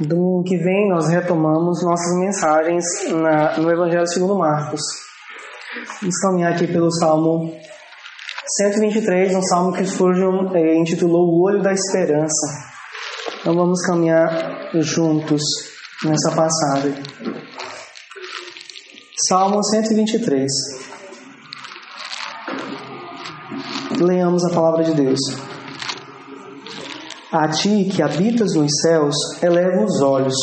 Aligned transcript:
Domingo 0.00 0.42
que 0.44 0.56
vem 0.56 0.88
nós 0.88 1.08
retomamos 1.08 1.82
nossas 1.82 2.18
mensagens 2.18 2.84
na, 3.10 3.58
no 3.58 3.70
Evangelho 3.70 4.06
segundo 4.06 4.36
Marcos. 4.36 4.80
Vamos 6.00 6.18
caminhar 6.18 6.52
aqui 6.52 6.66
pelo 6.66 6.90
Salmo 6.90 7.54
123, 8.56 9.34
um 9.34 9.42
salmo 9.42 9.72
que 9.72 9.84
Spurgeon 9.86 10.54
eh, 10.54 10.76
intitulou 10.76 11.28
O 11.28 11.42
Olho 11.44 11.62
da 11.62 11.72
Esperança. 11.72 12.72
Então 13.40 13.54
vamos 13.54 13.80
caminhar 13.86 14.70
juntos 14.74 15.42
nessa 16.04 16.30
passagem. 16.34 16.94
Salmo 19.28 19.62
123. 19.62 20.50
Leamos 24.00 24.44
a 24.44 24.50
palavra 24.50 24.84
de 24.84 24.94
Deus. 24.94 25.20
A 27.32 27.48
ti 27.48 27.88
que 27.90 28.02
habitas 28.02 28.54
nos 28.54 28.70
céus, 28.82 29.16
eleva 29.42 29.82
os 29.82 30.02
olhos. 30.02 30.34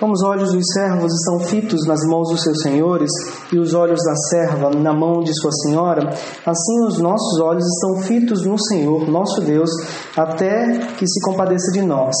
Como 0.00 0.12
os 0.12 0.24
olhos 0.24 0.52
dos 0.52 0.64
servos 0.72 1.12
estão 1.12 1.38
fitos 1.38 1.86
nas 1.86 2.00
mãos 2.04 2.30
dos 2.30 2.42
seus 2.42 2.62
senhores, 2.62 3.08
e 3.52 3.58
os 3.60 3.74
olhos 3.74 4.00
da 4.04 4.16
serva 4.28 4.70
na 4.70 4.92
mão 4.92 5.20
de 5.20 5.32
sua 5.40 5.52
senhora, 5.52 6.08
assim 6.44 6.84
os 6.84 6.98
nossos 6.98 7.40
olhos 7.40 7.64
estão 7.64 8.02
fitos 8.02 8.44
no 8.44 8.58
Senhor, 8.58 9.08
nosso 9.08 9.40
Deus, 9.42 9.70
até 10.16 10.78
que 10.96 11.06
se 11.06 11.20
compadeça 11.20 11.70
de 11.72 11.82
nós. 11.82 12.16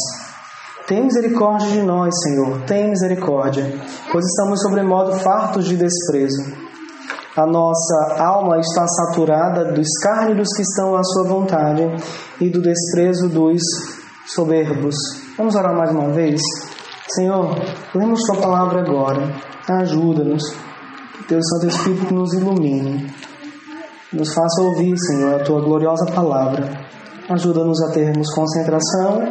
Tem 0.86 1.02
misericórdia 1.02 1.68
de 1.68 1.82
nós, 1.82 2.14
Senhor, 2.22 2.60
tem 2.62 2.90
misericórdia, 2.90 3.74
pois 4.12 4.24
estamos 4.24 4.62
sobremodo 4.62 5.14
fartos 5.14 5.66
de 5.66 5.76
desprezo. 5.76 6.67
A 7.38 7.46
nossa 7.46 8.20
alma 8.20 8.58
está 8.58 8.84
saturada 8.84 9.66
do 9.72 9.80
escárnio 9.80 10.38
dos 10.38 10.48
que 10.56 10.62
estão 10.62 10.96
à 10.96 11.04
sua 11.04 11.28
vontade 11.28 11.84
e 12.40 12.50
do 12.50 12.60
desprezo 12.60 13.28
dos 13.28 13.62
soberbos. 14.26 14.96
Vamos 15.36 15.54
orar 15.54 15.72
mais 15.72 15.92
uma 15.92 16.08
vez? 16.08 16.40
Senhor, 17.14 17.54
lemos 17.94 18.26
Sua 18.26 18.40
palavra 18.40 18.80
agora. 18.80 19.32
Ajuda-nos. 19.68 20.42
Que 21.12 21.28
Teu 21.28 21.38
Santo 21.40 21.68
Espírito 21.68 22.12
nos 22.12 22.32
ilumine. 22.32 23.06
Nos 24.12 24.34
faça 24.34 24.60
ouvir, 24.62 24.98
Senhor, 24.98 25.40
a 25.40 25.44
Tua 25.44 25.60
gloriosa 25.60 26.06
palavra. 26.06 26.68
Ajuda-nos 27.30 27.80
a 27.82 27.92
termos 27.92 28.34
concentração 28.34 29.22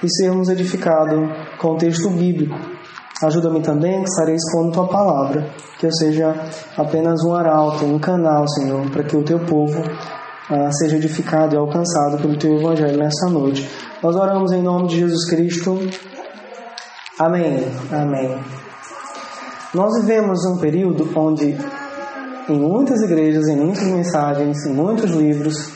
e 0.00 0.08
sermos 0.08 0.48
edificados 0.48 1.28
com 1.60 1.72
o 1.72 1.76
texto 1.76 2.08
bíblico 2.10 2.77
Ajuda-me 3.22 3.60
também 3.60 4.00
que 4.02 4.08
estarei 4.08 4.36
expondo 4.36 4.72
tua 4.72 4.86
palavra, 4.86 5.50
que 5.78 5.86
eu 5.86 5.92
seja 5.92 6.34
apenas 6.76 7.24
um 7.24 7.34
arauto, 7.34 7.84
um 7.84 7.98
canal, 7.98 8.46
Senhor, 8.48 8.88
para 8.90 9.02
que 9.02 9.16
o 9.16 9.24
teu 9.24 9.40
povo 9.40 9.82
ah, 10.48 10.70
seja 10.70 10.96
edificado 10.96 11.54
e 11.54 11.58
alcançado 11.58 12.18
pelo 12.18 12.38
teu 12.38 12.60
evangelho 12.60 12.96
nessa 12.96 13.28
noite. 13.28 13.68
Nós 14.00 14.14
oramos 14.14 14.52
em 14.52 14.62
nome 14.62 14.86
de 14.86 15.00
Jesus 15.00 15.28
Cristo. 15.28 15.80
Amém. 17.18 17.66
Amém. 17.90 18.38
Nós 19.74 20.00
vivemos 20.00 20.38
um 20.46 20.58
período 20.58 21.10
onde, 21.16 21.58
em 22.48 22.56
muitas 22.56 23.02
igrejas, 23.02 23.48
em 23.48 23.56
muitas 23.56 23.82
mensagens, 23.82 24.64
em 24.64 24.72
muitos 24.72 25.10
livros, 25.10 25.72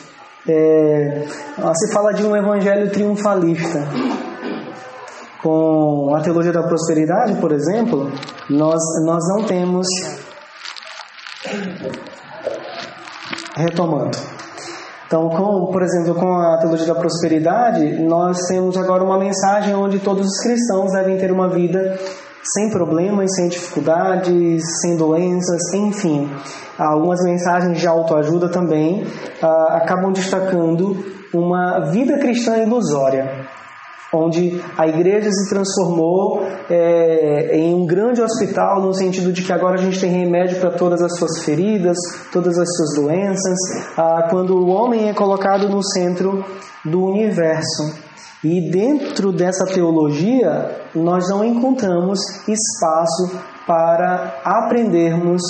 é, 0.47 1.25
se 1.75 1.93
fala 1.93 2.13
de 2.13 2.25
um 2.25 2.35
evangelho 2.35 2.89
triunfalista 2.89 3.85
com 5.43 6.15
a 6.15 6.21
teologia 6.21 6.53
da 6.53 6.63
prosperidade, 6.63 7.35
por 7.35 7.51
exemplo, 7.51 8.09
nós, 8.49 8.81
nós 9.05 9.21
não 9.27 9.45
temos. 9.45 9.85
Retomando. 13.55 14.17
Então, 15.05 15.29
com, 15.29 15.67
por 15.71 15.83
exemplo, 15.83 16.15
com 16.15 16.33
a 16.33 16.57
teologia 16.57 16.87
da 16.87 16.95
prosperidade, 16.95 18.01
nós 18.01 18.39
temos 18.47 18.77
agora 18.77 19.03
uma 19.03 19.19
mensagem 19.19 19.75
onde 19.75 19.99
todos 19.99 20.25
os 20.25 20.39
cristãos 20.39 20.91
devem 20.93 21.17
ter 21.17 21.31
uma 21.31 21.49
vida 21.49 21.99
sem 22.55 22.71
problemas, 22.71 23.35
sem 23.35 23.49
dificuldades, 23.49 24.63
sem 24.81 24.97
doenças, 24.97 25.73
enfim. 25.73 26.31
Algumas 26.79 27.19
mensagens 27.23 27.79
de 27.79 27.87
autoajuda 27.87 28.49
também 28.49 29.05
ah, 29.41 29.77
acabam 29.83 30.11
destacando 30.11 30.97
uma 31.33 31.91
vida 31.91 32.17
cristã 32.17 32.57
ilusória 32.57 33.42
onde 34.13 34.61
a 34.77 34.87
igreja 34.87 35.29
se 35.31 35.49
transformou 35.49 36.43
é, 36.69 37.57
em 37.57 37.73
um 37.73 37.85
grande 37.85 38.21
hospital, 38.21 38.81
no 38.81 38.93
sentido 38.93 39.31
de 39.31 39.41
que 39.41 39.51
agora 39.51 39.75
a 39.75 39.83
gente 39.83 39.99
tem 39.99 40.11
remédio 40.11 40.59
para 40.59 40.71
todas 40.71 41.01
as 41.01 41.17
suas 41.17 41.43
feridas, 41.43 41.97
todas 42.31 42.57
as 42.57 42.67
suas 42.75 42.95
doenças, 42.95 43.57
ah, 43.97 44.27
quando 44.29 44.55
o 44.55 44.67
homem 44.69 45.09
é 45.09 45.13
colocado 45.13 45.67
no 45.69 45.83
centro 45.83 46.43
do 46.85 47.03
universo. 47.03 48.01
E 48.43 48.69
dentro 48.69 49.31
dessa 49.31 49.65
teologia, 49.65 50.81
nós 50.93 51.29
não 51.29 51.45
encontramos 51.45 52.19
espaço 52.47 53.39
para 53.65 54.41
aprendermos 54.43 55.41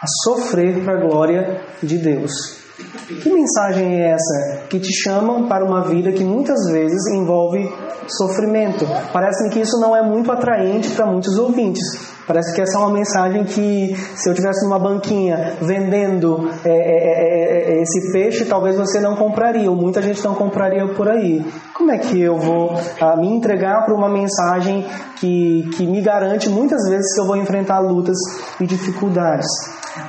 a 0.00 0.06
sofrer 0.22 0.84
para 0.84 0.94
a 0.94 1.00
glória 1.00 1.60
de 1.82 1.98
Deus. 1.98 2.67
Que 3.08 3.30
mensagem 3.30 4.02
é 4.02 4.10
essa 4.10 4.66
que 4.68 4.78
te 4.78 4.92
chama 5.02 5.48
para 5.48 5.64
uma 5.64 5.82
vida 5.88 6.12
que 6.12 6.22
muitas 6.22 6.70
vezes 6.70 7.06
envolve 7.14 7.66
sofrimento. 8.06 8.86
Parece 9.12 9.48
que 9.48 9.60
isso 9.60 9.80
não 9.80 9.96
é 9.96 10.02
muito 10.02 10.30
atraente 10.30 10.90
para 10.90 11.06
muitos 11.06 11.38
ouvintes. 11.38 11.82
Parece 12.26 12.54
que 12.54 12.60
essa 12.60 12.76
é 12.76 12.80
uma 12.80 12.92
mensagem 12.92 13.42
que, 13.44 13.96
se 14.14 14.28
eu 14.28 14.34
tivesse 14.34 14.62
numa 14.62 14.78
banquinha 14.78 15.56
vendendo 15.62 16.50
é, 16.62 16.68
é, 16.68 17.72
é, 17.78 17.82
esse 17.82 18.12
peixe, 18.12 18.44
talvez 18.44 18.76
você 18.76 19.00
não 19.00 19.16
compraria, 19.16 19.70
ou 19.70 19.74
muita 19.74 20.02
gente 20.02 20.22
não 20.22 20.34
compraria 20.34 20.86
por 20.88 21.08
aí. 21.08 21.42
Como 21.72 21.90
é 21.90 21.96
que 21.96 22.20
eu 22.20 22.36
vou 22.36 22.78
ah, 23.00 23.16
me 23.16 23.28
entregar 23.28 23.86
para 23.86 23.94
uma 23.94 24.10
mensagem 24.10 24.84
que, 25.16 25.70
que 25.74 25.86
me 25.86 26.02
garante 26.02 26.50
muitas 26.50 26.86
vezes 26.90 27.14
que 27.14 27.20
eu 27.22 27.26
vou 27.26 27.36
enfrentar 27.36 27.78
lutas 27.78 28.18
e 28.60 28.66
dificuldades? 28.66 29.48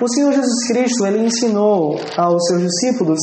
O 0.02 0.08
Senhor 0.08 0.32
Jesus 0.32 0.68
Cristo, 0.68 1.06
ele 1.06 1.26
ensinou 1.26 2.00
aos 2.18 2.46
seus 2.48 2.62
discípulos 2.62 3.20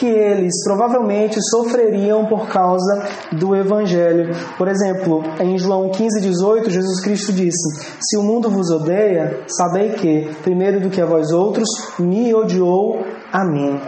que 0.00 0.06
eles 0.06 0.64
provavelmente 0.64 1.38
sofreriam 1.50 2.26
por 2.26 2.48
causa 2.48 3.02
do 3.32 3.54
Evangelho. 3.54 4.34
Por 4.56 4.66
exemplo, 4.66 5.22
em 5.38 5.58
João 5.58 5.90
15, 5.90 6.22
18, 6.22 6.70
Jesus 6.70 7.00
Cristo 7.00 7.32
disse: 7.32 7.98
Se 8.00 8.16
o 8.16 8.22
mundo 8.22 8.48
vos 8.48 8.70
odeia, 8.70 9.44
sabei 9.46 9.90
que, 9.90 10.34
primeiro 10.42 10.80
do 10.80 10.88
que 10.88 11.02
a 11.02 11.06
vós 11.06 11.30
outros, 11.32 11.68
me 11.98 12.34
odiou 12.34 13.04
a 13.30 13.44
mim. 13.44 13.78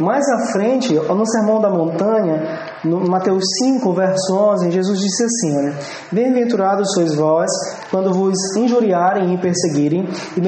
Mais 0.00 0.28
à 0.30 0.46
frente, 0.46 0.94
no 0.94 1.26
Sermão 1.26 1.60
da 1.60 1.70
Montanha, 1.70 2.69
no 2.84 3.00
Mateus 3.00 3.44
5, 3.62 3.92
verso 3.92 4.34
11, 4.34 4.70
Jesus 4.70 5.00
disse 5.00 5.24
assim: 5.24 5.58
olha, 5.58 5.78
Bem-aventurados 6.10 6.92
sois 6.94 7.14
vós, 7.14 7.50
quando 7.90 8.12
vos 8.12 8.36
injuriarem 8.56 9.34
e 9.34 9.38
perseguirem, 9.38 10.08
e 10.36 10.40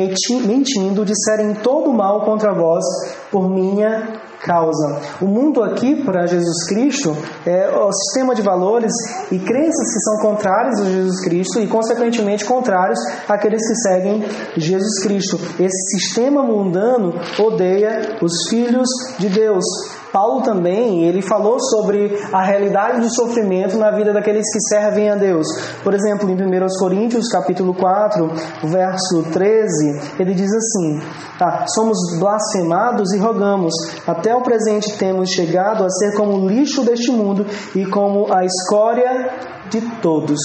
mentindo 0.47 1.05
disserem 1.05 1.55
todo 1.63 1.93
mal 1.93 2.25
contra 2.25 2.55
vós 2.55 2.85
por 3.31 3.51
minha 3.51 4.21
causa. 4.43 5.01
O 5.21 5.27
mundo 5.27 5.63
aqui, 5.63 6.03
para 6.05 6.27
Jesus 6.27 6.67
Cristo, 6.69 7.17
é 7.47 7.69
o 7.71 7.93
sistema 7.93 8.35
de 8.35 8.43
valores 8.43 8.93
e 9.31 9.39
crenças 9.39 9.95
que 9.95 10.01
são 10.01 10.31
contrários 10.31 10.81
a 10.81 10.85
Jesus 10.85 11.25
Cristo 11.25 11.61
e, 11.61 11.67
consequentemente, 11.67 12.45
contrários 12.45 12.99
àqueles 13.29 13.67
que 13.67 13.75
seguem 13.77 14.25
Jesus 14.57 15.03
Cristo. 15.03 15.37
Esse 15.61 15.99
sistema 15.99 16.43
mundano 16.43 17.15
odeia 17.39 18.19
os 18.21 18.49
filhos 18.49 18.89
de 19.19 19.29
Deus. 19.29 19.65
Paulo 20.13 20.43
também, 20.43 21.05
ele 21.05 21.23
falou 21.23 21.59
sobre 21.59 22.19
a 22.33 22.43
realidade 22.43 23.01
do 23.01 23.15
sofrimento 23.15 23.79
na 23.79 23.91
vida 23.91 24.13
daqueles 24.13 24.45
que 24.53 24.61
servem 24.69 25.09
a 25.09 25.15
Deus. 25.15 25.47
Por 25.83 25.95
exemplo, 25.95 26.29
em 26.29 26.35
1 26.35 26.39
Coríntios, 26.79 27.29
capítulo 27.29 27.73
4, 27.75 28.31
verso 28.65 29.23
13, 29.33 30.19
ele 30.21 30.35
diz 30.35 30.51
assim: 30.53 31.01
tá, 31.39 31.65
Somos 31.75 31.97
blasfemados 32.19 33.13
e 33.15 33.19
rogamos, 33.19 33.73
até 34.07 34.35
o 34.35 34.43
presente 34.43 34.99
temos 34.99 35.31
chegado 35.31 35.83
a 35.85 35.89
ser 35.89 36.15
como 36.15 36.37
o 36.37 36.49
lixo 36.49 36.85
deste 36.85 37.11
mundo 37.11 37.47
e 37.75 37.87
como 37.87 38.31
a 38.33 38.45
escória 38.45 39.31
de 39.71 39.81
todos. 40.03 40.39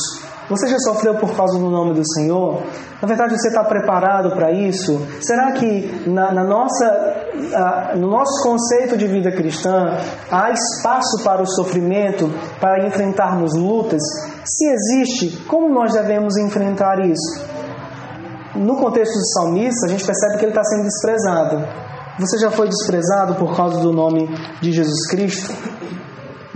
Você 0.50 0.68
já 0.68 0.78
sofreu 0.80 1.16
por 1.16 1.36
causa 1.36 1.60
do 1.60 1.70
nome 1.70 1.94
do 1.94 2.04
Senhor? 2.14 2.64
Na 3.02 3.08
verdade, 3.08 3.38
você 3.38 3.50
está 3.50 3.66
preparado 3.66 4.32
para 4.32 4.50
isso? 4.52 5.06
Será 5.20 5.52
que 5.52 6.10
na, 6.10 6.34
na 6.34 6.44
nossa, 6.46 7.96
no 7.98 8.10
nosso 8.10 8.42
conceito 8.44 8.96
de 8.96 9.08
vida 9.08 9.30
cristã 9.30 9.98
há 10.32 10.50
espaço 10.52 11.22
para 11.24 11.42
o 11.42 11.46
sofrimento, 11.46 12.32
para 12.62 12.88
enfrentarmos 12.88 13.54
lutas? 13.56 14.02
Se 14.46 14.66
existe, 14.70 15.44
como 15.48 15.68
nós 15.68 15.94
devemos 15.94 16.38
enfrentar 16.38 17.06
isso? 17.06 17.46
No 18.56 18.78
contexto 18.78 19.14
do 19.14 19.28
salmista, 19.34 19.88
a 19.88 19.90
gente 19.90 20.06
percebe 20.06 20.38
que 20.38 20.46
ele 20.46 20.52
está 20.52 20.64
sendo 20.64 20.84
desprezado. 20.84 21.68
Você 22.20 22.38
já 22.40 22.50
foi 22.50 22.70
desprezado 22.70 23.36
por 23.36 23.56
causa 23.56 23.80
do 23.82 23.92
nome 23.92 24.28
de 24.62 24.72
Jesus 24.72 25.08
Cristo? 25.10 25.54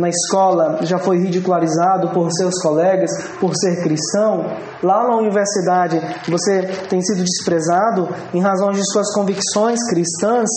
Na 0.01 0.09
escola 0.09 0.79
já 0.81 0.97
foi 0.97 1.19
ridicularizado 1.19 2.09
por 2.09 2.29
seus 2.31 2.59
colegas 2.61 3.11
por 3.39 3.55
ser 3.55 3.83
cristão, 3.83 4.45
lá 4.83 5.07
na 5.07 5.15
universidade 5.15 6.01
você 6.27 6.63
tem 6.89 7.01
sido 7.01 7.23
desprezado 7.23 8.09
em 8.33 8.41
razão 8.41 8.71
de 8.71 8.81
suas 8.91 9.13
convicções 9.13 9.79
cristãs, 9.87 10.49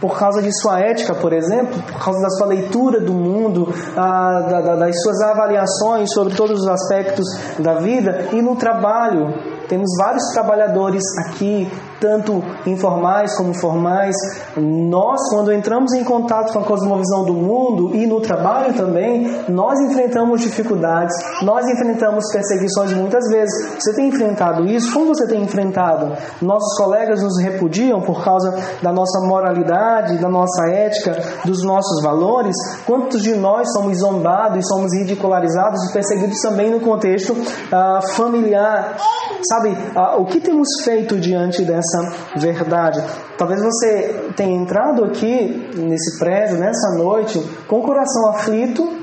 por 0.00 0.16
causa 0.16 0.40
de 0.40 0.56
sua 0.60 0.78
ética, 0.80 1.14
por 1.14 1.32
exemplo, 1.32 1.82
por 1.82 2.04
causa 2.04 2.20
da 2.20 2.30
sua 2.30 2.46
leitura 2.46 3.00
do 3.00 3.12
mundo, 3.12 3.72
das 3.96 5.02
suas 5.02 5.20
avaliações 5.20 6.12
sobre 6.12 6.34
todos 6.34 6.60
os 6.60 6.68
aspectos 6.68 7.26
da 7.58 7.74
vida 7.74 8.28
e 8.32 8.40
no 8.40 8.54
trabalho. 8.54 9.57
Temos 9.68 9.90
vários 9.98 10.24
trabalhadores 10.32 11.02
aqui 11.26 11.70
tanto 12.00 12.42
informais 12.66 13.36
como 13.36 13.54
formais. 13.54 14.14
Nós, 14.56 15.20
quando 15.30 15.52
entramos 15.52 15.92
em 15.92 16.04
contato 16.04 16.52
com 16.52 16.60
a 16.60 16.64
cosmovisão 16.64 17.24
do 17.24 17.34
mundo 17.34 17.94
e 17.94 18.06
no 18.06 18.20
trabalho 18.20 18.74
também, 18.74 19.44
nós 19.48 19.78
enfrentamos 19.80 20.40
dificuldades, 20.40 21.14
nós 21.42 21.66
enfrentamos 21.68 22.24
perseguições 22.32 22.92
muitas 22.92 23.28
vezes. 23.30 23.74
Você 23.78 23.94
tem 23.94 24.08
enfrentado 24.08 24.66
isso? 24.66 24.92
Como 24.92 25.06
você 25.06 25.26
tem 25.26 25.42
enfrentado? 25.42 26.16
Nossos 26.40 26.76
colegas 26.76 27.22
nos 27.22 27.40
repudiam 27.42 28.00
por 28.00 28.22
causa 28.24 28.56
da 28.82 28.92
nossa 28.92 29.20
moralidade, 29.26 30.18
da 30.18 30.28
nossa 30.28 30.66
ética, 30.70 31.16
dos 31.44 31.64
nossos 31.64 32.02
valores? 32.02 32.54
Quantos 32.86 33.22
de 33.22 33.34
nós 33.36 33.72
somos 33.72 33.98
zombados, 33.98 34.66
somos 34.68 34.92
ridicularizados 34.94 35.88
e 35.88 35.92
perseguidos 35.92 36.40
também 36.40 36.70
no 36.70 36.80
contexto 36.80 37.36
ah, 37.72 38.00
familiar? 38.14 38.96
Sabe, 39.42 39.76
ah, 39.94 40.16
o 40.16 40.26
que 40.26 40.40
temos 40.40 40.68
feito 40.84 41.18
diante 41.18 41.64
dessa 41.64 41.88
essa 41.88 42.38
verdade. 42.38 43.02
Talvez 43.36 43.62
você 43.62 44.30
tenha 44.36 44.56
entrado 44.56 45.04
aqui 45.04 45.70
nesse 45.76 46.18
prédio, 46.18 46.58
nessa 46.58 46.96
noite, 46.96 47.38
com 47.66 47.80
o 47.80 47.82
coração 47.82 48.30
aflito, 48.30 48.98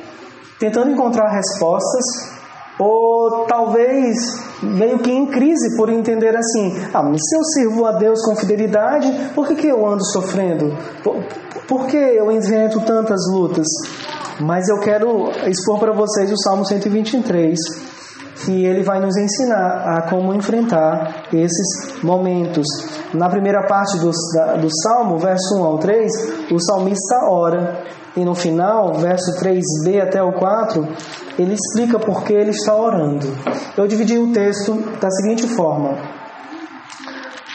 tentando 0.60 0.92
encontrar 0.92 1.30
respostas, 1.30 2.36
ou 2.78 3.46
talvez 3.48 4.18
meio 4.62 5.00
que 5.00 5.12
em 5.12 5.28
crise 5.28 5.78
por 5.78 5.90
entender 5.90 6.36
assim: 6.36 6.76
ah, 6.94 7.02
se 7.18 7.38
eu 7.38 7.44
sirvo 7.44 7.86
a 7.86 7.94
Deus 7.94 8.22
com 8.24 8.36
fidelidade, 8.36 9.32
por 9.34 9.48
que, 9.48 9.56
que 9.56 9.68
eu 9.68 9.86
ando 9.86 10.04
sofrendo? 10.06 10.78
Por, 11.04 11.24
por 11.68 11.88
que 11.88 11.98
eu 11.98 12.32
enfrento 12.32 12.82
tantas 12.82 13.20
lutas? 13.32 13.68
Mas 14.40 14.68
eu 14.68 14.80
quero 14.80 15.32
expor 15.48 15.80
para 15.80 15.94
vocês 15.94 16.30
o 16.30 16.38
Salmo 16.38 16.66
123 16.66 17.58
que 18.44 18.66
ele 18.66 18.84
vai 18.84 19.00
nos 19.00 19.16
ensinar 19.18 19.98
a 19.98 20.10
como 20.10 20.34
enfrentar 20.34 21.26
esses 21.32 22.02
momentos. 22.04 22.66
Na 23.14 23.30
primeira 23.30 23.66
parte 23.66 23.98
do, 23.98 24.12
do 24.60 24.70
Salmo, 24.84 25.18
verso 25.18 25.56
1 25.58 25.64
ao 25.64 25.78
3, 25.78 26.12
o 26.52 26.60
salmista 26.60 27.26
ora, 27.30 27.84
e 28.16 28.24
no 28.24 28.34
final, 28.34 28.94
verso 28.94 29.32
3b 29.40 30.02
até 30.02 30.22
o 30.24 30.34
4, 30.34 30.88
ele 31.38 31.54
explica 31.54 32.00
por 32.00 32.24
que 32.24 32.34
ele 32.34 32.52
está 32.52 32.76
orando. 32.76 33.28
Eu 33.78 33.88
dividi 33.88 34.18
o 34.18 34.32
texto 34.32 34.74
da 35.00 35.10
seguinte 35.10 35.48
forma. 35.48 35.98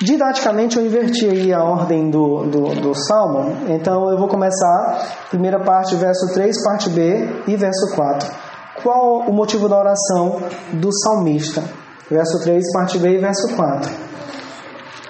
Didaticamente 0.03 0.79
eu 0.79 0.87
inverti 0.87 1.29
aí 1.29 1.53
a 1.53 1.63
ordem 1.63 2.11
do, 2.11 2.47
do, 2.47 2.81
do, 2.81 2.95
Salmo, 2.95 3.55
então 3.69 4.11
eu 4.11 4.17
vou 4.17 4.29
começar, 4.29 5.27
primeira 5.29 5.61
parte, 5.61 5.95
verso 5.95 6.33
3, 6.33 6.65
parte 6.65 6.89
B 6.89 7.43
e 7.47 7.55
verso 7.55 7.95
4. 7.95 8.50
Qual 8.83 9.21
o 9.29 9.33
motivo 9.33 9.69
da 9.69 9.79
oração 9.79 10.41
do 10.73 10.91
salmista? 10.93 11.63
Verso 12.11 12.41
3, 12.43 12.73
parte 12.73 12.99
B 12.99 13.17
e 13.17 13.19
verso 13.19 13.55
4. 13.55 13.91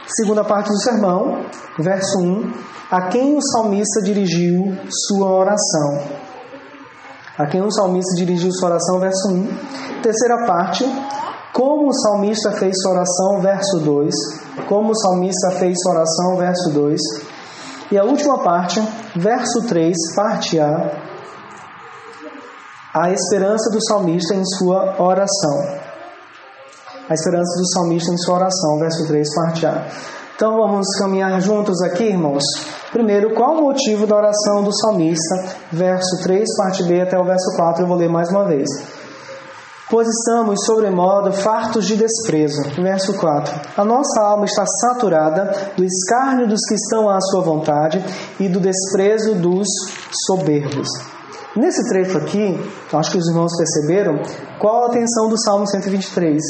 Segunda 0.08 0.44
parte 0.44 0.68
do 0.68 0.78
sermão, 0.80 1.44
verso 1.78 2.18
1. 2.18 2.52
A 2.90 3.08
quem 3.08 3.36
o 3.36 3.40
salmista 3.40 4.02
dirigiu 4.02 4.76
sua 5.06 5.28
oração? 5.28 6.02
A 7.38 7.46
quem 7.46 7.62
o 7.62 7.70
salmista 7.70 8.16
dirigiu 8.16 8.50
sua 8.52 8.70
oração? 8.70 8.98
Verso 8.98 9.28
1. 9.28 10.02
Terceira 10.02 10.46
parte. 10.46 10.84
Como 11.54 11.88
o 11.88 11.92
salmista 11.92 12.50
fez 12.52 12.74
sua 12.82 12.92
oração? 12.92 13.40
Verso 13.40 13.78
2. 13.78 14.14
Como 14.68 14.90
o 14.90 14.96
salmista 14.96 15.52
fez 15.52 15.78
sua 15.80 15.92
oração? 15.92 16.36
Verso 16.36 16.70
2. 16.70 17.00
E 17.92 17.98
a 17.98 18.04
última 18.04 18.38
parte, 18.38 18.80
verso 19.16 19.66
3, 19.68 19.96
parte 20.14 20.58
A 20.58 21.09
a 22.92 23.12
esperança 23.12 23.70
do 23.70 23.78
salmista 23.86 24.34
em 24.34 24.44
sua 24.44 25.00
oração. 25.00 25.78
A 27.08 27.14
esperança 27.14 27.60
do 27.60 27.68
salmista 27.72 28.12
em 28.12 28.18
sua 28.18 28.34
oração, 28.34 28.78
verso 28.78 29.06
3, 29.06 29.34
parte 29.34 29.66
A. 29.66 29.86
Então 30.34 30.56
vamos 30.56 30.86
caminhar 30.98 31.40
juntos 31.40 31.80
aqui, 31.82 32.04
irmãos. 32.04 32.42
Primeiro, 32.90 33.34
qual 33.34 33.58
o 33.58 33.62
motivo 33.62 34.06
da 34.06 34.16
oração 34.16 34.64
do 34.64 34.76
salmista? 34.76 35.56
Verso 35.70 36.22
3, 36.22 36.48
parte 36.56 36.82
B 36.82 37.00
até 37.00 37.16
o 37.18 37.24
verso 37.24 37.54
4, 37.56 37.84
eu 37.84 37.86
vou 37.86 37.96
ler 37.96 38.08
mais 38.08 38.28
uma 38.30 38.44
vez. 38.44 38.68
Pois 39.88 40.08
estamos, 40.08 40.64
sobremodo, 40.64 41.32
fartos 41.32 41.86
de 41.86 41.96
desprezo. 41.96 42.62
Verso 42.80 43.14
4. 43.14 43.60
A 43.76 43.84
nossa 43.84 44.20
alma 44.20 44.46
está 44.46 44.64
saturada 44.66 45.72
do 45.76 45.84
escárnio 45.84 46.48
dos 46.48 46.60
que 46.68 46.74
estão 46.74 47.08
à 47.08 47.20
sua 47.20 47.42
vontade 47.42 48.04
e 48.38 48.48
do 48.48 48.58
desprezo 48.58 49.34
dos 49.34 49.68
soberbos. 50.26 50.88
Nesse 51.56 51.88
trecho 51.88 52.16
aqui, 52.16 52.60
acho 52.92 53.10
que 53.10 53.18
os 53.18 53.28
irmãos 53.28 53.50
perceberam, 53.56 54.22
qual 54.60 54.84
a 54.84 54.86
atenção 54.86 55.28
do 55.28 55.36
Salmo 55.36 55.66
123? 55.66 56.40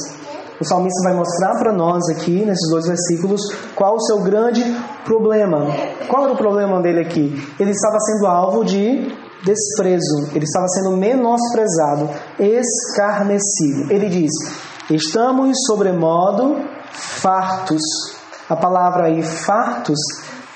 O 0.61 0.65
salmista 0.65 1.03
vai 1.03 1.15
mostrar 1.15 1.59
para 1.59 1.73
nós 1.73 2.03
aqui, 2.11 2.45
nesses 2.45 2.69
dois 2.69 2.87
versículos, 2.87 3.41
qual 3.75 3.95
o 3.95 4.01
seu 4.01 4.19
grande 4.19 4.63
problema. 5.07 5.69
Qual 6.07 6.25
era 6.25 6.35
o 6.35 6.37
problema 6.37 6.83
dele 6.83 7.01
aqui? 7.01 7.33
Ele 7.59 7.71
estava 7.71 7.99
sendo 7.99 8.27
alvo 8.27 8.63
de 8.63 9.11
desprezo, 9.43 10.29
ele 10.35 10.45
estava 10.45 10.69
sendo 10.69 10.95
menosprezado, 10.99 12.11
escarnecido. 12.39 13.91
Ele 13.91 14.11
diz: 14.11 14.31
Estamos 14.91 15.57
sobremodo 15.67 16.57
fartos. 16.93 17.81
A 18.51 18.55
palavra 18.55 19.07
aí, 19.07 19.23
fartos, 19.23 19.99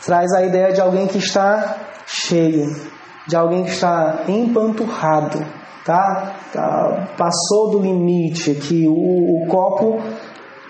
traz 0.04 0.30
a 0.34 0.42
ideia 0.42 0.70
de 0.70 0.82
alguém 0.82 1.06
que 1.06 1.16
está 1.16 1.76
cheio 2.04 2.93
de 3.26 3.36
alguém 3.36 3.64
que 3.64 3.70
está 3.70 4.24
empanturrado, 4.28 5.44
tá? 5.84 6.34
tá 6.52 7.08
passou 7.16 7.70
do 7.70 7.80
limite, 7.80 8.54
que 8.54 8.86
o, 8.86 8.92
o 8.92 9.46
copo 9.48 10.00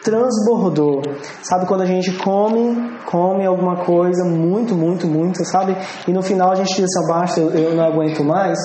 transbordou. 0.05 1.01
Sabe 1.43 1.67
quando 1.67 1.81
a 1.81 1.87
gente 1.87 2.13
come, 2.19 2.93
come 3.07 3.45
alguma 3.47 3.85
coisa 3.85 4.25
muito, 4.25 4.75
muito, 4.75 5.07
muito, 5.07 5.45
sabe? 5.45 5.77
E 6.07 6.13
no 6.13 6.23
final 6.23 6.53
a 6.53 6.55
gente 6.55 6.75
diz 6.75 6.85
assim, 6.85 7.09
basta, 7.09 7.41
eu, 7.41 7.51
eu 7.51 7.75
não 7.75 7.85
aguento 7.85 8.23
mais. 8.23 8.59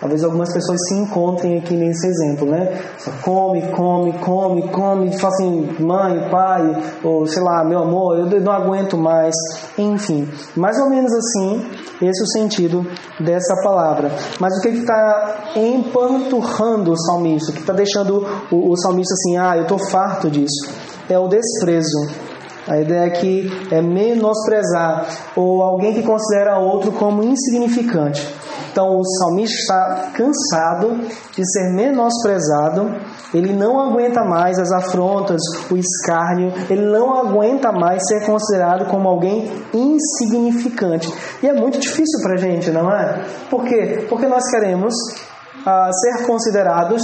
Talvez 0.00 0.22
algumas 0.22 0.52
pessoas 0.52 0.78
se 0.88 0.94
encontrem 0.94 1.58
aqui 1.58 1.74
nesse 1.74 2.06
exemplo, 2.06 2.48
né? 2.48 2.80
Só 2.98 3.10
come, 3.24 3.62
come, 3.72 4.12
come, 4.18 4.68
come, 4.68 5.18
fala 5.18 5.34
assim, 5.34 5.76
mãe, 5.80 6.30
pai, 6.30 7.00
ou 7.02 7.26
sei 7.26 7.42
lá, 7.42 7.64
meu 7.64 7.80
amor, 7.80 8.16
eu 8.16 8.40
não 8.40 8.52
aguento 8.52 8.96
mais. 8.96 9.34
Enfim, 9.76 10.28
mais 10.56 10.78
ou 10.78 10.88
menos 10.88 11.12
assim, 11.12 11.66
esse 12.00 12.20
é 12.20 12.24
o 12.24 12.26
sentido 12.28 12.86
dessa 13.18 13.60
palavra. 13.62 14.12
Mas 14.38 14.56
o 14.58 14.60
que 14.60 14.68
está 14.68 15.52
empanturrando 15.56 16.92
o 16.92 16.96
salmista? 16.96 17.50
O 17.50 17.54
que 17.54 17.60
está 17.60 17.72
deixando 17.72 18.24
o, 18.52 18.70
o 18.70 18.76
salmista 18.76 19.14
assim, 19.14 19.36
ah, 19.36 19.56
eu 19.56 19.62
estou 19.62 19.78
farto 19.90 20.30
disso? 20.30 20.70
É 21.08 21.18
o 21.18 21.26
desprezo. 21.26 22.27
A 22.68 22.78
ideia 22.78 23.06
aqui 23.06 23.50
é 23.70 23.80
menosprezar, 23.80 25.06
ou 25.34 25.62
alguém 25.62 25.94
que 25.94 26.02
considera 26.02 26.58
outro 26.58 26.92
como 26.92 27.22
insignificante. 27.22 28.28
Então 28.70 28.98
o 28.98 29.02
salmista 29.04 29.56
está 29.56 30.10
cansado 30.12 31.00
de 31.34 31.50
ser 31.50 31.74
menosprezado, 31.74 32.94
ele 33.32 33.52
não 33.52 33.80
aguenta 33.80 34.22
mais 34.22 34.58
as 34.58 34.70
afrontas, 34.70 35.40
o 35.70 35.76
escárnio, 35.76 36.52
ele 36.68 36.86
não 36.86 37.14
aguenta 37.16 37.72
mais 37.72 38.02
ser 38.06 38.26
considerado 38.26 38.86
como 38.90 39.08
alguém 39.08 39.50
insignificante. 39.72 41.12
E 41.42 41.48
é 41.48 41.52
muito 41.52 41.78
difícil 41.80 42.20
para 42.22 42.34
a 42.34 42.36
gente, 42.36 42.70
não 42.70 42.90
é? 42.92 43.24
Por 43.50 43.64
quê? 43.64 44.06
Porque 44.08 44.26
nós 44.26 44.48
queremos 44.50 44.94
ah, 45.64 45.90
ser 45.90 46.26
considerados 46.26 47.02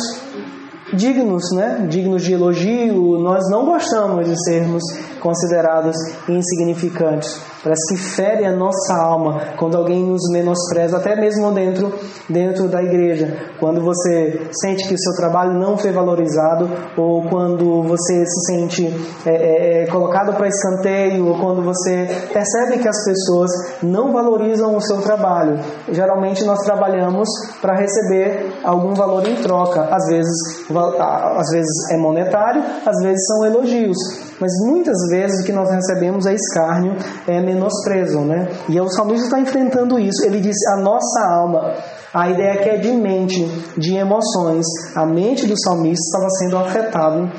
dignos, 0.93 1.43
né? 1.55 1.87
Dignos 1.89 2.23
de 2.23 2.35
elogio. 2.35 3.19
Nós 3.19 3.51
não 3.51 3.65
gostamos 3.65 4.27
de 4.27 4.45
sermos 4.45 4.83
considerados 5.25 5.97
insignificantes. 6.29 7.41
Parece 7.65 7.95
que 7.95 7.97
fere 7.97 8.45
a 8.45 8.53
nossa 8.53 8.95
alma 8.95 9.41
quando 9.59 9.75
alguém 9.75 10.05
nos 10.05 10.31
menospreza, 10.31 10.99
até 10.99 11.17
mesmo 11.17 11.51
dentro, 11.51 11.95
dentro 12.29 12.69
da 12.69 12.83
igreja. 12.83 13.35
Quando 13.59 13.81
você 13.81 14.51
sente 14.53 14.87
que 14.87 14.93
o 14.93 14.99
seu 14.99 15.15
trabalho 15.15 15.55
não 15.55 15.79
foi 15.79 15.91
valorizado, 15.91 16.69
ou 16.95 17.27
quando 17.27 17.83
você 17.85 18.27
se 18.27 18.53
sente 18.53 18.95
é, 19.25 19.31
é, 19.31 19.83
é 19.83 19.87
colocado 19.87 20.37
para 20.37 20.47
escanteio, 20.47 21.27
ou 21.27 21.39
quando 21.39 21.63
você 21.63 22.07
percebe 22.31 22.83
que 22.83 22.89
as 22.89 23.03
pessoas 23.03 23.51
não 23.83 24.13
valorizam 24.13 24.77
o 24.77 24.81
seu 24.83 25.01
trabalho. 25.01 25.59
Geralmente 25.91 26.45
nós 26.45 26.59
trabalhamos 26.59 27.31
para 27.63 27.75
receber 27.75 28.53
algum 28.63 28.93
valor 28.93 29.27
em 29.27 29.37
troca. 29.37 29.89
Às 29.91 30.07
vezes, 30.09 30.69
às 30.69 31.51
vezes 31.51 31.91
é 31.93 31.97
monetário, 31.97 32.63
às 32.85 33.03
vezes 33.03 33.27
são 33.27 33.47
elogios. 33.47 33.97
Mas 34.41 34.51
muitas 34.67 34.97
vezes 35.11 35.43
o 35.43 35.45
que 35.45 35.53
nós 35.53 35.71
recebemos 35.71 36.27
é 36.27 36.35
escárnio, 36.35 36.97
é 37.27 37.41
menosprezo, 37.41 38.21
né? 38.21 38.49
E 38.69 38.81
o 38.81 38.89
salmista 38.89 39.27
está 39.27 39.41
enfrentando 39.41 39.99
isso. 39.99 40.25
Ele 40.25 40.41
diz: 40.41 40.57
a 40.75 40.81
nossa 40.81 41.27
alma, 41.29 41.75
a 42.13 42.29
ideia 42.29 42.63
que 42.63 42.69
é 42.69 42.77
de 42.79 42.93
mente, 42.93 43.45
de 43.77 43.95
emoções, 43.95 44.67
a 44.95 45.07
mente 45.07 45.47
do 45.47 45.55
salmista 45.61 46.05
estava 46.05 46.31
sendo 46.31 46.59
afetada 46.59 47.33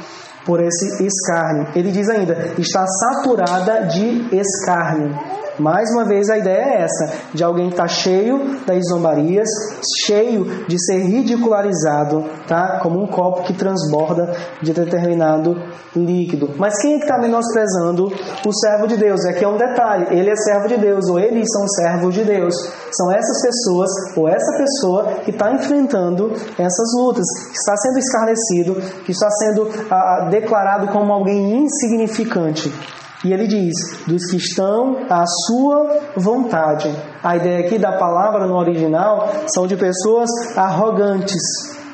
por 0.46 0.62
esse 0.62 1.04
escárnio. 1.04 1.68
Ele 1.75 1.92
diz 1.92 2.08
ainda: 2.10 2.54
está 2.58 2.86
saturada 2.88 3.88
de 3.88 4.28
escárnio. 4.36 5.45
Mais 5.60 5.90
uma 5.92 6.06
vez 6.06 6.30
a 6.30 6.38
ideia 6.38 6.64
é 6.64 6.82
essa, 6.84 7.14
de 7.34 7.44
alguém 7.44 7.68
que 7.68 7.74
está 7.74 7.88
cheio 7.88 8.60
das 8.66 8.82
zombarias, 8.90 9.48
cheio 10.06 10.66
de 10.68 10.78
ser 10.84 11.00
ridicularizado, 11.00 12.26
tá? 12.48 12.80
Como 12.82 13.02
um 13.02 13.08
copo 13.08 13.44
que 13.44 13.54
transborda 13.54 14.36
de 14.62 14.74
determinado 14.74 15.56
líquido. 15.96 16.52
Mas 16.58 16.82
quem 16.82 16.96
é 16.96 16.98
que 16.98 17.06
está 17.06 17.18
menosprezando 17.18 18.12
o 18.46 18.54
servo 18.54 18.88
de 18.88 18.98
Deus? 18.98 19.26
Aqui 19.26 19.46
é 19.46 19.48
um 19.48 19.58
detalhe, 19.58 20.08
ele 20.12 20.30
é 20.30 20.36
servo 20.36 20.68
de 20.68 20.78
Deus, 20.78 21.08
ou 21.10 21.20
eles 21.20 21.48
são 21.52 21.68
servos 21.68 22.14
de 22.14 22.24
Deus. 22.24 22.54
São 22.92 23.12
essas 23.12 23.42
pessoas, 23.42 23.90
ou 24.18 24.28
essa 24.28 24.58
pessoa 24.58 25.06
que 25.24 25.32
está 25.32 25.52
enfrentando 25.52 26.32
essas 26.58 26.94
lutas, 26.98 27.26
que 27.48 27.58
está 27.58 27.78
sendo 27.78 28.00
escarnecido, 28.00 28.76
que 29.06 29.12
está 29.12 29.30
sendo 29.32 29.70
ah, 29.90 30.28
declarado 30.30 30.88
como 30.88 31.14
alguém 31.14 31.64
insignificante. 31.64 32.72
E 33.24 33.31
ele 33.31 33.48
diz: 33.48 33.74
dos 34.07 34.25
que 34.29 34.38
estão 34.38 34.98
à 35.10 35.24
sua 35.48 36.00
vontade. 36.15 36.93
A 37.24 37.36
ideia 37.36 37.65
aqui 37.65 37.79
da 37.79 37.93
palavra 37.93 38.45
no 38.45 38.55
original 38.55 39.29
são 39.53 39.65
de 39.65 39.75
pessoas 39.75 40.29
arrogantes, 40.55 41.41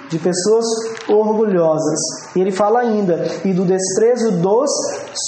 de 0.10 0.20
pessoas 0.20 0.66
orgulhosas. 1.08 2.00
E 2.36 2.42
ele 2.42 2.52
fala 2.52 2.82
ainda: 2.82 3.26
e 3.46 3.54
do 3.54 3.64
desprezo 3.64 4.32
dos 4.32 4.70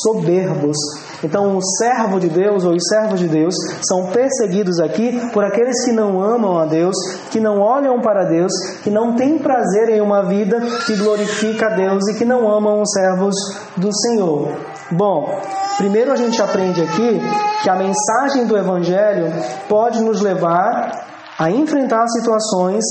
soberbos. 0.03 0.77
Então, 1.23 1.55
o 1.55 1.61
servo 1.61 2.19
de 2.19 2.27
Deus 2.27 2.65
ou 2.65 2.73
os 2.73 2.83
servos 2.89 3.17
de 3.17 3.29
Deus 3.29 3.55
são 3.87 4.07
perseguidos 4.07 4.81
aqui 4.81 5.21
por 5.31 5.45
aqueles 5.45 5.85
que 5.85 5.93
não 5.93 6.21
amam 6.21 6.57
a 6.57 6.65
Deus, 6.65 6.95
que 7.31 7.39
não 7.39 7.61
olham 7.61 8.01
para 8.01 8.25
Deus, 8.25 8.51
que 8.83 8.89
não 8.89 9.15
têm 9.15 9.37
prazer 9.37 9.89
em 9.89 10.01
uma 10.01 10.23
vida 10.23 10.59
que 10.85 10.97
glorifica 10.97 11.67
a 11.67 11.75
Deus 11.75 12.09
e 12.09 12.15
que 12.15 12.25
não 12.25 12.51
amam 12.51 12.81
os 12.81 12.91
servos 12.91 13.35
do 13.77 13.89
Senhor. 13.93 14.49
Bom, 14.91 15.41
primeiro 15.77 16.11
a 16.11 16.15
gente 16.15 16.41
aprende 16.41 16.81
aqui 16.81 17.19
que 17.61 17.69
a 17.69 17.75
mensagem 17.75 18.45
do 18.45 18.57
Evangelho 18.57 19.31
pode 19.67 20.01
nos 20.01 20.21
levar 20.21 21.05
a 21.39 21.49
enfrentar 21.49 22.05
situações 22.07 22.83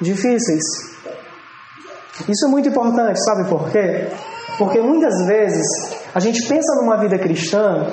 difíceis. 0.00 0.62
Isso 2.28 2.46
é 2.46 2.48
muito 2.48 2.68
importante, 2.68 3.22
sabe 3.24 3.48
por 3.48 3.70
quê? 3.70 4.08
Porque 4.58 4.80
muitas 4.80 5.26
vezes 5.26 5.66
a 6.14 6.20
gente 6.20 6.46
pensa 6.46 6.74
numa 6.80 6.96
vida 6.98 7.18
cristã 7.18 7.86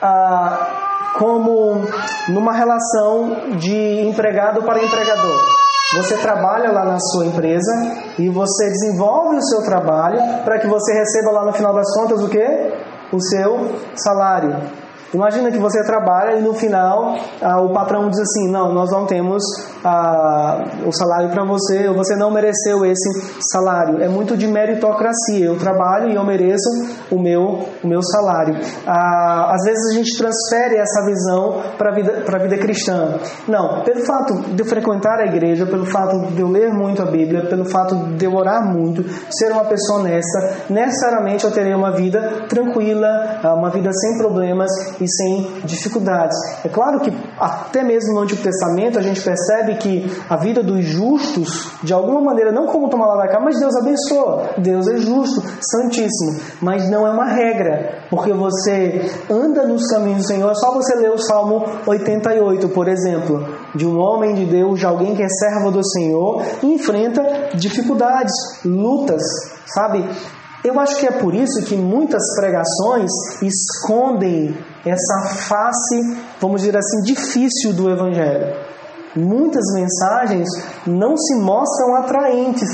ah, 0.00 1.12
como 1.18 1.84
numa 2.28 2.52
relação 2.52 3.56
de 3.56 4.00
empregado 4.06 4.62
para 4.62 4.82
empregador. 4.82 5.60
Você 5.92 6.16
trabalha 6.18 6.70
lá 6.70 6.84
na 6.84 7.00
sua 7.00 7.26
empresa 7.26 7.72
e 8.16 8.28
você 8.28 8.68
desenvolve 8.68 9.36
o 9.36 9.42
seu 9.42 9.62
trabalho 9.62 10.18
para 10.44 10.60
que 10.60 10.68
você 10.68 10.92
receba 10.92 11.32
lá 11.32 11.44
no 11.44 11.52
final 11.52 11.74
das 11.74 11.92
contas 11.92 12.22
o 12.22 12.28
quê? 12.28 12.72
O 13.12 13.20
seu 13.20 13.74
salário. 13.96 14.56
Imagina 15.12 15.50
que 15.50 15.58
você 15.58 15.82
trabalha 15.84 16.38
e 16.38 16.42
no 16.42 16.54
final 16.54 17.16
ah, 17.42 17.60
o 17.60 17.72
patrão 17.72 18.08
diz 18.08 18.20
assim: 18.20 18.50
não, 18.50 18.72
nós 18.72 18.90
não 18.90 19.06
temos 19.06 19.42
ah, 19.84 20.64
o 20.86 20.92
salário 20.92 21.30
para 21.30 21.44
você, 21.44 21.88
ou 21.88 21.94
você 21.94 22.14
não 22.16 22.30
mereceu 22.30 22.84
esse 22.84 23.08
salário. 23.52 24.02
É 24.02 24.08
muito 24.08 24.36
de 24.36 24.46
meritocracia. 24.46 25.46
Eu 25.46 25.58
trabalho 25.58 26.10
e 26.10 26.14
eu 26.14 26.24
mereço 26.24 26.68
o 27.10 27.20
meu, 27.20 27.66
o 27.82 27.86
meu 27.86 28.02
salário. 28.02 28.56
Ah, 28.86 29.52
às 29.52 29.64
vezes 29.64 29.90
a 29.90 29.94
gente 29.94 30.16
transfere 30.16 30.76
essa 30.76 31.04
visão 31.04 31.62
para 31.76 31.90
a 31.90 31.94
vida, 31.94 32.38
vida 32.42 32.58
cristã. 32.58 33.18
Não, 33.48 33.82
pelo 33.82 34.04
fato 34.04 34.34
de 34.54 34.62
eu 34.62 34.66
frequentar 34.66 35.20
a 35.20 35.26
igreja, 35.26 35.66
pelo 35.66 35.86
fato 35.86 36.32
de 36.32 36.40
eu 36.40 36.48
ler 36.48 36.72
muito 36.72 37.02
a 37.02 37.06
Bíblia, 37.06 37.46
pelo 37.46 37.64
fato 37.64 37.96
de 38.16 38.24
eu 38.24 38.34
orar 38.34 38.64
muito, 38.64 39.04
ser 39.30 39.52
uma 39.52 39.64
pessoa 39.64 40.00
honesta, 40.00 40.66
necessariamente 40.70 41.44
eu 41.44 41.50
terei 41.50 41.74
uma 41.74 41.92
vida 41.92 42.46
tranquila, 42.48 43.40
ah, 43.42 43.54
uma 43.54 43.70
vida 43.70 43.90
sem 43.92 44.18
problemas 44.18 44.70
e 45.00 45.08
sem 45.08 45.60
dificuldades. 45.64 46.36
É 46.64 46.68
claro 46.68 47.00
que 47.00 47.12
até 47.38 47.82
mesmo 47.82 48.14
no 48.14 48.20
Antigo 48.20 48.42
Testamento 48.42 48.98
a 48.98 49.02
gente 49.02 49.20
percebe 49.20 49.76
que 49.76 50.10
a 50.28 50.36
vida 50.36 50.62
dos 50.62 50.84
justos, 50.84 51.70
de 51.82 51.92
alguma 51.92 52.20
maneira, 52.20 52.52
não 52.52 52.66
como 52.66 52.88
tomar 52.88 53.06
lá 53.06 53.22
da 53.22 53.28
cá, 53.28 53.40
mas 53.40 53.58
Deus 53.58 53.74
abençoa. 53.76 54.50
Deus 54.58 54.86
é 54.88 54.96
justo, 54.98 55.42
santíssimo. 55.60 56.40
Mas 56.60 56.88
não 56.90 57.06
é 57.06 57.10
uma 57.10 57.26
regra, 57.26 58.04
porque 58.10 58.32
você 58.32 59.10
anda 59.30 59.66
nos 59.66 59.86
caminhos 59.86 60.22
do 60.22 60.28
Senhor. 60.28 60.50
É 60.50 60.54
só 60.54 60.72
você 60.72 60.94
ler 60.96 61.10
o 61.10 61.18
Salmo 61.18 61.64
88, 61.86 62.68
por 62.68 62.88
exemplo, 62.88 63.46
de 63.74 63.86
um 63.86 63.98
homem 63.98 64.34
de 64.34 64.44
Deus, 64.44 64.78
de 64.78 64.86
alguém 64.86 65.14
que 65.14 65.22
é 65.22 65.28
servo 65.28 65.70
do 65.70 65.84
Senhor, 65.84 66.42
enfrenta 66.62 67.50
dificuldades, 67.54 68.32
lutas, 68.64 69.22
sabe? 69.66 70.08
Eu 70.62 70.78
acho 70.78 70.98
que 70.98 71.06
é 71.06 71.12
por 71.12 71.34
isso 71.34 71.64
que 71.64 71.74
muitas 71.74 72.22
pregações 72.36 73.10
escondem 73.40 74.54
essa 74.84 75.34
face, 75.48 76.18
vamos 76.40 76.62
dizer 76.62 76.76
assim, 76.76 77.02
difícil 77.02 77.72
do 77.72 77.90
Evangelho. 77.90 78.54
Muitas 79.14 79.64
mensagens 79.74 80.48
não 80.86 81.16
se 81.16 81.34
mostram 81.36 81.96
atraentes. 81.96 82.68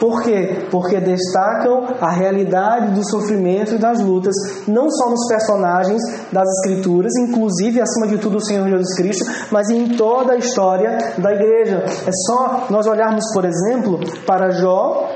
Por 0.00 0.22
quê? 0.22 0.66
Porque 0.70 0.98
destacam 0.98 1.88
a 2.00 2.10
realidade 2.10 2.94
do 2.94 3.06
sofrimento 3.06 3.74
e 3.74 3.78
das 3.78 4.00
lutas, 4.00 4.34
não 4.66 4.90
só 4.90 5.10
nos 5.10 5.28
personagens 5.28 6.00
das 6.32 6.48
Escrituras, 6.48 7.12
inclusive, 7.18 7.82
acima 7.82 8.06
de 8.06 8.16
tudo, 8.16 8.38
o 8.38 8.40
Senhor 8.40 8.66
Jesus 8.66 8.96
Cristo, 8.96 9.26
mas 9.50 9.68
em 9.68 9.88
toda 9.88 10.32
a 10.32 10.36
história 10.38 10.96
da 11.18 11.34
igreja. 11.34 11.84
É 12.06 12.10
só 12.26 12.66
nós 12.70 12.86
olharmos, 12.86 13.24
por 13.34 13.44
exemplo, 13.44 14.00
para 14.26 14.50
Jó, 14.52 15.09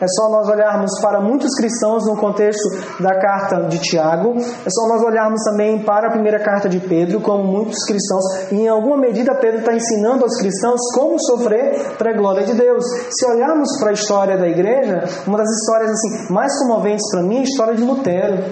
é 0.00 0.06
só 0.08 0.30
nós 0.30 0.48
olharmos 0.48 0.90
para 1.02 1.20
muitos 1.20 1.54
cristãos 1.54 2.06
no 2.06 2.16
contexto 2.16 2.62
da 2.98 3.20
carta 3.20 3.64
de 3.68 3.78
Tiago. 3.78 4.34
É 4.38 4.70
só 4.70 4.88
nós 4.88 5.02
olharmos 5.02 5.42
também 5.44 5.82
para 5.82 6.08
a 6.08 6.10
primeira 6.10 6.40
carta 6.40 6.70
de 6.70 6.80
Pedro, 6.80 7.20
como 7.20 7.44
muitos 7.44 7.84
cristãos. 7.84 8.50
E 8.50 8.62
em 8.62 8.68
alguma 8.68 8.96
medida, 8.96 9.34
Pedro 9.34 9.60
está 9.60 9.74
ensinando 9.74 10.24
aos 10.24 10.36
cristãos 10.38 10.80
como 10.94 11.20
sofrer 11.20 11.96
para 11.98 12.12
a 12.12 12.16
glória 12.16 12.44
de 12.44 12.54
Deus. 12.54 12.82
Se 13.10 13.26
olharmos 13.30 13.68
para 13.78 13.90
a 13.90 13.92
história 13.92 14.38
da 14.38 14.48
igreja, 14.48 15.04
uma 15.26 15.36
das 15.36 15.50
histórias 15.50 15.90
assim 15.90 16.32
mais 16.32 16.58
comoventes 16.58 17.10
para 17.10 17.22
mim 17.22 17.36
é 17.36 17.40
a 17.40 17.44
história 17.44 17.74
de 17.74 17.82
Lutero, 17.82 18.42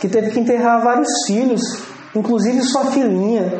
que 0.00 0.08
teve 0.08 0.32
que 0.32 0.40
enterrar 0.40 0.82
vários 0.82 1.08
filhos, 1.26 1.62
inclusive 2.14 2.60
sua 2.62 2.84
filhinha. 2.86 3.54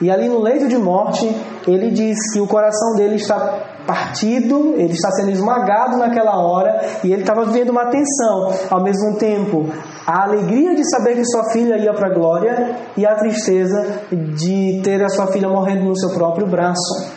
E 0.00 0.10
ali 0.10 0.28
no 0.28 0.40
leito 0.40 0.68
de 0.68 0.78
morte, 0.78 1.26
ele 1.66 1.90
diz 1.90 2.16
que 2.32 2.40
o 2.40 2.46
coração 2.46 2.94
dele 2.96 3.16
está 3.16 3.75
partido, 3.86 4.74
ele 4.76 4.92
está 4.92 5.10
sendo 5.12 5.30
esmagado 5.30 5.96
naquela 5.96 6.36
hora 6.38 6.84
e 7.04 7.12
ele 7.12 7.22
estava 7.22 7.44
vivendo 7.46 7.70
uma 7.70 7.86
tensão. 7.86 8.52
Ao 8.68 8.82
mesmo 8.82 9.16
tempo, 9.16 9.68
a 10.06 10.24
alegria 10.24 10.74
de 10.74 10.88
saber 10.90 11.14
que 11.14 11.24
sua 11.24 11.50
filha 11.50 11.78
ia 11.78 11.94
para 11.94 12.08
a 12.08 12.14
glória 12.14 12.76
e 12.96 13.06
a 13.06 13.14
tristeza 13.14 14.02
de 14.10 14.80
ter 14.82 15.02
a 15.02 15.08
sua 15.08 15.28
filha 15.28 15.48
morrendo 15.48 15.84
no 15.84 15.96
seu 15.96 16.10
próprio 16.10 16.46
braço. 16.46 17.14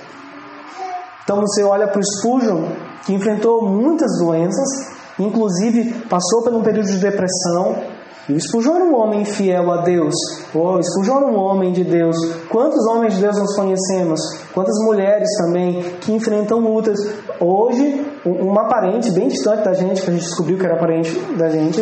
Então 1.23 1.41
você 1.41 1.63
olha 1.63 1.87
para 1.87 1.99
o 1.99 2.03
Spurgeon, 2.03 2.63
que 3.05 3.13
enfrentou 3.13 3.67
muitas 3.67 4.17
doenças, 4.19 4.67
inclusive 5.19 5.93
passou 6.09 6.43
por 6.43 6.53
um 6.53 6.63
período 6.63 6.87
de 6.87 6.97
depressão, 6.97 7.75
o 8.33 8.39
Spurgeon 8.39 8.75
era 8.75 8.85
um 8.85 8.95
homem 8.95 9.25
fiel 9.25 9.71
a 9.71 9.81
Deus. 9.81 10.13
Oh, 10.53 10.79
era 10.79 11.25
um 11.25 11.35
homem 11.35 11.71
de 11.71 11.83
Deus. 11.83 12.15
Quantos 12.47 12.85
homens 12.87 13.15
de 13.15 13.21
Deus 13.21 13.35
nós 13.37 13.55
conhecemos? 13.55 14.19
Quantas 14.53 14.75
mulheres 14.85 15.27
também 15.37 15.81
que 15.99 16.11
enfrentam 16.11 16.59
lutas. 16.59 16.99
Hoje, 17.39 18.05
uma 18.23 18.67
parente 18.67 19.11
bem 19.11 19.29
distante 19.29 19.63
da 19.63 19.73
gente, 19.73 20.01
que 20.01 20.09
a 20.09 20.13
gente 20.13 20.25
descobriu 20.25 20.57
que 20.59 20.65
era 20.65 20.77
parente 20.77 21.17
da 21.37 21.49
gente, 21.49 21.81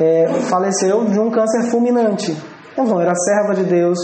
é, 0.00 0.26
faleceu 0.48 1.04
de 1.04 1.20
um 1.20 1.30
câncer 1.30 1.70
fulminante. 1.70 2.36
Então, 2.72 3.00
era 3.00 3.14
serva 3.14 3.54
de 3.54 3.62
Deus, 3.62 3.98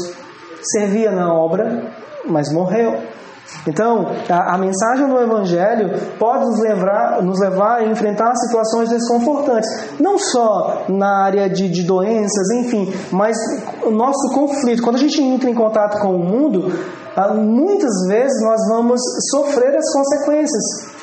servia 0.62 1.10
na 1.10 1.32
obra, 1.32 1.90
mas 2.24 2.52
morreu. 2.52 3.17
Então, 3.66 4.06
a, 4.28 4.54
a, 4.54 4.58
mensagem 4.58 5.08
do 5.08 5.18
Evangelho 5.18 5.90
pode 6.18 6.44
nos 6.44 6.60
levar, 6.60 7.22
nos 7.22 7.40
levar 7.40 7.78
a 7.78 7.84
enfrentar 7.84 8.34
situações 8.36 8.90
desconfortantes, 8.90 9.68
não 9.98 10.18
só 10.18 10.84
na 10.88 11.24
área 11.24 11.48
de, 11.48 11.68
de 11.68 11.82
doenças, 11.82 12.50
enfim, 12.58 12.92
mas 13.10 13.36
o 13.84 13.90
nosso 13.90 14.34
conflito. 14.34 14.82
Quando 14.82 14.96
a 14.96 15.00
gente 15.00 15.22
entra 15.22 15.48
em 15.48 15.54
contato 15.54 16.00
com 16.00 16.14
o 16.14 16.18
mundo, 16.18 16.72
ah, 17.16 17.34
muitas 17.34 18.06
vezes 18.06 18.42
nós 18.42 18.60
vamos 18.68 19.00
sofrer 19.30 19.74
as 19.76 19.92
consequências. 19.92 20.98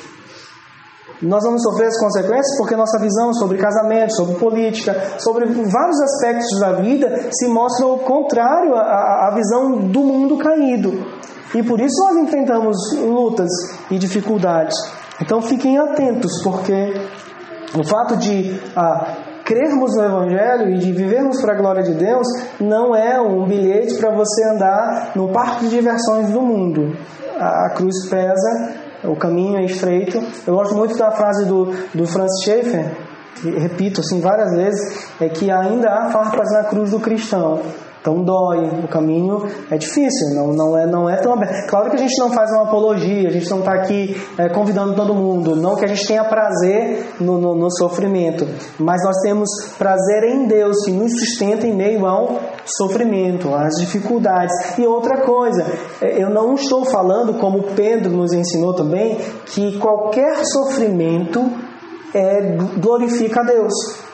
Nós 1.22 1.44
vamos 1.44 1.64
sofrer 1.64 1.88
as 1.88 2.00
consequências 2.00 2.58
porque 2.58 2.76
nossa 2.76 3.00
visão 3.00 3.34
sobre 3.34 3.58
casamento, 3.58 4.16
sobre 4.16 4.36
política, 4.36 4.94
sobre 5.18 5.46
vários 5.46 6.00
aspectos 6.02 6.60
da 6.60 6.74
vida 6.74 7.30
se 7.32 7.48
mostra 7.48 7.88
o 7.88 8.00
contrário 8.00 8.76
à, 8.76 9.30
à 9.30 9.32
visão 9.34 9.78
do 9.78 10.02
mundo 10.02 10.38
caído. 10.38 11.15
E 11.56 11.64
por 11.64 11.80
isso 11.80 11.96
nós 12.04 12.18
enfrentamos 12.18 12.76
lutas 13.02 13.50
e 13.90 13.98
dificuldades. 13.98 14.76
Então 15.22 15.42
fiquem 15.42 15.78
atentos, 15.78 16.44
porque 16.44 16.94
o 17.74 17.84
fato 17.84 18.18
de 18.18 18.60
ah, 18.76 19.16
crermos 19.46 19.96
no 19.96 20.04
Evangelho 20.04 20.72
e 20.72 20.80
de 20.80 20.92
vivermos 20.92 21.40
para 21.40 21.54
a 21.54 21.58
glória 21.58 21.82
de 21.82 21.94
Deus 21.94 22.28
não 22.60 22.94
é 22.94 23.22
um 23.22 23.46
bilhete 23.46 23.96
para 23.96 24.14
você 24.14 24.44
andar 24.50 25.12
no 25.16 25.30
parque 25.30 25.66
de 25.66 25.70
diversões 25.70 26.30
do 26.32 26.42
mundo. 26.42 26.94
A, 27.40 27.70
cruz 27.70 28.10
pesa, 28.10 28.74
o 29.06 29.16
caminho 29.16 29.58
é 29.58 29.64
estreito. 29.64 30.22
Eu 30.46 30.56
gosto 30.56 30.76
muito 30.76 30.98
da 30.98 31.12
frase 31.12 31.46
do, 31.46 31.66
do 31.94 32.06
Francis 32.06 32.44
Schaeffer, 32.44 32.92
que 33.36 33.50
repito 33.52 34.02
assim 34.02 34.20
várias 34.20 34.52
vezes, 34.56 35.10
é 35.22 35.30
que 35.30 35.50
ainda 35.50 35.90
há 35.90 36.10
farpas 36.12 36.52
na 36.52 36.64
cruz 36.66 36.92
do 36.92 37.00
cristão. 37.00 37.62
Então 38.06 38.24
dói, 38.24 38.60
o 38.84 38.88
caminho 38.88 39.48
é 39.72 39.78
difícil, 39.80 40.36
não, 40.36 40.54
não, 40.54 40.78
é, 40.78 40.86
não 40.86 41.10
é 41.10 41.16
tão 41.16 41.34
aberto. 41.34 41.68
Claro 41.68 41.90
que 41.90 41.96
a 41.96 42.00
gente 42.00 42.16
não 42.20 42.32
faz 42.32 42.52
uma 42.52 42.62
apologia, 42.62 43.28
a 43.28 43.32
gente 43.32 43.50
não 43.50 43.60
está 43.60 43.74
aqui 43.74 44.16
é, 44.38 44.48
convidando 44.48 44.94
todo 44.94 45.16
mundo, 45.16 45.56
não 45.56 45.76
que 45.76 45.86
a 45.86 45.88
gente 45.88 46.06
tenha 46.06 46.24
prazer 46.24 47.16
no, 47.20 47.40
no, 47.40 47.56
no, 47.56 47.72
sofrimento, 47.72 48.48
mas 48.78 49.04
nós 49.04 49.16
temos 49.24 49.50
prazer 49.80 50.24
em 50.26 50.46
Deus 50.46 50.86
que 50.86 50.92
nos 50.92 51.14
sustenta 51.14 51.66
em 51.66 51.74
meio 51.74 52.06
ao 52.06 52.40
sofrimento, 52.64 53.52
às 53.56 53.74
dificuldades. 53.80 54.54
E 54.78 54.86
outra 54.86 55.22
coisa, 55.22 55.66
é, 56.00 56.22
eu 56.22 56.30
não 56.30 56.54
estou 56.54 56.86
falando, 56.86 57.40
como 57.40 57.74
Pedro 57.76 58.12
nos 58.12 58.34
ensinou 58.34 58.76
também, 58.76 59.18
que 59.48 59.80
qualquer 59.80 60.46
sofrimento 60.46 61.42
é, 62.14 62.56
glorifica 62.78 63.42
a 63.42 63.46
Deus. 63.46 64.05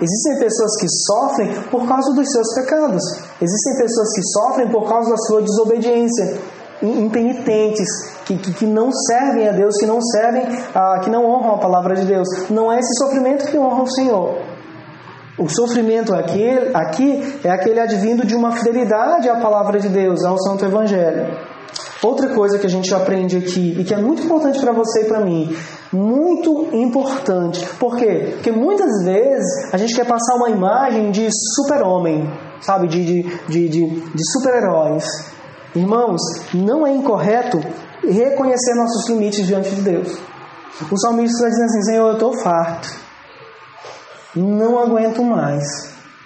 Existem 0.00 0.38
pessoas 0.38 0.76
que 0.78 0.86
sofrem 0.88 1.62
por 1.70 1.86
causa 1.88 2.12
dos 2.12 2.30
seus 2.30 2.54
pecados. 2.54 3.02
Existem 3.40 3.76
pessoas 3.78 4.12
que 4.14 4.22
sofrem 4.22 4.68
por 4.68 4.88
causa 4.88 5.10
da 5.10 5.16
sua 5.16 5.42
desobediência. 5.42 6.38
Impenitentes, 6.82 7.88
que, 8.26 8.36
que, 8.36 8.52
que 8.52 8.66
não 8.66 8.92
servem 8.92 9.48
a 9.48 9.52
Deus, 9.52 9.76
que 9.78 9.86
não 9.86 10.00
servem, 10.02 10.46
a, 10.74 11.00
que 11.00 11.08
não 11.08 11.24
honram 11.24 11.54
a 11.54 11.58
palavra 11.58 11.94
de 11.94 12.04
Deus. 12.04 12.28
Não 12.50 12.70
é 12.70 12.78
esse 12.78 12.94
sofrimento 12.98 13.46
que 13.46 13.58
honra 13.58 13.82
o 13.82 13.90
Senhor. 13.90 14.38
O 15.38 15.48
sofrimento 15.48 16.14
aqui, 16.14 16.46
aqui 16.74 17.40
é 17.44 17.50
aquele 17.50 17.80
advindo 17.80 18.26
de 18.26 18.34
uma 18.34 18.52
fidelidade 18.52 19.28
à 19.28 19.36
palavra 19.36 19.78
de 19.78 19.88
Deus, 19.88 20.24
ao 20.24 20.38
Santo 20.38 20.64
Evangelho. 20.64 21.55
Outra 22.02 22.34
coisa 22.34 22.58
que 22.58 22.66
a 22.66 22.70
gente 22.70 22.94
aprende 22.94 23.38
aqui 23.38 23.74
e 23.78 23.84
que 23.84 23.94
é 23.94 23.96
muito 23.96 24.22
importante 24.22 24.60
para 24.60 24.72
você 24.72 25.02
e 25.02 25.04
para 25.06 25.20
mim, 25.20 25.56
muito 25.92 26.68
importante. 26.72 27.66
Por 27.78 27.96
quê? 27.96 28.32
Porque 28.34 28.52
muitas 28.52 29.02
vezes 29.02 29.72
a 29.72 29.78
gente 29.78 29.94
quer 29.94 30.06
passar 30.06 30.34
uma 30.36 30.50
imagem 30.50 31.10
de 31.10 31.28
super-homem, 31.54 32.30
sabe? 32.60 32.86
De, 32.86 33.04
de, 33.04 33.22
de, 33.48 33.68
de, 33.68 33.86
de 33.86 34.32
super-heróis. 34.32 35.04
Irmãos, 35.74 36.20
não 36.52 36.86
é 36.86 36.92
incorreto 36.92 37.58
reconhecer 38.02 38.74
nossos 38.74 39.08
limites 39.08 39.46
diante 39.46 39.70
de 39.70 39.80
Deus. 39.80 40.18
O 40.90 40.98
salmista 40.98 41.36
está 41.36 41.48
dizendo 41.48 41.64
assim: 41.64 41.82
Senhor, 41.82 42.08
eu 42.08 42.14
estou 42.14 42.32
farto, 42.34 42.94
não 44.34 44.78
aguento 44.78 45.24
mais, 45.24 45.64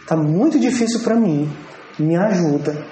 está 0.00 0.16
muito 0.16 0.58
difícil 0.58 1.00
para 1.00 1.14
mim, 1.14 1.50
me 1.98 2.16
ajuda. 2.16 2.84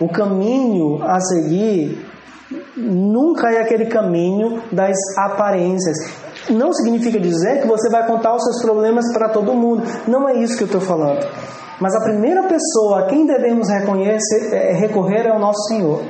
O 0.00 0.08
caminho 0.08 1.02
a 1.02 1.20
seguir 1.20 2.06
nunca 2.76 3.50
é 3.50 3.60
aquele 3.60 3.86
caminho 3.86 4.62
das 4.72 4.96
aparências. 5.18 5.96
Não 6.48 6.72
significa 6.72 7.18
dizer 7.18 7.62
que 7.62 7.66
você 7.66 7.90
vai 7.90 8.06
contar 8.06 8.34
os 8.34 8.42
seus 8.42 8.62
problemas 8.62 9.12
para 9.12 9.28
todo 9.28 9.54
mundo. 9.54 9.82
Não 10.06 10.28
é 10.28 10.36
isso 10.36 10.56
que 10.56 10.62
eu 10.62 10.66
estou 10.66 10.80
falando. 10.80 11.26
Mas 11.80 11.94
a 11.94 12.00
primeira 12.00 12.42
pessoa 12.44 13.00
a 13.00 13.06
quem 13.06 13.26
devemos 13.26 13.68
é, 13.70 14.72
recorrer 14.72 15.26
é 15.26 15.32
o 15.32 15.38
nosso 15.38 15.68
Senhor. 15.68 16.02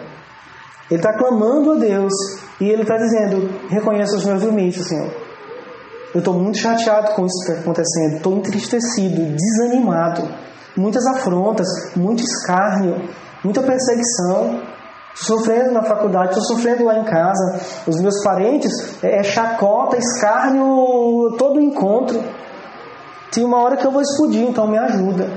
Ele 0.90 1.00
está 1.00 1.12
clamando 1.12 1.72
a 1.72 1.76
Deus 1.76 2.12
e 2.60 2.68
ele 2.68 2.82
está 2.82 2.96
dizendo: 2.96 3.50
reconheça 3.68 4.16
os 4.16 4.24
meus 4.24 4.42
limites, 4.42 4.86
Senhor. 4.86 5.10
Eu 6.14 6.20
estou 6.20 6.34
muito 6.34 6.58
chateado 6.58 7.14
com 7.14 7.26
isso 7.26 7.44
que 7.44 7.52
está 7.52 7.62
acontecendo. 7.62 8.16
Estou 8.16 8.34
entristecido, 8.34 9.36
desanimado. 9.36 10.22
Muitas 10.74 11.04
afrontas, 11.06 11.66
muito 11.96 12.22
escárnio 12.22 12.96
muita 13.44 13.62
perseguição. 13.62 14.60
Sofrendo 15.14 15.72
na 15.72 15.82
faculdade, 15.82 16.28
estou 16.28 16.56
sofrendo 16.56 16.84
lá 16.84 16.96
em 16.96 17.04
casa. 17.04 17.60
Os 17.88 18.00
meus 18.00 18.22
parentes 18.22 18.70
é, 19.02 19.18
é 19.18 19.22
chacota, 19.24 19.96
escárnio, 19.96 21.34
todo 21.36 21.60
encontro. 21.60 22.22
Tem 23.32 23.44
uma 23.44 23.58
hora 23.60 23.76
que 23.76 23.84
eu 23.84 23.90
vou 23.90 24.00
explodir, 24.00 24.42
então 24.42 24.68
me 24.68 24.78
ajuda. 24.78 25.28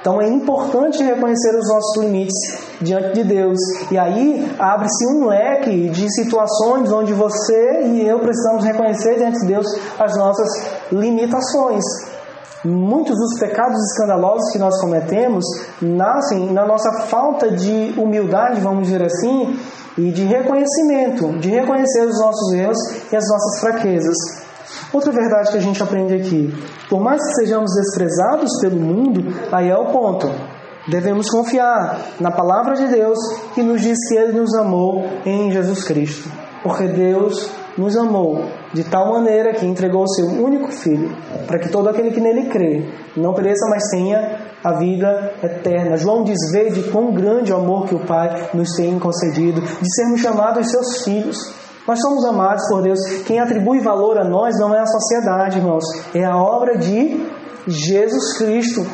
Então 0.00 0.22
é 0.22 0.28
importante 0.28 1.02
reconhecer 1.02 1.54
os 1.56 1.68
nossos 1.68 2.04
limites 2.04 2.58
diante 2.80 3.14
de 3.14 3.24
Deus. 3.24 3.58
E 3.90 3.98
aí 3.98 4.54
abre-se 4.58 5.06
um 5.08 5.26
leque 5.26 5.90
de 5.90 6.14
situações 6.14 6.92
onde 6.92 7.12
você 7.12 7.82
e 7.86 8.06
eu 8.06 8.20
precisamos 8.20 8.64
reconhecer 8.64 9.16
diante 9.16 9.40
de 9.40 9.46
Deus 9.46 9.66
as 9.98 10.16
nossas 10.16 10.48
limitações. 10.92 11.84
Muitos 12.64 13.16
dos 13.16 13.38
pecados 13.38 13.78
escandalosos 13.92 14.50
que 14.52 14.58
nós 14.58 14.80
cometemos 14.80 15.44
nascem 15.80 16.52
na 16.52 16.66
nossa 16.66 16.90
falta 17.06 17.52
de 17.52 17.94
humildade, 17.96 18.60
vamos 18.60 18.88
dizer 18.88 19.02
assim, 19.02 19.56
e 19.96 20.10
de 20.10 20.24
reconhecimento, 20.24 21.38
de 21.38 21.50
reconhecer 21.50 22.04
os 22.06 22.18
nossos 22.18 22.52
erros 22.52 22.78
e 23.12 23.16
as 23.16 23.24
nossas 23.28 23.60
fraquezas. 23.60 24.16
Outra 24.92 25.12
verdade 25.12 25.52
que 25.52 25.56
a 25.58 25.60
gente 25.60 25.82
aprende 25.82 26.14
aqui: 26.14 26.52
por 26.88 27.00
mais 27.00 27.24
que 27.24 27.34
sejamos 27.34 27.70
desprezados 27.74 28.50
pelo 28.60 28.76
mundo, 28.76 29.32
aí 29.52 29.68
é 29.68 29.76
o 29.76 29.92
ponto. 29.92 30.28
Devemos 30.88 31.30
confiar 31.30 32.00
na 32.18 32.30
palavra 32.30 32.74
de 32.74 32.88
Deus 32.88 33.18
que 33.54 33.62
nos 33.62 33.82
diz 33.82 33.98
que 34.08 34.16
Ele 34.16 34.32
nos 34.32 34.54
amou 34.54 35.04
em 35.24 35.52
Jesus 35.52 35.84
Cristo. 35.84 36.28
Porque 36.62 36.88
Deus 36.88 37.50
nos 37.78 37.96
amou 37.96 38.44
de 38.74 38.82
tal 38.84 39.12
maneira 39.12 39.54
que 39.54 39.64
entregou 39.64 40.02
o 40.02 40.08
seu 40.08 40.26
único 40.26 40.70
filho, 40.72 41.16
para 41.46 41.58
que 41.60 41.70
todo 41.70 41.88
aquele 41.88 42.10
que 42.10 42.20
nele 42.20 42.48
crê 42.48 42.84
não 43.16 43.32
pereça, 43.32 43.66
mas 43.70 43.88
tenha 43.90 44.40
a 44.62 44.72
vida 44.72 45.32
eterna. 45.42 45.96
João 45.96 46.24
diz: 46.24 46.36
Vede 46.52 46.90
quão 46.90 47.12
grande 47.12 47.52
o 47.52 47.56
amor 47.56 47.86
que 47.86 47.94
o 47.94 48.04
Pai 48.04 48.50
nos 48.52 48.74
tem 48.74 48.98
concedido, 48.98 49.60
de 49.60 49.94
sermos 49.94 50.20
chamados 50.20 50.70
seus 50.70 51.04
filhos. 51.04 51.36
Nós 51.86 52.00
somos 52.00 52.24
amados 52.26 52.68
por 52.68 52.82
Deus. 52.82 52.98
Quem 53.26 53.40
atribui 53.40 53.80
valor 53.80 54.18
a 54.18 54.24
nós 54.28 54.58
não 54.58 54.74
é 54.74 54.80
a 54.80 54.86
sociedade, 54.86 55.58
irmãos, 55.58 55.84
é 56.14 56.24
a 56.24 56.36
obra 56.36 56.76
de 56.76 57.26
Jesus 57.66 58.36
Cristo. 58.36 58.84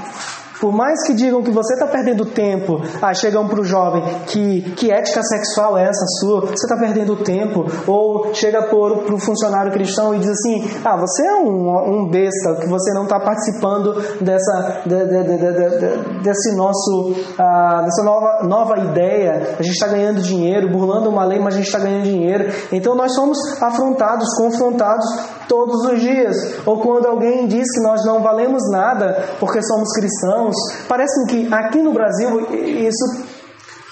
Por 0.64 0.72
mais 0.72 1.06
que 1.06 1.12
digam 1.12 1.42
que 1.42 1.50
você 1.50 1.74
está 1.74 1.86
perdendo 1.86 2.24
tempo, 2.24 2.80
ah, 3.02 3.12
chegam 3.12 3.46
para 3.46 3.60
o 3.60 3.64
jovem 3.64 4.02
que, 4.28 4.62
que 4.74 4.90
ética 4.90 5.22
sexual 5.22 5.76
é 5.76 5.82
essa 5.82 6.06
sua, 6.18 6.40
você 6.40 6.54
está 6.54 6.78
perdendo 6.78 7.16
tempo. 7.16 7.66
Ou 7.86 8.32
chega 8.32 8.62
para 8.62 9.14
o 9.14 9.20
funcionário 9.20 9.70
cristão 9.70 10.14
e 10.14 10.20
diz 10.20 10.30
assim: 10.30 10.66
ah, 10.82 10.96
você 10.96 11.22
é 11.22 11.34
um, 11.34 12.06
um 12.06 12.08
besta, 12.08 12.54
que 12.62 12.66
você 12.66 12.94
não 12.94 13.02
está 13.02 13.20
participando 13.20 13.92
dessa, 14.22 14.80
de, 14.86 15.04
de, 15.04 15.22
de, 15.36 16.22
desse 16.22 16.56
nosso, 16.56 17.14
ah, 17.38 17.82
dessa 17.84 18.02
nova, 18.02 18.44
nova 18.44 18.78
ideia. 18.78 19.56
A 19.58 19.62
gente 19.62 19.74
está 19.74 19.88
ganhando 19.88 20.22
dinheiro, 20.22 20.72
burlando 20.72 21.10
uma 21.10 21.26
lei, 21.26 21.40
mas 21.40 21.56
a 21.56 21.58
gente 21.58 21.66
está 21.66 21.78
ganhando 21.78 22.04
dinheiro. 22.04 22.50
Então 22.72 22.94
nós 22.94 23.14
somos 23.14 23.36
afrontados, 23.60 24.34
confrontados 24.38 25.04
todos 25.48 25.84
os 25.84 26.00
dias. 26.00 26.36
Ou 26.66 26.80
quando 26.80 27.06
alguém 27.06 27.46
diz 27.46 27.66
que 27.72 27.80
nós 27.82 28.04
não 28.04 28.22
valemos 28.22 28.62
nada 28.70 29.36
porque 29.40 29.62
somos 29.62 29.92
cristãos, 29.92 30.54
parece 30.88 31.26
que 31.26 31.52
aqui 31.52 31.82
no 31.82 31.92
Brasil 31.92 32.40
isso 32.50 33.24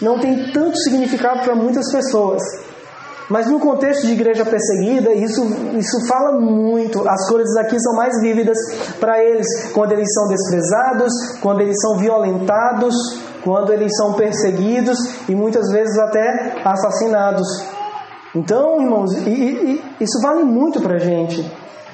não 0.01 0.19
tem 0.19 0.53
tanto 0.53 0.77
significado 0.79 1.43
para 1.43 1.55
muitas 1.55 1.91
pessoas. 1.93 2.43
Mas 3.29 3.47
no 3.47 3.59
contexto 3.59 4.07
de 4.07 4.13
igreja 4.13 4.45
perseguida, 4.45 5.15
isso, 5.15 5.43
isso 5.79 6.07
fala 6.07 6.39
muito. 6.39 7.09
As 7.09 7.29
coisas 7.29 7.57
aqui 7.57 7.81
são 7.81 7.95
mais 7.95 8.21
vívidas 8.21 8.59
para 9.01 9.23
eles, 9.23 9.47
quando 9.73 9.93
eles 9.93 10.13
são 10.13 10.29
desprezados, 10.29 11.13
quando 11.41 11.61
eles 11.61 11.81
são 11.81 11.97
violentados, 11.97 12.95
quando 13.43 13.73
eles 13.73 13.91
são 13.97 14.15
perseguidos 14.15 14.99
e 15.29 15.35
muitas 15.35 15.71
vezes 15.71 15.99
até 15.99 16.57
assassinados. 16.65 17.47
Então, 18.35 18.81
irmãos, 18.81 19.13
e, 19.27 19.31
e, 19.31 19.85
isso 20.01 20.21
vale 20.23 20.43
muito 20.43 20.81
para 20.81 20.97
a 20.97 20.99
gente. 20.99 21.45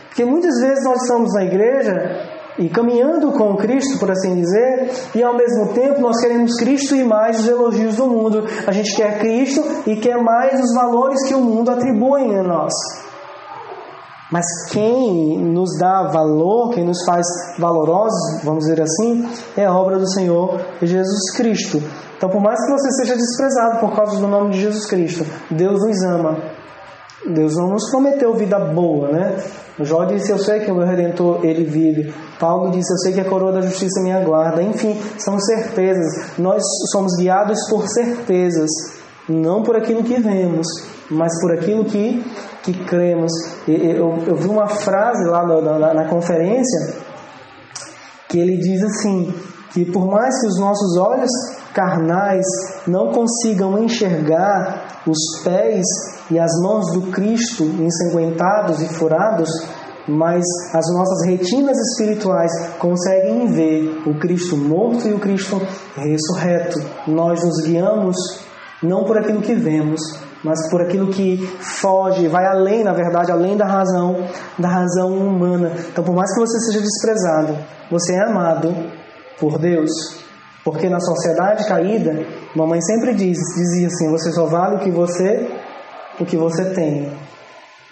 Porque 0.08 0.24
muitas 0.24 0.60
vezes 0.60 0.84
nós 0.84 1.02
estamos 1.02 1.32
na 1.34 1.44
igreja 1.44 2.38
e 2.58 2.68
caminhando 2.68 3.32
com 3.32 3.56
Cristo, 3.56 3.98
por 3.98 4.10
assim 4.10 4.34
dizer, 4.34 4.90
e 5.14 5.22
ao 5.22 5.36
mesmo 5.36 5.72
tempo 5.72 6.00
nós 6.00 6.20
queremos 6.20 6.54
Cristo 6.56 6.94
e 6.94 7.04
mais 7.04 7.40
os 7.40 7.48
elogios 7.48 7.96
do 7.96 8.06
mundo. 8.06 8.44
A 8.66 8.72
gente 8.72 8.94
quer 8.96 9.18
Cristo 9.18 9.62
e 9.86 9.96
quer 9.96 10.16
mais 10.16 10.60
os 10.60 10.74
valores 10.74 11.26
que 11.26 11.34
o 11.34 11.40
mundo 11.40 11.70
atribui 11.70 12.34
a 12.36 12.42
nós. 12.42 12.72
Mas 14.30 14.44
quem 14.70 15.38
nos 15.38 15.70
dá 15.78 16.08
valor, 16.12 16.74
quem 16.74 16.84
nos 16.84 17.02
faz 17.04 17.26
valorosos, 17.58 18.42
vamos 18.44 18.64
dizer 18.64 18.82
assim, 18.82 19.26
é 19.56 19.64
a 19.64 19.74
obra 19.74 19.98
do 19.98 20.08
Senhor 20.12 20.60
Jesus 20.82 21.30
Cristo. 21.34 21.82
Então, 22.16 22.28
por 22.28 22.40
mais 22.40 22.58
que 22.64 22.70
você 22.70 22.90
seja 23.02 23.16
desprezado 23.16 23.80
por 23.80 23.94
causa 23.94 24.20
do 24.20 24.26
nome 24.26 24.50
de 24.50 24.60
Jesus 24.60 24.86
Cristo, 24.86 25.24
Deus 25.50 25.80
nos 25.80 26.02
ama. 26.02 26.36
Deus 27.26 27.56
não 27.56 27.68
nos 27.68 27.90
prometeu 27.90 28.34
vida 28.34 28.58
boa, 28.58 29.08
né? 29.08 29.36
Jó 29.80 30.04
disse: 30.04 30.30
Eu 30.30 30.38
sei 30.38 30.60
que 30.60 30.70
o 30.70 30.74
meu 30.74 30.86
redentor 30.86 31.44
ele 31.44 31.64
vive. 31.64 32.12
Paulo 32.38 32.70
disse: 32.70 32.92
Eu 32.92 32.98
sei 32.98 33.12
que 33.12 33.20
a 33.20 33.28
coroa 33.28 33.52
da 33.52 33.60
justiça 33.60 34.00
me 34.02 34.12
aguarda. 34.12 34.62
Enfim, 34.62 35.00
são 35.18 35.38
certezas. 35.38 36.38
Nós 36.38 36.62
somos 36.92 37.16
guiados 37.16 37.58
por 37.68 37.86
certezas, 37.88 38.70
não 39.28 39.62
por 39.62 39.76
aquilo 39.76 40.02
que 40.02 40.20
vemos, 40.20 40.66
mas 41.10 41.32
por 41.40 41.52
aquilo 41.52 41.84
que, 41.84 42.24
que 42.62 42.72
cremos. 42.84 43.32
Eu, 43.66 44.18
eu 44.26 44.36
vi 44.36 44.48
uma 44.48 44.68
frase 44.68 45.28
lá 45.28 45.46
na, 45.46 45.78
na, 45.78 45.94
na 45.94 46.08
conferência 46.08 46.96
que 48.28 48.38
ele 48.38 48.58
diz 48.58 48.82
assim: 48.82 49.34
que 49.72 49.84
por 49.90 50.06
mais 50.06 50.40
que 50.40 50.46
os 50.46 50.58
nossos 50.58 50.96
olhos 50.96 51.30
carnais 51.72 52.44
não 52.86 53.12
consigam 53.12 53.82
enxergar 53.82 55.02
os 55.06 55.18
pés 55.44 55.84
e 56.30 56.38
as 56.38 56.50
mãos 56.62 56.92
do 56.92 57.10
Cristo 57.10 57.64
ensanguentados 57.64 58.82
e 58.82 58.88
furados, 58.88 59.48
mas 60.06 60.44
as 60.72 60.84
nossas 60.92 61.26
retinas 61.26 61.76
espirituais 61.90 62.50
conseguem 62.78 63.46
ver 63.46 64.02
o 64.06 64.18
Cristo 64.18 64.56
morto 64.56 65.06
e 65.06 65.12
o 65.12 65.18
Cristo 65.18 65.60
ressurreto. 65.94 66.80
Nós 67.06 67.42
nos 67.44 67.66
guiamos 67.66 68.16
não 68.82 69.04
por 69.04 69.18
aquilo 69.18 69.40
que 69.40 69.54
vemos, 69.54 70.00
mas 70.44 70.70
por 70.70 70.80
aquilo 70.82 71.08
que 71.08 71.38
foge, 71.60 72.28
vai 72.28 72.46
além, 72.46 72.84
na 72.84 72.92
verdade, 72.92 73.32
além 73.32 73.56
da 73.56 73.66
razão, 73.66 74.24
da 74.58 74.68
razão 74.68 75.12
humana. 75.16 75.72
Então, 75.90 76.04
por 76.04 76.14
mais 76.14 76.32
que 76.32 76.40
você 76.40 76.60
seja 76.60 76.80
desprezado, 76.80 77.56
você 77.90 78.14
é 78.14 78.24
amado 78.24 78.74
por 79.40 79.58
Deus. 79.58 79.90
Porque 80.64 80.88
na 80.88 81.00
sociedade 81.00 81.66
caída, 81.66 82.26
mamãe 82.54 82.80
sempre 82.82 83.14
diz, 83.14 83.38
dizia 83.56 83.86
assim: 83.86 84.10
você 84.10 84.30
só 84.32 84.46
vale 84.46 84.76
o 84.76 84.78
que 84.80 84.90
você 84.90 85.48
o 86.20 86.24
que 86.24 86.36
você 86.36 86.64
tem. 86.70 87.12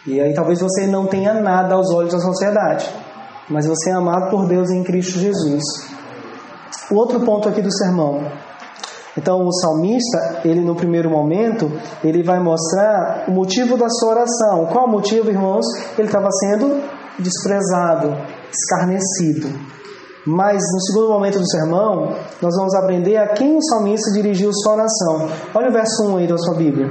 E 0.06 0.20
aí 0.20 0.34
talvez 0.34 0.60
você 0.60 0.86
não 0.86 1.06
tenha 1.06 1.34
nada 1.34 1.74
aos 1.74 1.90
olhos 1.92 2.12
da 2.12 2.20
sociedade, 2.20 2.88
mas 3.48 3.66
você 3.66 3.90
é 3.90 3.92
amado 3.92 4.30
por 4.30 4.46
Deus 4.46 4.70
em 4.70 4.82
Cristo 4.82 5.18
Jesus. 5.18 5.62
O 6.90 6.96
outro 6.96 7.20
ponto 7.20 7.48
aqui 7.48 7.60
do 7.60 7.72
sermão. 7.72 8.24
Então 9.16 9.46
o 9.46 9.52
salmista, 9.52 10.40
ele 10.44 10.60
no 10.60 10.74
primeiro 10.74 11.10
momento, 11.10 11.72
ele 12.04 12.22
vai 12.22 12.38
mostrar 12.38 13.24
o 13.28 13.32
motivo 13.32 13.76
da 13.76 13.88
sua 13.88 14.10
oração. 14.10 14.66
Qual 14.66 14.88
motivo, 14.88 15.30
irmãos? 15.30 15.64
Ele 15.96 16.06
estava 16.08 16.28
sendo 16.30 16.82
desprezado, 17.18 18.14
escarnecido. 18.52 19.48
Mas 20.26 20.56
no 20.56 20.80
segundo 20.80 21.08
momento 21.08 21.38
do 21.38 21.48
sermão, 21.48 22.14
nós 22.42 22.54
vamos 22.56 22.74
aprender 22.74 23.16
a 23.16 23.28
quem 23.28 23.56
o 23.56 23.62
salmista 23.62 24.12
dirigiu 24.12 24.50
sua 24.52 24.74
oração. 24.74 25.28
Olha 25.54 25.68
o 25.68 25.72
verso 25.72 26.04
1 26.04 26.16
aí 26.16 26.26
da 26.26 26.36
sua 26.36 26.54
Bíblia. 26.54 26.88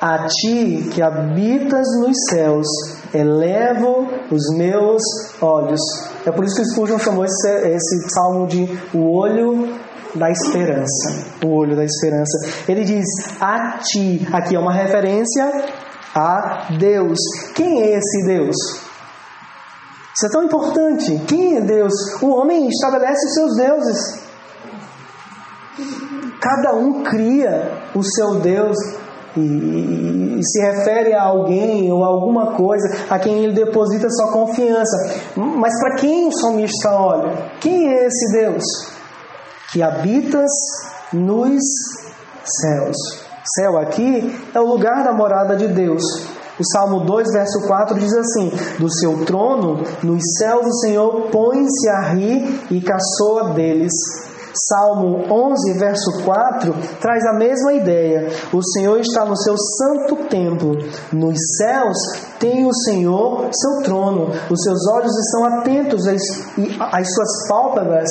A 0.00 0.26
ti 0.26 0.90
que 0.92 1.00
habitas 1.00 1.86
nos 2.00 2.16
céus, 2.28 2.66
elevo 3.14 4.08
os 4.30 4.42
meus 4.56 5.02
olhos. 5.40 5.80
É 6.26 6.30
por 6.30 6.44
isso 6.44 6.56
que 6.56 6.64
Spurgeon 6.66 6.98
chamou 6.98 7.24
esse, 7.24 7.48
esse 7.68 8.10
salmo 8.10 8.46
de 8.46 8.68
o 8.92 9.16
olho 9.16 9.68
da 10.18 10.30
esperança. 10.30 11.26
O 11.44 11.48
olho 11.48 11.76
da 11.76 11.84
esperança. 11.84 12.38
Ele 12.68 12.84
diz 12.84 13.06
a 13.40 13.78
ti. 13.78 14.26
Aqui 14.32 14.56
é 14.56 14.58
uma 14.58 14.72
referência 14.72 15.50
a 16.14 16.68
Deus. 16.78 17.18
Quem 17.54 17.82
é 17.82 17.96
esse 17.96 18.26
Deus? 18.26 18.56
Isso 20.14 20.26
é 20.26 20.30
tão 20.30 20.44
importante. 20.44 21.20
Quem 21.26 21.58
é 21.58 21.60
Deus? 21.60 21.92
O 22.22 22.28
homem 22.34 22.68
estabelece 22.68 23.26
os 23.26 23.34
seus 23.34 23.56
deuses. 23.56 24.26
Cada 26.40 26.74
um 26.74 27.02
cria 27.02 27.70
o 27.94 28.02
seu 28.02 28.36
Deus 28.40 28.76
e, 29.36 30.40
se 30.42 30.60
refere 30.60 31.12
a 31.12 31.22
alguém 31.22 31.92
ou 31.92 32.02
a 32.02 32.06
alguma 32.06 32.52
coisa 32.54 32.88
a 33.10 33.18
quem 33.18 33.44
ele 33.44 33.52
deposita 33.52 34.08
sua 34.08 34.32
confiança. 34.32 35.20
Mas 35.36 35.78
para 35.80 35.96
quem 35.96 36.28
o 36.28 36.32
salmista 36.32 36.90
olha? 36.92 37.50
Quem 37.60 37.88
é 37.88 38.06
esse 38.06 38.32
Deus? 38.32 38.95
Que 39.76 39.82
habitas 39.82 40.50
nos 41.12 41.62
céus. 42.62 42.96
Céu 43.56 43.76
aqui 43.76 44.34
é 44.54 44.58
o 44.58 44.64
lugar 44.64 45.04
da 45.04 45.12
morada 45.12 45.54
de 45.54 45.68
Deus. 45.68 46.02
O 46.58 46.64
Salmo 46.64 47.00
2, 47.00 47.30
verso 47.30 47.60
4 47.66 47.98
diz 47.98 48.14
assim: 48.14 48.50
Do 48.78 48.90
seu 48.90 49.26
trono, 49.26 49.84
nos 50.02 50.22
céus, 50.38 50.66
o 50.66 50.80
Senhor 50.80 51.28
põe-se 51.30 51.90
a 51.90 52.00
rir 52.08 52.58
e 52.70 52.80
caçoa 52.80 53.52
deles. 53.52 53.92
Salmo 54.66 55.26
11, 55.30 55.74
verso 55.74 56.24
4, 56.24 56.74
traz 56.98 57.22
a 57.26 57.34
mesma 57.34 57.74
ideia. 57.74 58.30
O 58.54 58.62
Senhor 58.62 58.98
está 58.98 59.26
no 59.26 59.36
seu 59.36 59.54
santo 59.58 60.16
templo. 60.30 60.78
Nos 61.12 61.36
céus 61.58 61.98
tem 62.40 62.64
o 62.64 62.72
Senhor 62.72 63.50
seu 63.52 63.82
trono. 63.82 64.30
Os 64.50 64.62
seus 64.62 64.88
olhos 64.94 65.12
estão 65.18 65.44
atentos 65.44 66.06
às, 66.06 66.22
às 66.80 67.14
suas 67.14 67.46
pálpebras 67.46 68.08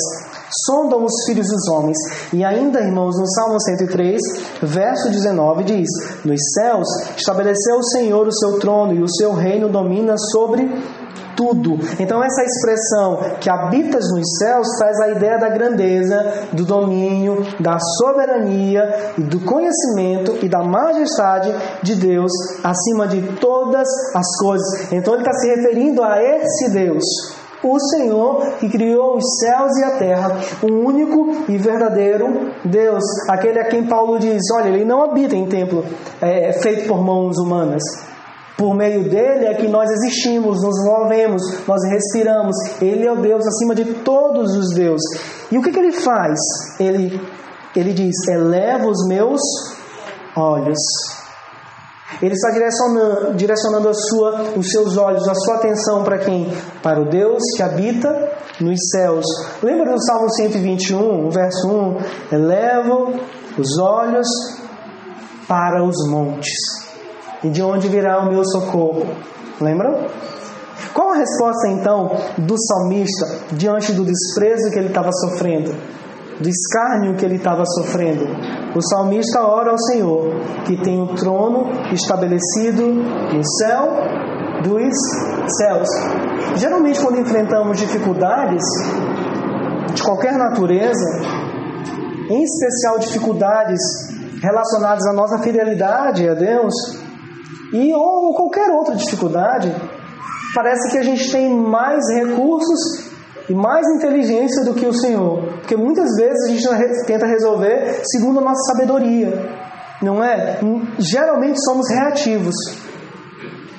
sondam 0.66 1.04
os 1.04 1.12
filhos 1.26 1.48
dos 1.48 1.68
homens. 1.68 1.98
E 2.32 2.44
ainda, 2.44 2.80
irmãos, 2.80 3.18
no 3.18 3.26
Salmo 3.26 3.60
103, 3.60 4.20
verso 4.62 5.10
19, 5.10 5.64
diz: 5.64 5.88
Nos 6.24 6.40
céus 6.54 6.88
estabeleceu 7.16 7.76
o 7.76 7.84
Senhor 7.84 8.26
o 8.26 8.32
seu 8.32 8.58
trono 8.58 8.94
e 8.94 9.02
o 9.02 9.08
seu 9.08 9.32
reino 9.32 9.68
domina 9.68 10.16
sobre 10.32 10.68
tudo. 11.36 11.78
Então, 12.00 12.24
essa 12.24 12.42
expressão 12.42 13.38
que 13.38 13.50
habitas 13.50 14.04
nos 14.10 14.38
céus 14.38 14.66
traz 14.78 14.98
a 15.00 15.08
ideia 15.10 15.38
da 15.38 15.50
grandeza, 15.50 16.48
do 16.52 16.64
domínio, 16.64 17.44
da 17.60 17.78
soberania 17.98 19.12
e 19.18 19.22
do 19.22 19.40
conhecimento 19.40 20.38
e 20.42 20.48
da 20.48 20.64
majestade 20.64 21.54
de 21.82 21.94
Deus 21.94 22.32
acima 22.64 23.06
de 23.06 23.20
todas 23.36 23.86
as 24.14 24.26
coisas. 24.40 24.92
Então, 24.92 25.14
ele 25.14 25.22
está 25.22 25.32
se 25.34 25.48
referindo 25.54 26.02
a 26.02 26.22
esse 26.22 26.70
Deus. 26.70 27.04
O 27.66 27.80
Senhor 27.80 28.58
que 28.60 28.68
criou 28.68 29.16
os 29.16 29.24
céus 29.40 29.76
e 29.78 29.84
a 29.84 29.90
terra, 29.98 30.38
o 30.62 30.72
único 30.72 31.50
e 31.50 31.58
verdadeiro 31.58 32.52
Deus, 32.64 33.02
aquele 33.28 33.58
a 33.58 33.64
quem 33.68 33.86
Paulo 33.86 34.20
diz: 34.20 34.40
olha, 34.54 34.68
ele 34.68 34.84
não 34.84 35.02
habita 35.02 35.34
em 35.34 35.46
templo 35.46 35.84
é, 36.20 36.52
feito 36.52 36.86
por 36.86 37.02
mãos 37.02 37.36
humanas, 37.38 37.82
por 38.56 38.74
meio 38.74 39.02
dele 39.10 39.46
é 39.46 39.54
que 39.54 39.68
nós 39.68 39.90
existimos, 39.90 40.62
nos 40.62 40.84
movemos, 40.84 41.42
nós 41.66 41.80
respiramos. 41.90 42.56
Ele 42.80 43.04
é 43.04 43.12
o 43.12 43.20
Deus 43.20 43.44
acima 43.46 43.74
de 43.74 43.84
todos 44.02 44.56
os 44.56 44.74
deuses. 44.74 45.04
E 45.50 45.58
o 45.58 45.62
que, 45.62 45.72
que 45.72 45.78
ele 45.78 45.92
faz? 45.92 46.38
Ele, 46.78 47.20
ele 47.74 47.92
diz: 47.92 48.14
eleva 48.28 48.86
os 48.86 49.06
meus 49.08 49.40
olhos. 50.36 50.78
Ele 52.22 52.32
está 52.32 52.50
direcionando, 52.50 53.34
direcionando 53.34 53.88
a 53.88 53.94
sua, 53.94 54.42
os 54.56 54.70
seus 54.70 54.96
olhos, 54.96 55.28
a 55.28 55.34
sua 55.34 55.56
atenção 55.56 56.04
para 56.04 56.18
quem? 56.18 56.50
Para 56.82 57.00
o 57.00 57.08
Deus 57.08 57.42
que 57.56 57.62
habita 57.62 58.08
nos 58.60 58.78
céus. 58.90 59.24
Lembra 59.62 59.92
do 59.92 60.02
Salmo 60.04 60.30
121, 60.30 61.28
verso 61.30 61.68
1? 61.68 61.98
Elevo 62.32 63.20
os 63.58 63.78
olhos 63.78 64.26
para 65.48 65.84
os 65.84 66.08
montes. 66.08 66.54
E 67.42 67.50
de 67.50 67.62
onde 67.62 67.88
virá 67.88 68.20
o 68.20 68.30
meu 68.30 68.44
socorro? 68.44 69.06
Lembram? 69.60 70.06
Qual 70.94 71.10
a 71.10 71.16
resposta 71.16 71.68
então 71.68 72.16
do 72.38 72.54
salmista 72.58 73.26
diante 73.52 73.92
do 73.92 74.04
desprezo 74.04 74.70
que 74.70 74.78
ele 74.78 74.88
estava 74.88 75.10
sofrendo, 75.12 75.74
do 76.40 76.48
escárnio 76.48 77.16
que 77.16 77.24
ele 77.24 77.36
estava 77.36 77.64
sofrendo? 77.64 78.26
O 78.74 78.82
salmista 78.82 79.40
ora 79.40 79.70
ao 79.70 79.78
Senhor, 79.78 80.34
que 80.66 80.76
tem 80.76 81.00
o 81.00 81.14
trono 81.14 81.70
estabelecido 81.92 82.82
no 82.86 83.42
céu 83.58 83.88
dos 84.62 85.56
céus. 85.58 85.88
Geralmente, 86.56 87.00
quando 87.00 87.20
enfrentamos 87.20 87.78
dificuldades 87.78 88.62
de 89.94 90.02
qualquer 90.02 90.36
natureza, 90.36 91.20
em 92.28 92.42
especial 92.42 92.98
dificuldades 92.98 93.80
relacionadas 94.42 95.06
à 95.06 95.12
nossa 95.12 95.38
fidelidade 95.38 96.28
a 96.28 96.34
Deus, 96.34 96.74
e 97.72 97.92
ou 97.94 98.34
qualquer 98.34 98.70
outra 98.70 98.94
dificuldade, 98.94 99.74
parece 100.54 100.90
que 100.90 100.98
a 100.98 101.02
gente 101.02 101.30
tem 101.30 101.50
mais 101.50 102.02
recursos 102.14 103.05
e 103.48 103.54
mais 103.54 103.86
inteligência 103.96 104.64
do 104.64 104.74
que 104.74 104.86
o 104.86 104.92
Senhor. 104.92 105.42
Porque 105.60 105.76
muitas 105.76 106.14
vezes 106.16 106.44
a 106.44 106.48
gente 106.48 107.06
tenta 107.06 107.26
resolver 107.26 108.02
segundo 108.04 108.40
a 108.40 108.42
nossa 108.42 108.72
sabedoria, 108.72 109.32
não 110.02 110.22
é? 110.22 110.58
Geralmente 110.98 111.58
somos 111.64 111.88
reativos, 111.90 112.54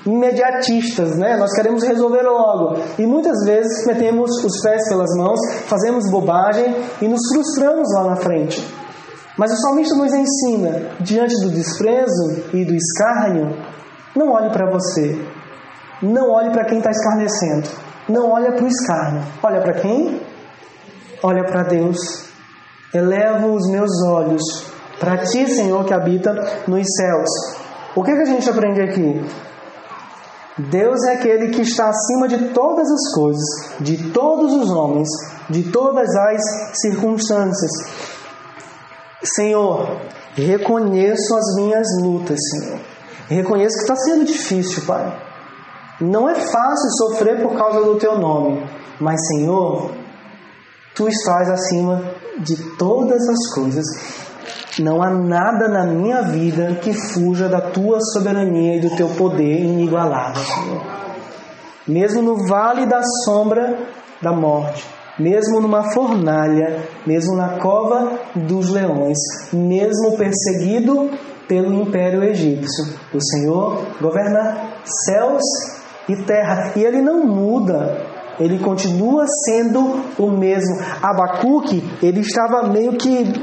imediatistas, 0.06 1.18
né? 1.18 1.36
Nós 1.38 1.54
queremos 1.54 1.84
resolver 1.84 2.22
logo. 2.22 2.80
E 2.98 3.06
muitas 3.06 3.46
vezes 3.46 3.86
metemos 3.86 4.32
os 4.44 4.62
pés 4.62 4.88
pelas 4.88 5.14
mãos, 5.18 5.40
fazemos 5.66 6.10
bobagem 6.10 6.76
e 7.02 7.08
nos 7.08 7.22
frustramos 7.34 7.88
lá 7.96 8.04
na 8.06 8.16
frente. 8.16 8.66
Mas 9.38 9.52
o 9.52 9.58
salmista 9.58 9.96
nos 9.96 10.12
ensina, 10.14 10.90
diante 11.00 11.36
do 11.44 11.52
desprezo 11.52 12.44
e 12.54 12.66
do 12.66 12.74
escárnio, 12.74 13.56
não 14.16 14.32
olhe 14.32 14.50
para 14.50 14.72
você. 14.72 15.16
Não 16.02 16.32
olhe 16.32 16.52
para 16.52 16.66
quem 16.66 16.80
está 16.80 16.90
escarnecendo. 16.90 17.87
Não 18.10 18.32
olhe 18.32 18.52
para 18.52 18.64
o 18.64 18.68
escárnio. 18.68 19.24
Olha 19.44 19.62
para 19.62 19.74
quem? 19.74 20.22
Olha 21.22 21.44
para 21.44 21.64
Deus. 21.64 21.98
Elevo 22.94 23.54
os 23.54 23.70
meus 23.70 23.92
olhos 24.08 24.42
para 25.00 25.18
ti, 25.18 25.48
Senhor, 25.48 25.86
que 25.86 25.94
habita 25.94 26.34
nos 26.68 26.86
céus. 26.96 27.30
O 27.96 28.04
que, 28.04 28.14
que 28.14 28.22
a 28.22 28.26
gente 28.26 28.50
aprende 28.50 28.82
aqui? 28.82 29.26
Deus 30.58 31.04
é 31.06 31.14
aquele 31.14 31.50
que 31.50 31.62
está 31.62 31.90
acima 31.90 32.28
de 32.28 32.50
todas 32.50 32.88
as 32.90 33.14
coisas, 33.14 33.78
de 33.80 34.12
todos 34.12 34.54
os 34.54 34.72
homens, 34.72 35.08
de 35.50 35.64
todas 35.72 36.10
as 36.16 36.42
circunstâncias. 36.82 37.72
Senhor, 39.24 40.00
reconheço 40.34 41.36
as 41.36 41.56
minhas 41.58 41.88
lutas, 42.02 42.40
Senhor. 42.50 42.80
Reconheço 43.28 43.76
que 43.76 43.82
está 43.82 43.96
sendo 43.96 44.26
difícil, 44.26 44.84
Pai. 44.86 45.27
Não 46.00 46.30
é 46.30 46.36
fácil 46.36 46.90
sofrer 46.92 47.42
por 47.42 47.58
causa 47.58 47.82
do 47.82 47.96
teu 47.96 48.20
nome, 48.20 48.64
mas, 49.00 49.20
Senhor, 49.28 49.92
tu 50.94 51.08
estás 51.08 51.50
acima 51.50 52.04
de 52.40 52.56
todas 52.78 53.28
as 53.28 53.54
coisas. 53.54 53.86
Não 54.80 55.02
há 55.02 55.10
nada 55.10 55.68
na 55.68 55.86
minha 55.88 56.22
vida 56.22 56.76
que 56.84 56.94
fuja 56.94 57.50
da 57.50 57.60
tua 57.60 58.00
soberania 58.00 58.76
e 58.76 58.80
do 58.80 58.96
teu 58.96 59.08
poder 59.10 59.64
inigualável, 59.64 60.44
Senhor. 60.44 60.82
mesmo 61.88 62.22
no 62.22 62.48
vale 62.48 62.86
da 62.86 63.02
sombra 63.26 63.80
da 64.22 64.32
morte, 64.32 64.86
mesmo 65.18 65.60
numa 65.60 65.92
fornalha, 65.94 66.84
mesmo 67.08 67.36
na 67.36 67.58
cova 67.58 68.20
dos 68.36 68.70
leões, 68.70 69.18
mesmo 69.52 70.16
perseguido 70.16 71.10
pelo 71.48 71.74
império 71.74 72.24
egípcio. 72.24 72.86
O 73.14 73.20
Senhor 73.20 73.82
governa 74.00 74.58
céus 75.06 75.42
e 76.08 76.16
terra 76.24 76.74
e 76.76 76.84
ele 76.84 77.02
não 77.02 77.26
muda. 77.26 78.18
Ele 78.40 78.60
continua 78.60 79.26
sendo 79.46 80.00
o 80.18 80.30
mesmo. 80.30 80.76
Abacuque, 81.02 81.84
ele 82.04 82.20
estava 82.20 82.68
meio 82.68 82.94
que, 82.94 83.34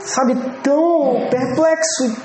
sabe, 0.00 0.34
tão 0.62 1.28
perplexo 1.30 2.16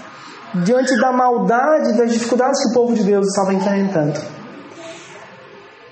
diante 0.63 0.95
da 0.99 1.11
maldade, 1.11 1.97
das 1.97 2.11
dificuldades 2.11 2.61
que 2.63 2.69
o 2.69 2.73
povo 2.73 2.93
de 2.93 3.03
Deus 3.03 3.27
estava 3.27 3.53
enfrentando. 3.53 4.19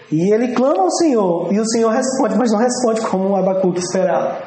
E 0.09 0.33
ele 0.33 0.53
clama 0.53 0.83
ao 0.83 0.91
Senhor, 0.91 1.51
e 1.51 1.59
o 1.59 1.65
Senhor 1.67 1.89
responde, 1.89 2.37
mas 2.37 2.51
não 2.51 2.59
responde 2.59 3.01
como 3.01 3.35
Abacuque 3.35 3.79
esperava. 3.79 4.37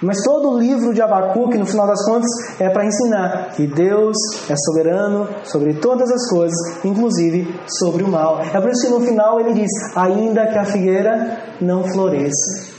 Mas 0.00 0.22
todo 0.22 0.50
o 0.50 0.58
livro 0.58 0.94
de 0.94 1.02
Abacuque, 1.02 1.58
no 1.58 1.66
final 1.66 1.84
das 1.84 2.04
contas, 2.04 2.30
é 2.60 2.70
para 2.70 2.86
ensinar 2.86 3.50
que 3.56 3.66
Deus 3.66 4.16
é 4.48 4.54
soberano 4.56 5.28
sobre 5.42 5.74
todas 5.74 6.08
as 6.08 6.30
coisas, 6.30 6.84
inclusive 6.84 7.52
sobre 7.66 8.04
o 8.04 8.08
mal. 8.08 8.40
É 8.40 8.60
por 8.60 8.70
isso 8.70 8.86
que 8.86 8.92
no 8.92 9.00
final 9.00 9.40
ele 9.40 9.54
diz: 9.54 9.70
ainda 9.96 10.46
que 10.46 10.56
a 10.56 10.64
figueira 10.64 11.38
não 11.60 11.82
floresça, 11.82 12.76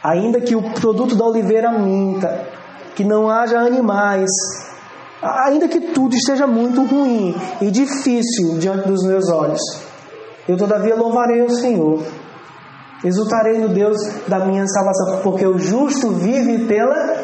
ainda 0.00 0.40
que 0.40 0.54
o 0.54 0.62
produto 0.74 1.16
da 1.16 1.24
oliveira 1.24 1.72
minta, 1.72 2.46
que 2.94 3.02
não 3.02 3.28
haja 3.28 3.58
animais, 3.58 4.30
ainda 5.20 5.66
que 5.66 5.80
tudo 5.92 6.14
esteja 6.14 6.46
muito 6.46 6.84
ruim 6.84 7.34
e 7.60 7.68
difícil 7.68 8.58
diante 8.58 8.86
dos 8.86 9.04
meus 9.04 9.28
olhos, 9.28 9.60
eu 10.48 10.56
todavia 10.56 10.94
louvarei 10.94 11.42
o 11.42 11.50
Senhor 11.50 12.00
Exultarei 13.04 13.58
no 13.58 13.68
Deus 13.68 13.96
da 14.26 14.46
minha 14.46 14.66
salvação, 14.66 15.20
porque 15.22 15.46
o 15.46 15.58
justo 15.58 16.10
vive 16.10 16.66
pela 16.66 17.14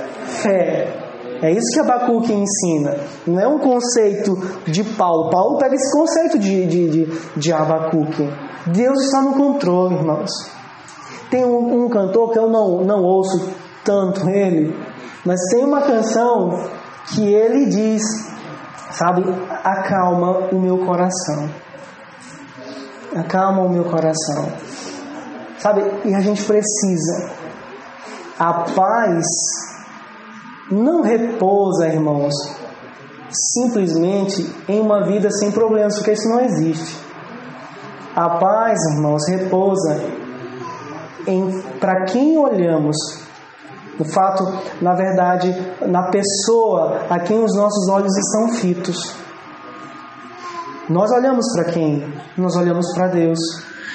fé. 0.43 1.01
É 1.43 1.51
isso 1.51 1.73
que 1.73 1.81
Abacuque 1.81 2.33
ensina. 2.33 2.97
Não 3.27 3.40
é 3.40 3.49
um 3.49 3.59
conceito 3.59 4.37
de 4.66 4.85
Paulo. 4.85 5.31
Paulo 5.31 5.57
pega 5.57 5.75
esse 5.75 5.90
conceito 5.90 6.38
de, 6.38 6.66
de, 6.66 6.90
de, 6.90 7.19
de 7.35 7.53
Abacuque. 7.53 8.29
Deus 8.66 9.05
está 9.05 9.23
no 9.23 9.33
controle, 9.33 9.95
irmãos. 9.95 10.31
Tem 11.31 11.45
um, 11.45 11.85
um 11.85 11.88
cantor 11.88 12.33
que 12.33 12.38
eu 12.38 12.51
não, 12.51 12.85
não 12.85 13.03
ouço 13.03 13.51
tanto 13.83 14.29
ele, 14.29 14.77
mas 15.25 15.40
tem 15.51 15.64
uma 15.64 15.81
canção 15.81 16.51
que 17.07 17.33
ele 17.33 17.66
diz, 17.66 18.03
sabe, 18.90 19.23
acalma 19.64 20.49
o 20.53 20.61
meu 20.61 20.79
coração. 20.79 21.49
Acalma 23.16 23.62
o 23.62 23.69
meu 23.69 23.85
coração. 23.85 24.53
Sabe? 25.61 25.83
E 26.07 26.14
a 26.14 26.20
gente 26.20 26.42
precisa. 26.44 27.33
A 28.38 28.64
paz 28.75 29.25
não 30.70 31.03
repousa, 31.03 31.88
irmãos, 31.88 32.33
simplesmente 33.31 34.51
em 34.66 34.81
uma 34.81 35.05
vida 35.05 35.31
sem 35.31 35.53
problemas, 35.53 35.96
porque 35.96 36.12
isso 36.12 36.29
não 36.29 36.40
existe. 36.40 36.99
A 38.16 38.38
paz, 38.38 38.79
irmãos, 38.94 39.23
repousa 39.29 40.01
em 41.27 41.62
para 41.79 42.07
quem 42.07 42.38
olhamos. 42.38 42.96
O 43.99 44.05
fato, 44.05 44.42
na 44.81 44.94
verdade, 44.94 45.55
na 45.87 46.05
pessoa 46.05 47.03
a 47.11 47.20
quem 47.20 47.44
os 47.44 47.55
nossos 47.55 47.87
olhos 47.90 48.16
estão 48.16 48.49
fitos. 48.55 49.14
Nós 50.88 51.11
olhamos 51.12 51.44
para 51.55 51.64
quem? 51.64 52.11
Nós 52.38 52.57
olhamos 52.57 52.87
para 52.94 53.09
Deus 53.09 53.38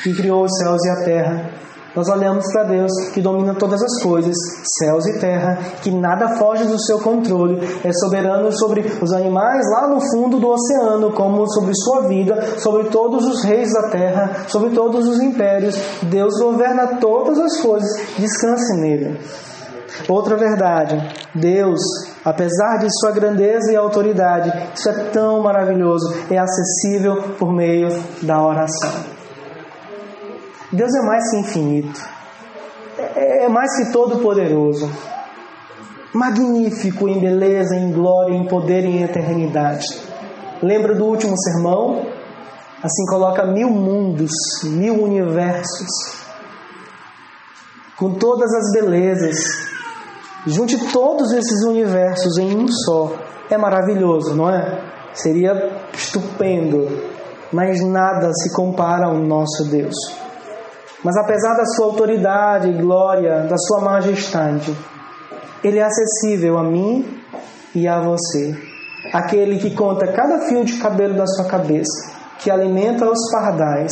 que 0.06 0.14
criou 0.14 0.44
os 0.44 0.52
céus 0.60 0.86
e 0.86 0.90
a 0.90 1.04
terra. 1.04 1.50
Nós 1.96 2.08
olhamos 2.10 2.46
para 2.52 2.66
Deus 2.66 2.92
que 3.12 3.22
domina 3.22 3.56
todas 3.56 3.82
as 3.82 4.04
coisas, 4.04 4.36
céus 4.78 5.08
e 5.08 5.18
terra, 5.20 5.58
que 5.82 5.90
nada 5.90 6.38
foge 6.38 6.66
do 6.66 6.80
seu 6.80 7.00
controle, 7.00 7.58
é 7.84 7.92
soberano 7.92 8.52
sobre 8.52 8.82
os 9.02 9.12
animais 9.14 9.64
lá 9.72 9.88
no 9.88 10.00
fundo 10.12 10.38
do 10.38 10.50
oceano, 10.50 11.12
como 11.14 11.50
sobre 11.52 11.74
sua 11.74 12.08
vida, 12.08 12.60
sobre 12.60 12.90
todos 12.90 13.26
os 13.26 13.44
reis 13.44 13.72
da 13.74 13.90
terra, 13.90 14.46
sobre 14.48 14.72
todos 14.72 15.08
os 15.08 15.20
impérios. 15.22 15.76
Deus 16.04 16.38
governa 16.40 16.98
todas 17.00 17.40
as 17.40 17.58
coisas, 17.62 17.90
descanse 18.20 18.80
nele. 18.80 19.18
Outra 20.08 20.36
verdade, 20.36 21.02
Deus, 21.34 21.80
apesar 22.24 22.78
de 22.78 22.88
sua 23.00 23.12
grandeza 23.12 23.72
e 23.72 23.76
autoridade, 23.76 24.70
isso 24.76 24.90
é 24.90 24.94
tão 25.12 25.42
maravilhoso, 25.42 26.14
é 26.30 26.38
acessível 26.38 27.36
por 27.40 27.52
meio 27.54 27.88
da 28.22 28.46
oração. 28.46 29.15
Deus 30.76 30.94
é 30.94 31.02
mais 31.02 31.32
que 31.32 31.38
infinito, 31.38 32.02
é, 32.98 33.46
é 33.46 33.50
mais 33.50 33.76
que 33.78 33.92
todo-poderoso, 33.92 34.92
magnífico 36.14 37.08
em 37.08 37.20
beleza, 37.20 37.76
em 37.76 37.92
glória, 37.92 38.36
em 38.36 38.46
poder 38.48 38.84
e 38.84 38.98
em 38.98 39.04
eternidade. 39.04 39.86
Lembra 40.62 40.94
do 40.94 41.06
último 41.06 41.34
sermão? 41.38 42.08
Assim 42.84 43.06
coloca 43.10 43.46
mil 43.46 43.70
mundos, 43.70 44.32
mil 44.64 45.02
universos, 45.02 45.88
com 47.98 48.14
todas 48.16 48.54
as 48.54 48.72
belezas. 48.74 49.38
Junte 50.46 50.78
todos 50.92 51.32
esses 51.32 51.66
universos 51.66 52.38
em 52.38 52.56
um 52.56 52.68
só. 52.68 53.14
É 53.50 53.58
maravilhoso, 53.58 54.36
não 54.36 54.50
é? 54.50 54.84
Seria 55.14 55.54
estupendo, 55.94 56.88
mas 57.52 57.82
nada 57.82 58.32
se 58.34 58.54
compara 58.54 59.08
ao 59.08 59.18
nosso 59.18 59.70
Deus. 59.72 59.96
Mas 61.06 61.18
apesar 61.18 61.54
da 61.54 61.66
sua 61.68 61.86
autoridade 61.86 62.68
e 62.68 62.74
glória, 62.74 63.42
da 63.42 63.56
sua 63.60 63.80
majestade, 63.82 64.76
ele 65.64 65.78
é 65.78 65.84
acessível 65.84 66.58
a 66.58 66.64
mim 66.64 67.22
e 67.76 67.88
a 67.88 68.02
você. 68.02 68.58
Aquele 69.14 69.60
que 69.60 69.76
conta 69.76 70.12
cada 70.12 70.48
fio 70.48 70.66
de 70.66 70.80
cabelo 70.80 71.14
da 71.14 71.28
sua 71.28 71.46
cabeça, 71.46 72.12
que 72.40 72.50
alimenta 72.50 73.08
os 73.08 73.20
pardais, 73.32 73.92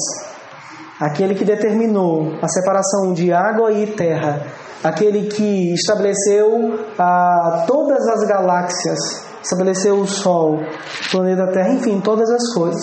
aquele 1.00 1.36
que 1.36 1.46
determinou 1.46 2.34
a 2.42 2.48
separação 2.48 3.14
de 3.14 3.32
água 3.32 3.72
e 3.72 3.86
terra, 3.94 4.48
aquele 4.84 5.28
que 5.28 5.72
estabeleceu 5.76 6.80
ah, 6.98 7.64
todas 7.68 8.08
as 8.08 8.28
galáxias, 8.28 8.98
estabeleceu 9.44 10.00
o 10.00 10.08
Sol, 10.08 10.56
o 10.56 11.12
planeta 11.12 11.46
Terra, 11.52 11.74
enfim, 11.74 12.02
todas 12.02 12.28
as 12.32 12.52
coisas. 12.56 12.82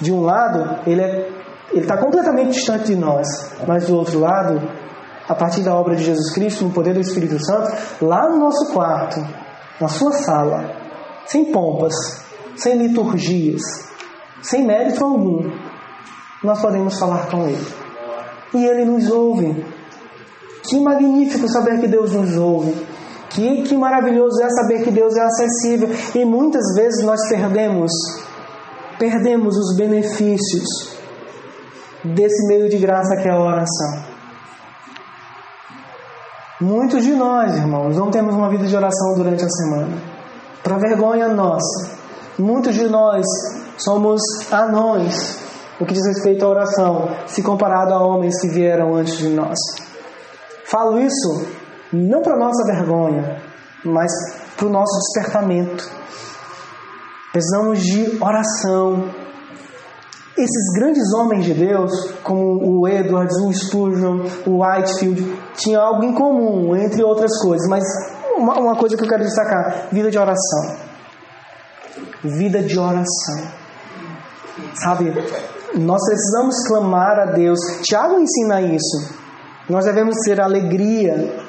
De 0.00 0.12
um 0.12 0.20
lado, 0.22 0.78
ele 0.86 1.02
é 1.02 1.41
ele 1.72 1.82
está 1.82 1.96
completamente 1.96 2.52
distante 2.52 2.86
de 2.86 2.96
nós, 2.96 3.26
mas 3.66 3.86
do 3.86 3.96
outro 3.96 4.20
lado, 4.20 4.60
a 5.26 5.34
partir 5.34 5.62
da 5.62 5.74
obra 5.74 5.96
de 5.96 6.04
Jesus 6.04 6.32
Cristo, 6.32 6.64
no 6.64 6.70
poder 6.70 6.92
do 6.92 7.00
Espírito 7.00 7.42
Santo, 7.42 7.72
lá 8.02 8.28
no 8.28 8.38
nosso 8.38 8.72
quarto, 8.72 9.20
na 9.80 9.88
sua 9.88 10.12
sala, 10.12 10.70
sem 11.26 11.46
pompas, 11.46 11.94
sem 12.56 12.76
liturgias, 12.76 13.62
sem 14.42 14.66
mérito 14.66 15.02
algum, 15.02 15.50
nós 16.44 16.60
podemos 16.60 16.98
falar 16.98 17.30
com 17.30 17.48
Ele. 17.48 17.66
E 18.52 18.64
Ele 18.66 18.84
nos 18.84 19.10
ouve. 19.10 19.64
Que 20.68 20.78
magnífico 20.78 21.48
saber 21.48 21.80
que 21.80 21.88
Deus 21.88 22.12
nos 22.12 22.36
ouve. 22.36 22.86
Que, 23.30 23.62
que 23.62 23.74
maravilhoso 23.74 24.42
é 24.42 24.50
saber 24.50 24.84
que 24.84 24.90
Deus 24.90 25.16
é 25.16 25.22
acessível. 25.22 25.88
E 26.14 26.24
muitas 26.24 26.74
vezes 26.76 27.02
nós 27.02 27.18
perdemos, 27.30 27.90
perdemos 28.98 29.56
os 29.56 29.76
benefícios 29.76 30.92
desse 32.04 32.46
meio 32.48 32.68
de 32.68 32.78
graça 32.78 33.16
que 33.16 33.28
é 33.28 33.30
a 33.30 33.38
oração. 33.38 34.12
Muitos 36.60 37.02
de 37.02 37.12
nós, 37.14 37.56
irmãos, 37.56 37.96
não 37.96 38.10
temos 38.10 38.34
uma 38.34 38.48
vida 38.48 38.66
de 38.66 38.76
oração 38.76 39.14
durante 39.16 39.44
a 39.44 39.48
semana. 39.48 39.96
Para 40.62 40.78
vergonha 40.78 41.28
nossa. 41.28 41.90
Muitos 42.38 42.74
de 42.74 42.88
nós 42.88 43.26
somos 43.76 44.20
anões 44.50 45.38
no 45.80 45.86
que 45.86 45.94
diz 45.94 46.06
respeito 46.06 46.44
à 46.44 46.48
oração, 46.48 47.08
se 47.26 47.42
comparado 47.42 47.92
a 47.92 48.00
homens 48.00 48.40
que 48.40 48.48
vieram 48.48 48.94
antes 48.94 49.18
de 49.18 49.28
nós. 49.28 49.58
Falo 50.64 51.00
isso 51.00 51.46
não 51.92 52.22
para 52.22 52.36
nossa 52.36 52.64
vergonha, 52.64 53.42
mas 53.84 54.12
para 54.56 54.66
o 54.66 54.70
nosso 54.70 54.92
despertamento. 55.00 55.90
Precisamos 57.32 57.82
de 57.82 58.22
oração, 58.22 59.10
esses 60.36 60.72
grandes 60.74 61.12
homens 61.14 61.44
de 61.44 61.54
Deus, 61.54 61.92
como 62.22 62.80
o 62.80 62.88
Edwards, 62.88 63.36
o 63.42 63.52
Spurgeon, 63.52 64.24
o 64.46 64.62
Whitefield, 64.62 65.38
tinham 65.54 65.82
algo 65.82 66.04
em 66.04 66.14
comum, 66.14 66.74
entre 66.74 67.02
outras 67.02 67.38
coisas, 67.42 67.68
mas 67.68 67.84
uma, 68.36 68.58
uma 68.58 68.76
coisa 68.76 68.96
que 68.96 69.04
eu 69.04 69.08
quero 69.08 69.24
destacar: 69.24 69.88
vida 69.92 70.10
de 70.10 70.18
oração. 70.18 70.76
Vida 72.24 72.62
de 72.62 72.78
oração. 72.78 73.62
Sabe, 74.74 75.12
nós 75.74 76.00
precisamos 76.04 76.66
clamar 76.66 77.18
a 77.18 77.26
Deus. 77.26 77.58
Tiago 77.82 78.18
ensina 78.18 78.60
isso. 78.60 79.20
Nós 79.68 79.84
devemos 79.84 80.16
ter 80.24 80.40
alegria 80.40 81.41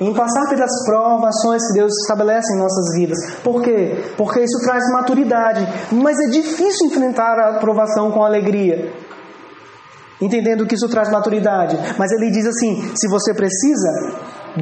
em 0.00 0.14
passar 0.14 0.48
pelas 0.48 0.70
provações 0.86 1.66
que 1.66 1.74
Deus 1.74 1.92
estabelece 2.02 2.54
em 2.54 2.58
nossas 2.58 2.94
vidas. 2.96 3.18
Por 3.42 3.62
quê? 3.62 3.96
Porque 4.16 4.40
isso 4.40 4.58
traz 4.64 4.84
maturidade. 4.92 5.66
Mas 5.92 6.16
é 6.20 6.30
difícil 6.30 6.86
enfrentar 6.86 7.38
a 7.38 7.58
provação 7.58 8.10
com 8.10 8.22
alegria. 8.22 8.92
entendendo 10.20 10.66
que 10.66 10.74
isso 10.74 10.88
traz 10.88 11.10
maturidade. 11.10 11.76
Mas 11.98 12.10
ele 12.12 12.30
diz 12.30 12.46
assim: 12.46 12.92
se 12.94 13.08
você 13.08 13.34
precisa 13.34 13.88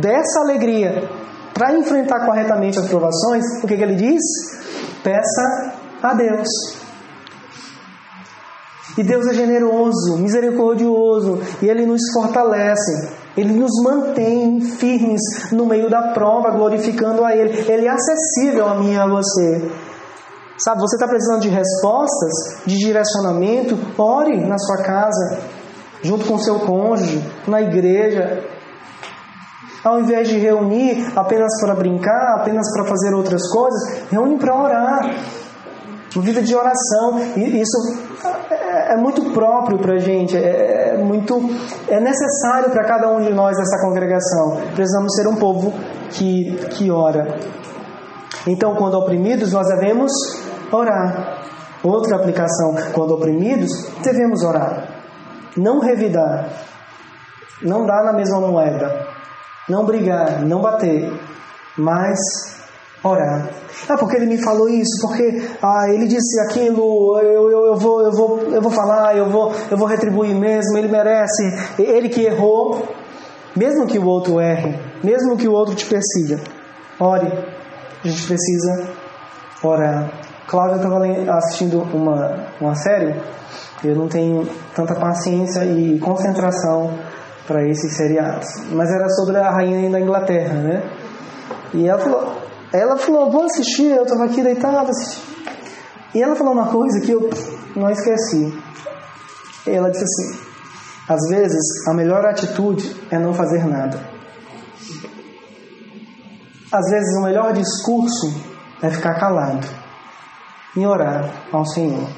dessa 0.01 0.41
alegria 0.41 1.09
para 1.53 1.75
enfrentar 1.75 2.27
corretamente 2.27 2.79
as 2.79 2.89
provações, 2.89 3.45
o 3.63 3.67
que, 3.67 3.77
que 3.77 3.83
ele 3.83 3.95
diz? 3.95 4.23
Peça 5.03 5.73
a 6.03 6.15
Deus. 6.15 6.49
E 8.99 9.03
Deus 9.03 9.27
é 9.27 9.35
generoso, 9.35 10.17
misericordioso, 10.19 11.41
e 11.61 11.69
Ele 11.69 11.85
nos 11.85 12.01
fortalece, 12.15 13.13
Ele 13.37 13.53
nos 13.53 13.71
mantém 13.83 14.61
firmes 14.61 15.21
no 15.53 15.67
meio 15.67 15.91
da 15.91 16.13
prova, 16.13 16.51
glorificando 16.51 17.23
a 17.23 17.37
Ele. 17.37 17.53
Ele 17.71 17.87
é 17.87 17.91
acessível 17.91 18.67
a 18.67 18.77
mim 18.77 18.95
e 18.95 18.97
a 18.97 19.07
você. 19.07 19.71
Sabe, 20.59 20.81
você 20.81 20.97
está 20.97 21.07
precisando 21.07 21.43
de 21.43 21.51
respostas, 21.51 22.63
de 22.65 22.79
direcionamento? 22.79 23.79
Ore 23.99 24.39
na 24.47 24.57
sua 24.59 24.79
casa, 24.79 25.39
junto 26.03 26.25
com 26.25 26.39
seu 26.39 26.61
cônjuge, 26.61 27.23
na 27.47 27.61
igreja. 27.61 28.43
Ao 29.85 30.01
invés 30.01 30.29
de 30.29 30.39
reunir 30.39 31.13
apenas 31.15 31.61
para 31.61 31.75
brincar, 31.75 32.41
apenas 32.41 32.67
para 32.73 32.87
fazer 32.87 33.15
outras 33.15 33.43
coisas, 33.53 34.09
reúne 34.11 34.39
para 34.39 34.57
orar. 34.57 35.15
Vida 36.17 36.41
de 36.41 36.57
oração. 36.57 37.21
E 37.37 37.61
isso 37.61 37.77
é, 38.93 38.97
muito 38.97 39.33
próprio 39.33 39.79
para 39.79 39.95
a 39.95 39.99
gente, 39.99 40.37
é, 40.37 40.95
é, 40.95 40.97
muito 40.97 41.39
é 41.89 42.01
necessário 42.01 42.71
para 42.71 42.85
cada 42.85 43.11
um 43.11 43.21
de 43.21 43.33
nós 43.33 43.57
dessa 43.57 43.81
congregação. 43.81 44.61
Precisamos 44.75 45.15
ser 45.15 45.27
um 45.29 45.37
povo 45.37 45.73
que, 46.11 46.57
que 46.71 46.91
ora. 46.91 47.37
Então, 48.47 48.75
quando 48.77 48.95
oprimidos, 48.95 49.53
nós 49.53 49.67
devemos 49.69 50.13
orar. 50.71 51.43
Outra 51.83 52.17
aplicação, 52.17 52.75
quando 52.93 53.15
oprimidos, 53.15 53.71
devemos 54.03 54.43
orar. 54.43 54.89
Não 55.57 55.81
revidar. 55.81 56.49
Não 57.63 57.87
dar 57.87 58.05
na 58.05 58.13
mesma 58.13 58.41
moeda. 58.41 59.07
Não 59.69 59.85
brigar, 59.85 60.43
não 60.45 60.61
bater. 60.61 61.13
Mas 61.77 62.19
orar. 63.03 63.49
Ah, 63.89 63.97
porque 63.99 64.17
ele 64.17 64.27
me 64.27 64.43
falou 64.43 64.69
isso, 64.69 65.01
porque 65.03 65.49
ah, 65.63 65.87
ele 65.89 66.09
disse 66.09 66.41
aquilo, 66.41 67.19
eu, 67.21 67.51
eu, 67.51 67.67
eu, 67.67 67.77
vou, 67.77 68.03
eu, 68.03 68.13
vou, 68.13 68.41
eu 68.41 68.63
vou 68.63 68.73
falar, 68.73 69.17
eu 69.17 69.31
vou, 69.31 69.53
eu 69.71 69.77
vou 69.77 69.87
retribuir 69.87 70.35
mesmo, 70.35 70.77
ele 70.77 70.89
merece. 70.89 71.43
Ele 71.79 72.09
que 72.09 72.23
errou, 72.23 72.89
mesmo 73.55 73.87
que 73.87 73.99
o 73.99 74.07
outro 74.07 74.41
erre, 74.41 74.79
mesmo 75.05 75.37
que 75.37 75.47
o 75.47 75.53
outro 75.53 75.75
te 75.75 75.87
persiga, 75.87 76.41
ore. 76.99 77.31
A 78.05 78.09
gente 78.09 78.27
precisa 78.27 78.89
orar. 79.63 80.11
Cláudia 80.49 80.77
estava 80.77 81.05
assistindo 81.39 81.83
uma, 81.93 82.47
uma 82.61 82.75
série, 82.75 83.15
eu 83.85 83.95
não 83.95 84.09
tenho 84.09 84.49
tanta 84.75 84.95
paciência 84.95 85.65
e 85.65 85.99
concentração 85.99 86.93
para 87.47 87.69
esses 87.69 87.97
seriados, 87.97 88.47
mas 88.73 88.91
era 88.91 89.09
sobre 89.11 89.37
a 89.37 89.51
rainha 89.51 89.91
da 89.91 90.01
Inglaterra, 90.01 90.55
né? 90.55 90.83
E 91.75 91.89
ela 91.89 91.99
falou, 91.99 92.46
ela 92.81 92.97
falou, 92.97 93.31
vou 93.31 93.45
assistir, 93.45 93.91
eu 93.91 94.03
estava 94.03 94.25
aqui 94.25 94.43
deitada. 94.43 94.91
E 96.15 96.23
ela 96.23 96.35
falou 96.35 96.53
uma 96.53 96.69
coisa 96.69 97.01
que 97.01 97.13
eu 97.13 97.29
não 97.75 97.91
esqueci. 97.91 98.53
Ela 99.67 99.91
disse 99.91 100.05
assim: 100.05 100.47
às 101.09 101.21
vezes 101.29 101.89
a 101.89 101.95
melhor 101.95 102.25
atitude 102.25 102.97
é 103.11 103.19
não 103.19 103.33
fazer 103.33 103.65
nada. 103.65 103.99
Às 106.73 106.91
vezes 106.91 107.17
o 107.19 107.23
melhor 107.23 107.53
discurso 107.53 108.35
é 108.83 108.91
ficar 108.91 109.15
calado 109.15 109.67
e 110.77 110.85
orar 110.85 111.31
ao 111.53 111.65
Senhor. 111.65 112.09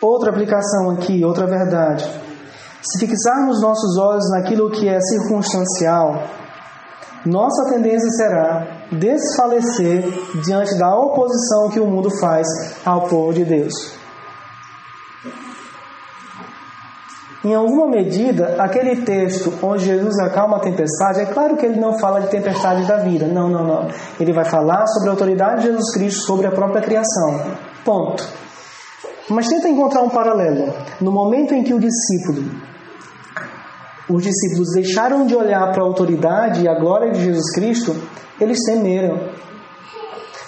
Outra 0.00 0.30
aplicação 0.30 0.90
aqui, 0.90 1.24
outra 1.24 1.46
verdade. 1.46 2.04
Se 2.82 2.98
fixarmos 2.98 3.60
nossos 3.62 3.96
olhos 3.98 4.28
naquilo 4.30 4.70
que 4.70 4.88
é 4.88 5.00
circunstancial, 5.00 6.22
nossa 7.26 7.68
tendência 7.70 8.08
será 8.10 8.86
desfalecer 8.92 10.04
diante 10.44 10.78
da 10.78 10.96
oposição 10.96 11.68
que 11.70 11.80
o 11.80 11.86
mundo 11.86 12.08
faz 12.20 12.46
ao 12.84 13.08
povo 13.08 13.34
de 13.34 13.44
Deus. 13.44 13.74
Em 17.44 17.54
alguma 17.54 17.86
medida, 17.88 18.56
aquele 18.58 19.02
texto 19.02 19.52
onde 19.62 19.84
Jesus 19.84 20.18
acalma 20.18 20.56
a 20.56 20.60
tempestade, 20.60 21.20
é 21.20 21.26
claro 21.26 21.56
que 21.56 21.64
ele 21.64 21.78
não 21.78 21.98
fala 21.98 22.20
de 22.20 22.28
tempestade 22.28 22.84
da 22.86 22.96
vida. 22.96 23.26
Não, 23.26 23.48
não, 23.48 23.64
não. 23.64 23.88
Ele 24.18 24.32
vai 24.32 24.44
falar 24.44 24.84
sobre 24.88 25.08
a 25.08 25.12
autoridade 25.12 25.60
de 25.60 25.68
Jesus 25.68 25.92
Cristo 25.94 26.22
sobre 26.22 26.48
a 26.48 26.50
própria 26.50 26.82
criação. 26.82 27.40
Ponto. 27.84 28.26
Mas 29.28 29.46
tenta 29.48 29.68
encontrar 29.68 30.02
um 30.02 30.08
paralelo. 30.08 30.72
No 31.00 31.12
momento 31.12 31.54
em 31.54 31.62
que 31.62 31.72
o 31.72 31.78
discípulo, 31.78 32.50
os 34.08 34.22
discípulos 34.22 34.72
deixaram 34.74 35.26
de 35.26 35.34
olhar 35.34 35.72
para 35.72 35.82
a 35.82 35.86
autoridade 35.86 36.62
e 36.62 36.68
a 36.68 36.78
glória 36.78 37.10
de 37.10 37.24
Jesus 37.24 37.52
Cristo, 37.52 37.94
eles 38.40 38.58
temeram. 38.64 39.18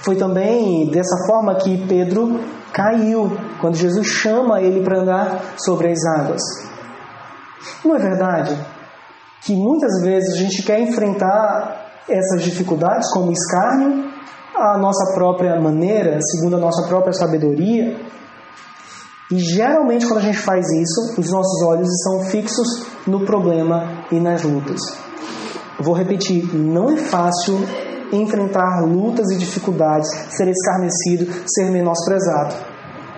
Foi 0.05 0.15
também 0.17 0.91
dessa 0.91 1.17
forma 1.27 1.57
que 1.57 1.87
Pedro 1.89 2.41
caiu, 2.73 3.33
quando 3.61 3.75
Jesus 3.75 4.07
chama 4.07 4.61
ele 4.61 4.83
para 4.83 5.01
andar 5.01 5.55
sobre 5.59 5.89
as 5.91 5.99
águas. 6.19 6.41
Não 7.85 7.97
é 7.97 7.99
verdade 7.99 8.57
que 9.43 9.55
muitas 9.55 10.03
vezes 10.03 10.35
a 10.35 10.39
gente 10.39 10.63
quer 10.63 10.81
enfrentar 10.81 12.03
essas 12.09 12.43
dificuldades 12.43 13.11
como 13.13 13.33
escárnio, 13.33 14.09
a 14.57 14.79
nossa 14.79 15.15
própria 15.15 15.61
maneira, 15.61 16.19
segundo 16.21 16.57
a 16.57 16.61
nossa 16.61 16.87
própria 16.89 17.13
sabedoria? 17.13 17.97
E 19.31 19.39
geralmente, 19.39 20.07
quando 20.07 20.19
a 20.19 20.23
gente 20.23 20.39
faz 20.39 20.67
isso, 20.67 21.21
os 21.21 21.31
nossos 21.31 21.63
olhos 21.67 21.89
estão 21.89 22.31
fixos 22.31 22.87
no 23.07 23.27
problema 23.27 24.05
e 24.11 24.19
nas 24.19 24.43
lutas. 24.43 24.81
Vou 25.79 25.95
repetir: 25.95 26.55
não 26.55 26.91
é 26.91 26.97
fácil 26.97 27.59
enfrentar 28.11 28.81
lutas 28.85 29.31
e 29.31 29.37
dificuldades, 29.37 30.09
ser 30.31 30.49
escarnecido, 30.49 31.31
ser 31.47 31.71
menosprezado. 31.71 32.55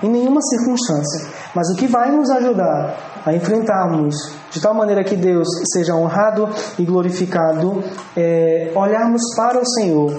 Em 0.02 0.10
nenhuma 0.10 0.40
circunstância. 0.40 1.28
Mas 1.54 1.70
o 1.70 1.76
que 1.76 1.86
vai 1.86 2.10
nos 2.10 2.30
ajudar 2.30 3.22
a 3.24 3.34
enfrentarmos 3.34 4.14
de 4.50 4.60
tal 4.60 4.74
maneira 4.74 5.04
que 5.04 5.16
Deus 5.16 5.46
seja 5.72 5.94
honrado 5.94 6.48
e 6.78 6.84
glorificado, 6.84 7.84
é 8.16 8.72
olharmos 8.74 9.22
para 9.36 9.60
o 9.60 9.66
Senhor, 9.66 10.12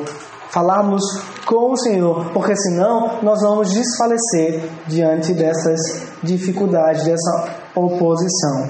falarmos 0.51 1.01
com 1.45 1.71
o 1.71 1.77
Senhor, 1.77 2.31
porque 2.33 2.55
senão 2.55 3.19
nós 3.23 3.41
vamos 3.41 3.73
desfalecer 3.73 4.69
diante 4.87 5.33
dessas 5.33 5.79
dificuldades, 6.21 7.05
dessa 7.05 7.49
oposição. 7.73 8.69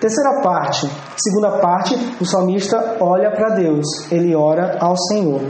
Terceira 0.00 0.42
parte, 0.42 0.90
segunda 1.16 1.58
parte, 1.58 1.94
o 2.20 2.26
salmista 2.26 2.96
olha 3.00 3.30
para 3.30 3.54
Deus, 3.54 3.86
ele 4.10 4.34
ora 4.34 4.76
ao 4.80 4.96
Senhor. 4.96 5.40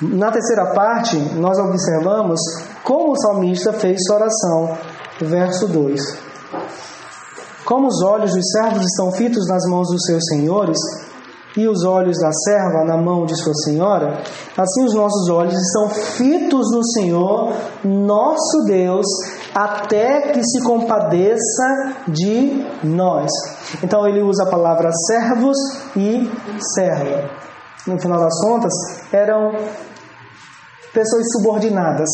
Na 0.00 0.30
terceira 0.30 0.72
parte, 0.72 1.18
nós 1.34 1.58
observamos 1.58 2.40
como 2.82 3.12
o 3.12 3.20
salmista 3.20 3.72
fez 3.72 3.98
sua 4.06 4.16
oração. 4.16 4.78
Verso 5.20 5.68
2: 5.68 6.00
Como 7.66 7.88
os 7.88 8.02
olhos 8.02 8.32
dos 8.32 8.50
servos 8.52 8.86
estão 8.86 9.12
fitos 9.12 9.46
nas 9.46 9.66
mãos 9.68 9.88
dos 9.88 10.02
seus 10.06 10.24
senhores, 10.30 10.78
e 11.56 11.66
os 11.66 11.84
olhos 11.84 12.16
da 12.18 12.30
serva 12.32 12.84
na 12.84 12.96
mão 12.96 13.26
de 13.26 13.36
sua 13.36 13.54
senhora, 13.54 14.22
assim 14.56 14.84
os 14.84 14.94
nossos 14.94 15.28
olhos 15.28 15.54
estão 15.54 15.90
fitos 15.90 16.70
no 16.72 16.84
Senhor, 16.84 17.52
nosso 17.84 18.64
Deus, 18.66 19.06
até 19.54 20.32
que 20.32 20.42
se 20.44 20.62
compadeça 20.62 21.94
de 22.08 22.64
nós. 22.84 23.30
Então 23.82 24.06
ele 24.06 24.22
usa 24.22 24.44
a 24.44 24.50
palavra 24.50 24.90
servos 25.06 25.56
e 25.96 26.30
serva. 26.74 27.30
No 27.86 27.98
final 28.00 28.20
das 28.20 28.40
contas, 28.40 28.72
eram 29.12 29.52
pessoas 30.92 31.24
subordinadas, 31.32 32.08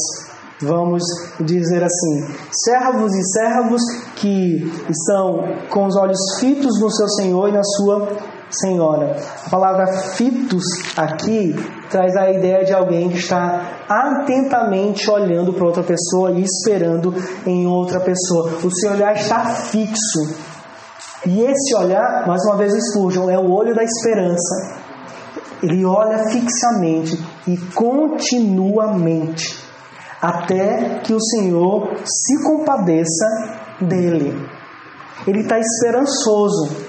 vamos 0.62 1.02
dizer 1.40 1.82
assim, 1.82 2.34
servos 2.64 3.14
e 3.14 3.22
servos 3.32 3.82
que 4.16 4.72
estão 4.88 5.42
com 5.70 5.86
os 5.86 5.96
olhos 5.96 6.18
fitos 6.38 6.80
no 6.80 6.90
seu 6.90 7.08
Senhor 7.08 7.48
e 7.48 7.52
na 7.52 7.62
sua 7.62 8.08
senhora. 8.50 9.16
A 9.46 9.50
palavra 9.50 9.86
fitos 10.14 10.64
aqui 10.96 11.54
traz 11.90 12.16
a 12.16 12.30
ideia 12.30 12.64
de 12.64 12.72
alguém 12.72 13.08
que 13.08 13.18
está 13.18 13.84
atentamente 13.88 15.10
olhando 15.10 15.52
para 15.52 15.66
outra 15.66 15.82
pessoa 15.82 16.30
e 16.32 16.42
esperando 16.42 17.14
em 17.46 17.66
outra 17.66 18.00
pessoa. 18.00 18.52
O 18.62 18.70
seu 18.70 18.92
olhar 18.92 19.14
está 19.14 19.44
fixo. 19.46 20.46
E 21.26 21.40
esse 21.40 21.76
olhar, 21.76 22.26
mais 22.26 22.42
uma 22.44 22.56
vez 22.56 22.72
Spurgeon, 22.90 23.28
é 23.28 23.38
o 23.38 23.50
olho 23.50 23.74
da 23.74 23.82
esperança. 23.82 24.76
Ele 25.62 25.84
olha 25.84 26.18
fixamente 26.30 27.18
e 27.48 27.56
continuamente 27.74 29.66
até 30.20 31.00
que 31.00 31.12
o 31.12 31.20
Senhor 31.20 31.96
se 32.04 32.42
compadeça 32.44 33.26
dele. 33.80 34.36
Ele 35.26 35.40
está 35.40 35.58
esperançoso 35.58 36.85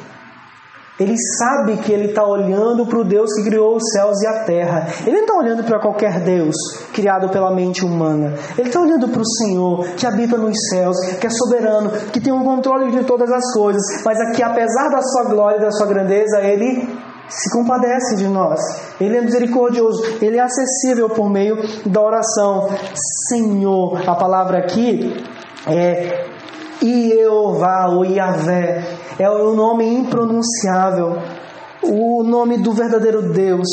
Ele 0.99 1.15
sabe 1.37 1.77
que 1.77 1.93
ele 1.93 2.07
está 2.07 2.25
olhando 2.25 2.85
para 2.87 2.97
o 2.97 3.03
Deus 3.03 3.31
que 3.35 3.43
criou 3.43 3.75
os 3.75 3.83
céus 3.91 4.19
e 4.23 4.27
a 4.27 4.43
terra. 4.45 4.87
Ele 5.05 5.17
não 5.17 5.21
está 5.21 5.35
olhando 5.35 5.63
para 5.63 5.79
qualquer 5.79 6.19
Deus 6.21 6.55
criado 6.91 7.29
pela 7.29 7.53
mente 7.53 7.85
humana. 7.85 8.33
Ele 8.57 8.67
está 8.67 8.81
olhando 8.81 9.07
para 9.07 9.21
o 9.21 9.25
Senhor 9.25 9.85
que 9.95 10.07
habita 10.07 10.37
nos 10.37 10.57
céus, 10.69 10.97
que 11.19 11.27
é 11.27 11.29
soberano, 11.29 11.91
que 12.11 12.19
tem 12.19 12.33
o 12.33 12.43
controle 12.43 12.91
de 12.91 13.03
todas 13.03 13.31
as 13.31 13.53
coisas, 13.53 13.81
mas 14.03 14.19
aqui, 14.19 14.41
apesar 14.41 14.89
da 14.89 15.01
sua 15.01 15.25
glória 15.25 15.57
e 15.57 15.61
da 15.61 15.71
sua 15.71 15.85
grandeza, 15.85 16.41
ele 16.41 16.89
se 17.29 17.51
compadece 17.51 18.15
de 18.15 18.27
nós. 18.27 18.59
Ele 18.99 19.17
é 19.17 19.21
misericordioso, 19.21 20.01
ele 20.21 20.37
é 20.37 20.41
acessível 20.41 21.09
por 21.09 21.29
meio 21.29 21.57
da 21.85 22.01
oração. 22.01 22.69
Senhor, 23.29 24.01
a 24.09 24.15
palavra 24.15 24.59
aqui 24.59 25.13
é 25.67 26.36
Iová 26.81 27.87
ou 27.87 28.05
Iavé, 28.05 28.83
é 29.17 29.29
o 29.29 29.55
nome 29.55 29.85
impronunciável, 29.85 31.17
o 31.83 32.23
nome 32.23 32.57
do 32.57 32.73
verdadeiro 32.73 33.33
Deus, 33.33 33.67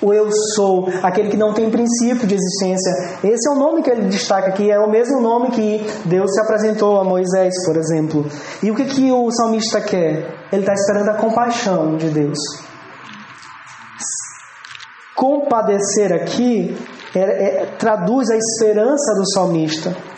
o 0.00 0.12
Eu 0.12 0.30
Sou, 0.54 0.88
aquele 1.02 1.30
que 1.30 1.36
não 1.36 1.52
tem 1.52 1.70
princípio 1.70 2.26
de 2.26 2.34
existência. 2.34 2.92
Esse 3.22 3.48
é 3.48 3.52
o 3.52 3.58
nome 3.58 3.82
que 3.82 3.90
ele 3.90 4.08
destaca 4.08 4.48
aqui, 4.48 4.70
é 4.70 4.78
o 4.78 4.90
mesmo 4.90 5.20
nome 5.20 5.50
que 5.50 5.86
Deus 6.04 6.32
se 6.32 6.40
apresentou 6.40 7.00
a 7.00 7.04
Moisés, 7.04 7.54
por 7.64 7.76
exemplo. 7.76 8.26
E 8.62 8.70
o 8.70 8.74
que, 8.74 8.84
que 8.84 9.10
o 9.10 9.30
salmista 9.30 9.80
quer? 9.80 10.48
Ele 10.52 10.62
está 10.62 10.72
esperando 10.72 11.08
a 11.10 11.14
compaixão 11.14 11.96
de 11.96 12.08
Deus. 12.10 12.38
Compadecer 15.14 16.12
aqui 16.12 16.76
é, 17.14 17.20
é, 17.20 17.66
traduz 17.78 18.28
a 18.30 18.36
esperança 18.36 19.14
do 19.14 19.30
salmista 19.32 20.13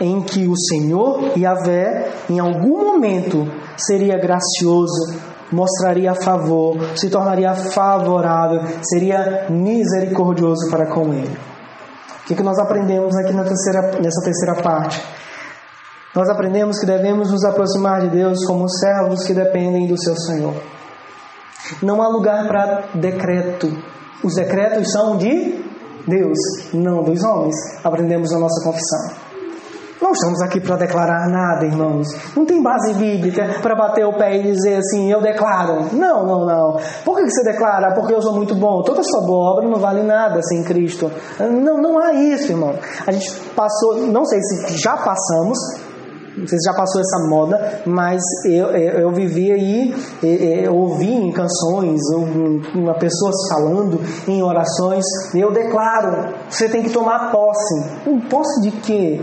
em 0.00 0.22
que 0.22 0.46
o 0.46 0.56
Senhor 0.56 1.36
Yahvé, 1.36 2.10
em 2.30 2.38
algum 2.38 2.92
momento, 2.92 3.46
seria 3.76 4.16
gracioso, 4.18 5.18
mostraria 5.50 6.14
favor, 6.14 6.76
se 6.96 7.10
tornaria 7.10 7.54
favorável, 7.54 8.60
seria 8.82 9.46
misericordioso 9.50 10.70
para 10.70 10.86
com 10.86 11.12
ele. 11.12 11.36
O 12.22 12.26
que, 12.28 12.34
que 12.34 12.42
nós 12.42 12.58
aprendemos 12.58 13.16
aqui 13.16 13.32
na 13.32 13.44
terceira, 13.44 13.98
nessa 14.00 14.22
terceira 14.22 14.62
parte? 14.62 15.02
Nós 16.14 16.28
aprendemos 16.28 16.78
que 16.78 16.86
devemos 16.86 17.30
nos 17.30 17.44
aproximar 17.44 18.02
de 18.02 18.08
Deus 18.08 18.44
como 18.46 18.68
servos 18.68 19.24
que 19.24 19.34
dependem 19.34 19.86
do 19.86 20.00
seu 20.00 20.16
Senhor. 20.16 20.54
Não 21.82 22.02
há 22.02 22.08
lugar 22.08 22.46
para 22.46 22.88
decreto. 22.94 23.68
Os 24.22 24.34
decretos 24.34 24.90
são 24.90 25.16
de 25.16 25.64
Deus, 26.06 26.38
não 26.72 27.02
dos 27.02 27.22
homens. 27.22 27.54
Aprendemos 27.84 28.32
na 28.32 28.38
nossa 28.38 28.64
confissão. 28.64 29.27
Não 30.00 30.12
estamos 30.12 30.40
aqui 30.42 30.60
para 30.60 30.76
declarar 30.76 31.28
nada, 31.28 31.66
irmãos. 31.66 32.06
Não 32.36 32.46
tem 32.46 32.62
base 32.62 32.94
bíblica 32.94 33.56
para 33.60 33.74
bater 33.74 34.04
o 34.06 34.12
pé 34.12 34.36
e 34.36 34.42
dizer 34.42 34.76
assim, 34.76 35.10
eu 35.10 35.20
declaro. 35.20 35.86
Não, 35.92 36.24
não, 36.24 36.46
não. 36.46 36.76
Por 37.04 37.16
que 37.16 37.28
você 37.28 37.42
declara? 37.42 37.94
Porque 37.94 38.14
eu 38.14 38.22
sou 38.22 38.34
muito 38.34 38.54
bom. 38.54 38.82
Toda 38.82 39.02
sua 39.02 39.26
boa 39.26 39.54
obra 39.54 39.68
não 39.68 39.80
vale 39.80 40.02
nada 40.04 40.40
sem 40.42 40.62
Cristo. 40.62 41.10
Não, 41.40 41.82
não 41.82 41.98
há 41.98 42.12
isso, 42.12 42.52
irmão. 42.52 42.74
A 43.06 43.10
gente 43.10 43.28
passou, 43.56 43.96
não 44.06 44.24
sei 44.24 44.40
se 44.40 44.78
já 44.78 44.96
passamos, 44.96 45.58
não 46.38 46.46
sei 46.46 46.58
se 46.58 46.70
já 46.70 46.74
passou 46.76 47.00
essa 47.00 47.28
moda, 47.28 47.82
mas 47.84 48.22
eu, 48.46 48.68
eu, 48.68 49.00
eu 49.00 49.10
vivi 49.10 49.50
aí, 49.50 49.94
eu, 50.22 50.28
eu 50.28 50.74
ouvi 50.76 51.12
em 51.12 51.32
canções, 51.32 52.00
uma 52.74 52.94
pessoas 52.94 53.34
falando 53.50 54.00
em 54.28 54.42
orações, 54.42 55.04
eu 55.34 55.52
declaro, 55.52 56.34
você 56.48 56.68
tem 56.68 56.84
que 56.84 56.90
tomar 56.90 57.32
posse. 57.32 57.98
Posse 58.30 58.60
de 58.62 58.70
quê? 58.70 59.20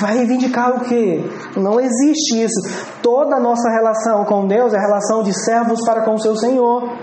Vai 0.00 0.16
reivindicar 0.18 0.76
o 0.76 0.80
quê? 0.80 1.24
Não 1.56 1.80
existe 1.80 2.42
isso. 2.42 2.60
Toda 3.02 3.36
a 3.36 3.40
nossa 3.40 3.68
relação 3.70 4.24
com 4.24 4.46
Deus 4.46 4.72
é 4.72 4.78
relação 4.78 5.22
de 5.22 5.32
servos 5.44 5.84
para 5.84 6.02
com 6.02 6.14
o 6.14 6.20
seu 6.20 6.36
Senhor. 6.36 6.96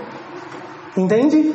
Entende? 0.96 1.54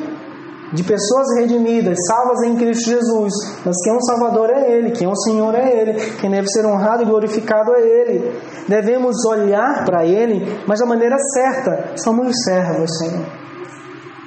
De 0.72 0.82
pessoas 0.82 1.36
redimidas, 1.38 1.98
salvas 2.06 2.42
em 2.42 2.56
Cristo 2.56 2.90
Jesus. 2.90 3.32
Mas 3.64 3.76
quem 3.82 3.92
é 3.92 3.96
um 3.96 4.00
Salvador 4.00 4.50
é 4.50 4.72
Ele, 4.72 4.90
quem 4.92 5.06
é 5.06 5.10
um 5.10 5.16
Senhor 5.16 5.54
é 5.54 5.80
Ele, 5.80 6.10
quem 6.20 6.30
deve 6.30 6.48
ser 6.48 6.64
honrado 6.66 7.02
e 7.02 7.06
glorificado 7.06 7.74
é 7.74 7.80
Ele. 7.80 8.40
Devemos 8.68 9.24
olhar 9.26 9.84
para 9.84 10.04
Ele, 10.04 10.60
mas 10.66 10.80
da 10.80 10.86
maneira 10.86 11.16
certa. 11.32 11.96
Somos 11.96 12.32
servos, 12.44 12.90
Senhor. 12.98 13.26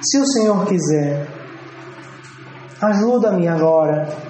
Se 0.00 0.18
o 0.18 0.26
Senhor 0.26 0.64
quiser, 0.66 1.26
ajuda-me 2.80 3.48
agora 3.48 4.27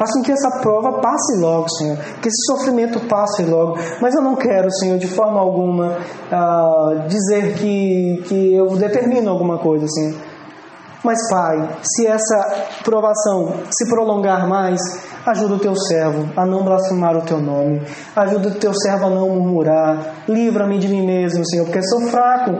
Faça 0.00 0.14
com 0.14 0.22
que 0.22 0.32
essa 0.32 0.60
prova 0.62 0.98
passe 0.98 1.36
logo, 1.38 1.68
Senhor. 1.68 1.98
Que 2.22 2.28
esse 2.28 2.42
sofrimento 2.46 2.98
passe 3.00 3.42
logo. 3.42 3.76
Mas 4.00 4.14
eu 4.14 4.22
não 4.22 4.34
quero, 4.34 4.70
Senhor, 4.70 4.98
de 4.98 5.06
forma 5.06 5.38
alguma, 5.38 5.98
uh, 6.32 7.06
dizer 7.06 7.52
que, 7.58 8.22
que 8.26 8.54
eu 8.54 8.78
determino 8.78 9.30
alguma 9.30 9.58
coisa, 9.58 9.86
Senhor. 9.86 10.18
Mas, 11.04 11.18
Pai, 11.28 11.76
se 11.82 12.06
essa 12.06 12.64
provação 12.82 13.60
se 13.70 13.90
prolongar 13.90 14.48
mais, 14.48 14.80
ajuda 15.26 15.54
o 15.54 15.58
teu 15.58 15.74
servo 15.76 16.28
a 16.36 16.46
não 16.46 16.64
blasfemar 16.64 17.16
o 17.16 17.22
teu 17.22 17.38
nome. 17.38 17.82
Ajuda 18.14 18.48
o 18.48 18.54
teu 18.54 18.72
servo 18.74 19.06
a 19.06 19.10
não 19.10 19.28
murmurar. 19.28 20.24
Livra-me 20.28 20.78
de 20.78 20.88
mim 20.88 21.06
mesmo, 21.06 21.46
Senhor, 21.46 21.64
porque 21.64 21.82
sou 21.82 22.02
fraco. 22.08 22.52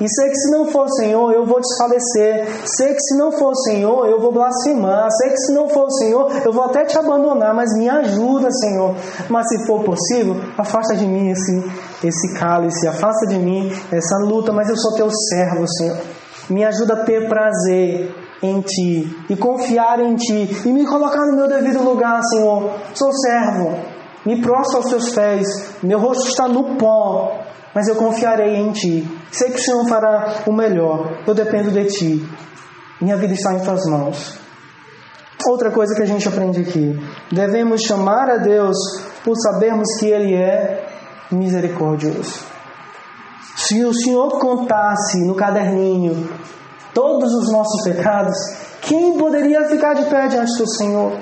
E 0.00 0.08
sei 0.08 0.28
que 0.28 0.36
se 0.36 0.50
não 0.50 0.66
for 0.66 0.86
o 0.86 0.90
Senhor, 0.90 1.32
eu 1.32 1.46
vou 1.46 1.60
desfalecer. 1.60 2.46
Sei 2.64 2.88
que 2.88 3.00
se 3.00 3.16
não 3.16 3.30
for 3.32 3.52
o 3.52 3.56
Senhor, 3.56 4.06
eu 4.06 4.20
vou 4.20 4.32
blasfemar. 4.32 5.08
Sei 5.10 5.30
que 5.30 5.36
se 5.38 5.52
não 5.54 5.68
for 5.68 5.86
o 5.86 5.90
Senhor, 5.90 6.30
eu 6.44 6.52
vou 6.52 6.64
até 6.64 6.84
te 6.84 6.98
abandonar. 6.98 7.54
Mas 7.54 7.70
me 7.76 7.88
ajuda, 7.88 8.50
Senhor. 8.50 8.94
Mas 9.28 9.48
se 9.48 9.66
for 9.66 9.84
possível, 9.84 10.36
afasta 10.58 10.96
de 10.96 11.06
mim 11.06 11.30
esse, 11.30 11.64
esse 12.02 12.34
cálice. 12.34 12.88
Afasta 12.88 13.26
de 13.26 13.38
mim 13.38 13.72
essa 13.92 14.18
luta. 14.18 14.52
Mas 14.52 14.68
eu 14.68 14.76
sou 14.76 14.94
teu 14.94 15.08
servo, 15.10 15.64
Senhor. 15.78 15.96
Me 16.50 16.64
ajuda 16.64 16.94
a 16.94 17.04
ter 17.04 17.28
prazer 17.28 18.23
em 18.42 18.60
Ti 18.60 19.24
e 19.28 19.36
confiar 19.36 20.00
em 20.00 20.14
Ti 20.16 20.62
e 20.64 20.72
me 20.72 20.86
colocar 20.86 21.26
no 21.26 21.36
meu 21.36 21.48
devido 21.48 21.82
lugar, 21.82 22.20
Senhor. 22.30 22.70
Sou 22.94 23.12
servo. 23.12 23.78
Me 24.24 24.40
prostro 24.40 24.78
aos 24.78 24.86
Teus 24.90 25.10
pés. 25.10 25.46
Meu 25.82 25.98
rosto 25.98 26.28
está 26.28 26.48
no 26.48 26.76
pó 26.76 27.44
mas 27.74 27.88
eu 27.88 27.96
confiarei 27.96 28.54
em 28.54 28.70
Ti. 28.70 29.20
Sei 29.32 29.50
que 29.50 29.58
o 29.58 29.62
Senhor 29.62 29.88
fará 29.88 30.44
o 30.46 30.52
melhor. 30.52 31.18
Eu 31.26 31.34
dependo 31.34 31.72
de 31.72 31.84
Ti. 31.86 32.28
Minha 33.00 33.16
vida 33.16 33.34
está 33.34 33.52
em 33.52 33.60
Tuas 33.60 33.84
mãos. 33.90 34.38
Outra 35.46 35.70
coisa 35.70 35.94
que 35.94 36.02
a 36.02 36.06
gente 36.06 36.26
aprende 36.28 36.60
aqui: 36.60 36.96
devemos 37.32 37.82
chamar 37.82 38.30
a 38.30 38.36
Deus 38.36 38.76
por 39.24 39.34
sabermos 39.36 39.88
que 39.98 40.06
Ele 40.06 40.34
é 40.34 40.86
misericordioso. 41.32 42.46
Se 43.56 43.84
o 43.84 43.92
Senhor 43.92 44.38
contasse 44.38 45.18
no 45.26 45.34
caderninho 45.34 46.28
todos 46.94 47.32
os 47.34 47.52
nossos 47.52 47.82
pecados, 47.84 48.36
quem 48.80 49.18
poderia 49.18 49.68
ficar 49.68 49.94
de 49.94 50.04
pé 50.04 50.28
diante 50.28 50.56
do 50.56 50.68
Senhor? 50.68 51.12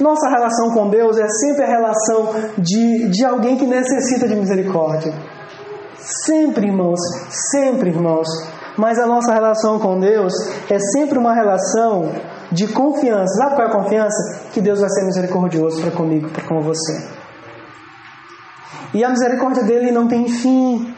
Nossa 0.00 0.28
relação 0.28 0.70
com 0.70 0.88
Deus 0.88 1.18
é 1.18 1.26
sempre 1.28 1.64
a 1.64 1.68
relação 1.68 2.30
de, 2.56 3.08
de 3.08 3.24
alguém 3.24 3.56
que 3.56 3.66
necessita 3.66 4.28
de 4.28 4.36
misericórdia. 4.36 5.12
Sempre, 5.98 6.68
irmãos, 6.68 7.00
sempre, 7.50 7.90
irmãos. 7.90 8.28
Mas 8.76 8.98
a 8.98 9.06
nossa 9.06 9.32
relação 9.32 9.78
com 9.78 9.98
Deus 9.98 10.32
é 10.70 10.78
sempre 10.78 11.18
uma 11.18 11.34
relação 11.34 12.10
de 12.50 12.68
confiança. 12.68 13.34
Sabe 13.34 13.56
qual 13.56 13.66
é 13.66 13.70
a 13.70 13.74
confiança? 13.74 14.40
Que 14.52 14.60
Deus 14.60 14.80
vai 14.80 14.88
ser 14.88 15.04
misericordioso 15.04 15.82
para 15.82 15.90
comigo, 15.90 16.28
para 16.30 16.44
com 16.44 16.60
você. 16.60 17.08
E 18.94 19.02
a 19.04 19.08
misericórdia 19.08 19.62
dele 19.64 19.90
não 19.90 20.06
tem 20.06 20.28
fim. 20.28 20.94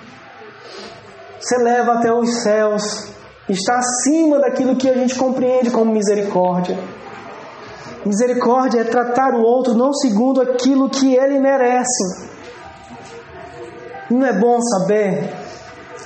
Você 1.45 1.59
leva 1.59 1.99
até 1.99 2.11
os 2.11 2.43
céus. 2.43 3.13
Está 3.47 3.77
acima 3.77 4.41
daquilo 4.41 4.77
que 4.77 4.89
a 4.89 4.95
gente 4.95 5.15
compreende 5.15 5.71
como 5.71 5.93
misericórdia. 5.93 6.79
Misericórdia 8.07 8.81
é 8.81 8.85
tratar 8.85 9.35
o 9.35 9.43
outro 9.43 9.75
não 9.75 9.93
segundo 9.93 10.41
aquilo 10.41 10.89
que 10.89 11.15
ele 11.15 11.39
merece. 11.39 12.33
Não 14.11 14.27
é 14.27 14.33
bom 14.33 14.59
saber 14.59 15.35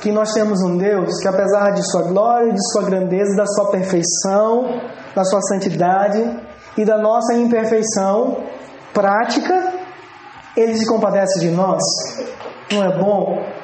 que 0.00 0.10
nós 0.10 0.32
temos 0.32 0.60
um 0.60 0.76
Deus 0.76 1.20
que, 1.20 1.28
apesar 1.28 1.70
de 1.70 1.88
sua 1.88 2.02
glória, 2.02 2.52
de 2.52 2.72
sua 2.72 2.82
grandeza, 2.82 3.36
da 3.36 3.46
sua 3.46 3.70
perfeição, 3.70 4.80
da 5.14 5.24
sua 5.24 5.40
santidade 5.42 6.20
e 6.76 6.84
da 6.84 6.98
nossa 6.98 7.34
imperfeição 7.34 8.38
prática, 8.92 9.72
ele 10.56 10.76
se 10.76 10.86
compadece 10.86 11.38
de 11.38 11.50
nós. 11.50 11.82
Não 12.72 12.84
é 12.84 12.98
bom? 12.98 13.57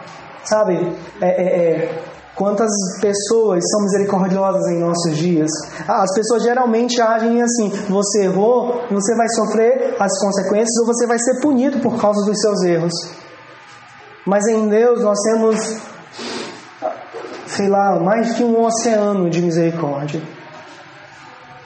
Sabe? 0.44 0.96
É, 1.20 1.28
é, 1.28 1.70
é 1.70 2.14
Quantas 2.34 2.70
pessoas 3.00 3.62
são 3.70 3.82
misericordiosas 3.82 4.66
em 4.72 4.80
nossos 4.80 5.16
dias? 5.16 5.50
As 5.86 6.12
pessoas 6.14 6.42
geralmente 6.42 7.00
agem 7.00 7.40
assim: 7.40 7.68
você 7.88 8.24
errou, 8.24 8.82
você 8.90 9.14
vai 9.14 9.28
sofrer 9.28 9.94
as 10.00 10.18
consequências 10.18 10.76
ou 10.80 10.86
você 10.86 11.06
vai 11.06 11.18
ser 11.18 11.40
punido 11.40 11.78
por 11.78 11.96
causa 12.00 12.24
dos 12.26 12.40
seus 12.40 12.62
erros. 12.64 12.92
Mas 14.26 14.48
em 14.48 14.68
Deus 14.68 15.00
nós 15.00 15.18
temos, 15.20 15.76
sei 17.46 17.68
lá, 17.68 18.00
mais 18.00 18.32
que 18.32 18.42
um 18.42 18.64
oceano 18.64 19.30
de 19.30 19.40
misericórdia. 19.40 20.20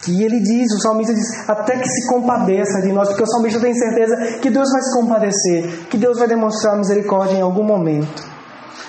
E 0.07 0.23
ele 0.23 0.41
diz, 0.41 0.71
o 0.73 0.81
salmista 0.81 1.15
diz, 1.15 1.49
até 1.49 1.79
que 1.79 1.89
se 1.89 2.09
compadeça 2.09 2.81
de 2.83 2.93
nós, 2.93 3.09
porque 3.09 3.23
o 3.23 3.27
salmista 3.27 3.61
tem 3.61 3.75
certeza 3.75 4.39
que 4.41 4.51
Deus 4.51 4.71
vai 4.71 4.83
se 4.83 5.01
compadecer, 5.01 5.89
que 5.89 5.97
Deus 5.97 6.19
vai 6.19 6.29
demonstrar 6.29 6.77
misericórdia 6.77 7.37
em 7.37 7.43
algum 7.43 7.65
momento. 7.65 8.38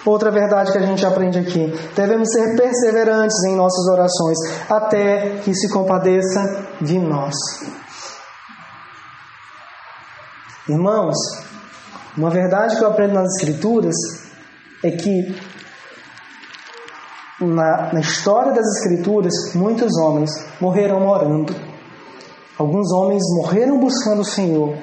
Outra 0.06 0.32
verdade 0.32 0.72
que 0.72 0.78
a 0.78 0.86
gente 0.86 1.06
aprende 1.06 1.40
aqui: 1.40 1.74
devemos 1.96 2.30
ser 2.32 2.56
perseverantes 2.56 3.36
em 3.48 3.56
nossas 3.56 3.86
orações, 3.88 4.38
até 4.70 5.40
que 5.44 5.54
se 5.54 5.70
compadeça 5.70 6.68
de 6.82 6.98
nós. 6.98 7.36
Irmãos, 10.68 11.16
uma 12.18 12.30
verdade 12.30 12.78
que 12.78 12.84
eu 12.84 12.90
aprendo 12.90 13.16
nas 13.16 13.36
Escrituras 13.36 13.96
é 14.84 14.92
que 14.92 15.36
na, 17.42 17.94
na 17.94 18.00
história 18.00 18.52
das 18.54 18.66
Escrituras, 18.78 19.34
muitos 19.56 19.98
homens 19.98 20.30
morreram 20.60 21.08
orando. 21.08 21.56
Alguns 22.58 22.92
homens 22.92 23.24
morreram 23.36 23.80
buscando 23.80 24.22
o 24.22 24.26
Senhor. 24.26 24.78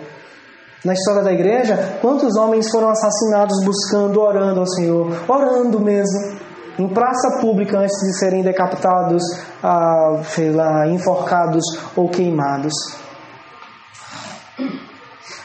Na 0.85 0.93
história 0.93 1.22
da 1.22 1.33
igreja, 1.33 1.99
quantos 2.01 2.37
homens 2.37 2.70
foram 2.70 2.91
assassinados 2.91 3.57
buscando, 3.64 4.20
orando 4.20 4.61
ao 4.61 4.66
Senhor? 4.66 5.09
Orando 5.29 5.81
mesmo. 5.81 6.37
Em 6.79 6.89
praça 6.89 7.39
pública 7.41 7.79
antes 7.79 7.97
de 8.01 8.18
serem 8.18 8.43
decapitados, 8.43 9.22
ah, 9.62 10.20
sei 10.24 10.51
lá, 10.51 10.87
enforcados 10.87 11.64
ou 11.97 12.09
queimados. 12.09 12.74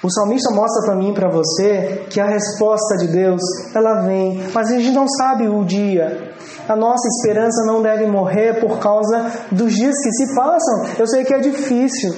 O 0.03 0.09
salmista 0.09 0.51
mostra 0.53 0.81
para 0.83 0.95
mim 0.95 1.11
e 1.11 1.13
para 1.13 1.29
você 1.29 2.05
que 2.09 2.19
a 2.19 2.25
resposta 2.25 2.97
de 2.97 3.07
Deus, 3.07 3.39
ela 3.75 4.01
vem, 4.01 4.43
mas 4.51 4.71
a 4.71 4.77
gente 4.77 4.91
não 4.91 5.07
sabe 5.07 5.47
o 5.47 5.63
dia. 5.63 6.33
A 6.67 6.75
nossa 6.75 7.07
esperança 7.07 7.65
não 7.65 7.81
deve 7.81 8.07
morrer 8.07 8.59
por 8.59 8.79
causa 8.79 9.31
dos 9.51 9.73
dias 9.73 9.95
que 10.03 10.11
se 10.11 10.35
passam. 10.35 10.85
Eu 10.97 11.07
sei 11.07 11.23
que 11.23 11.33
é 11.33 11.39
difícil. 11.39 12.15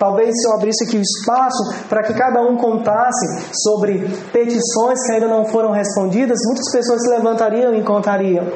Talvez 0.00 0.30
se 0.34 0.48
eu 0.48 0.54
abrisse 0.54 0.84
aqui 0.84 0.96
o 0.96 1.02
espaço 1.02 1.86
para 1.86 2.02
que 2.02 2.14
cada 2.14 2.40
um 2.40 2.56
contasse 2.56 3.52
sobre 3.52 3.98
petições 4.32 4.98
que 5.04 5.12
ainda 5.12 5.28
não 5.28 5.44
foram 5.44 5.72
respondidas, 5.72 6.38
muitas 6.46 6.72
pessoas 6.72 7.02
se 7.02 7.10
levantariam 7.10 7.74
e 7.74 7.84
contariam. 7.84 8.46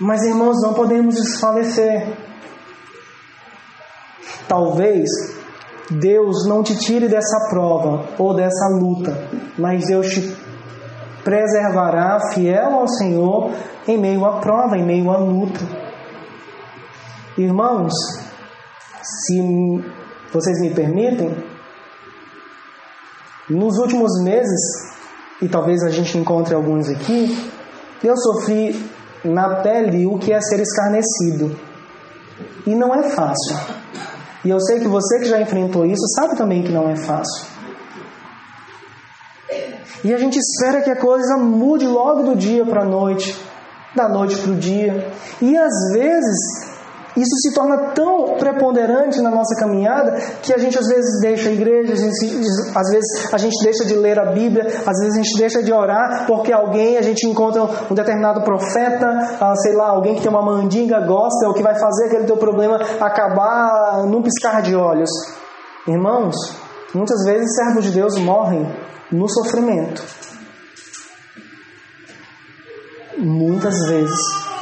Mas 0.00 0.20
irmãos, 0.24 0.60
não 0.60 0.74
podemos 0.74 1.14
desfalecer. 1.14 2.08
Talvez 4.48 5.08
Deus 5.88 6.48
não 6.48 6.64
te 6.64 6.76
tire 6.76 7.06
dessa 7.06 7.48
prova 7.50 8.04
ou 8.18 8.34
dessa 8.34 8.66
luta, 8.80 9.16
mas 9.56 9.86
Deus 9.86 10.08
te 10.08 10.36
preservará 11.22 12.18
fiel 12.32 12.80
ao 12.80 12.88
Senhor 12.88 13.52
em 13.86 13.96
meio 13.96 14.24
à 14.24 14.40
prova, 14.40 14.76
em 14.76 14.84
meio 14.84 15.08
à 15.08 15.18
luta. 15.18 15.60
Irmãos, 17.38 17.92
se 19.04 19.84
vocês 20.32 20.60
me 20.60 20.70
permitem, 20.70 21.36
nos 23.48 23.76
últimos 23.78 24.10
meses, 24.22 24.60
e 25.42 25.48
talvez 25.48 25.82
a 25.82 25.90
gente 25.90 26.16
encontre 26.16 26.54
alguns 26.54 26.88
aqui, 26.88 27.52
eu 28.02 28.16
sofri 28.16 28.74
na 29.24 29.56
pele 29.56 30.06
o 30.06 30.18
que 30.18 30.32
é 30.32 30.40
ser 30.40 30.60
escarnecido. 30.60 31.58
E 32.66 32.74
não 32.74 32.94
é 32.94 33.10
fácil. 33.10 33.56
E 34.44 34.50
eu 34.50 34.60
sei 34.60 34.80
que 34.80 34.88
você 34.88 35.18
que 35.18 35.26
já 35.26 35.40
enfrentou 35.40 35.84
isso 35.86 36.06
sabe 36.14 36.36
também 36.36 36.62
que 36.62 36.72
não 36.72 36.88
é 36.88 36.96
fácil. 36.96 37.46
E 40.02 40.12
a 40.12 40.18
gente 40.18 40.38
espera 40.38 40.82
que 40.82 40.90
a 40.90 40.96
coisa 40.96 41.36
mude 41.36 41.86
logo 41.86 42.22
do 42.22 42.36
dia 42.36 42.64
para 42.64 42.82
a 42.82 42.84
noite, 42.84 43.38
da 43.94 44.08
noite 44.08 44.36
para 44.36 44.52
o 44.52 44.56
dia. 44.56 45.10
E 45.40 45.56
às 45.56 45.92
vezes 45.92 46.73
isso 47.16 47.36
se 47.42 47.54
torna 47.54 47.92
tão 47.94 48.36
preponderante 48.38 49.20
na 49.20 49.30
nossa 49.30 49.54
caminhada 49.56 50.12
que 50.42 50.52
a 50.52 50.58
gente 50.58 50.76
às 50.78 50.86
vezes 50.88 51.20
deixa 51.20 51.48
a 51.48 51.52
igreja, 51.52 51.92
a 51.92 51.96
gente, 51.96 52.40
às 52.74 52.90
vezes 52.90 53.32
a 53.32 53.38
gente 53.38 53.62
deixa 53.62 53.84
de 53.84 53.94
ler 53.94 54.18
a 54.18 54.32
Bíblia, 54.32 54.66
às 54.66 54.98
vezes 54.98 55.14
a 55.14 55.22
gente 55.22 55.38
deixa 55.38 55.62
de 55.62 55.72
orar 55.72 56.26
porque 56.26 56.52
alguém, 56.52 56.98
a 56.98 57.02
gente 57.02 57.26
encontra 57.26 57.62
um 57.90 57.94
determinado 57.94 58.42
profeta, 58.42 59.06
ah, 59.40 59.54
sei 59.56 59.74
lá, 59.74 59.90
alguém 59.90 60.16
que 60.16 60.22
tem 60.22 60.30
uma 60.30 60.42
mandinga 60.42 61.00
gospel 61.06 61.54
que 61.54 61.62
vai 61.62 61.78
fazer 61.78 62.06
aquele 62.06 62.24
teu 62.24 62.36
problema 62.36 62.80
acabar 63.00 64.04
num 64.06 64.22
piscar 64.22 64.60
de 64.62 64.74
olhos. 64.74 65.10
Irmãos, 65.86 66.34
muitas 66.94 67.24
vezes 67.24 67.54
servos 67.54 67.84
de 67.84 67.90
Deus 67.90 68.16
morrem 68.18 68.66
no 69.12 69.28
sofrimento. 69.28 70.02
Muitas 73.18 73.74
vezes. 73.86 74.53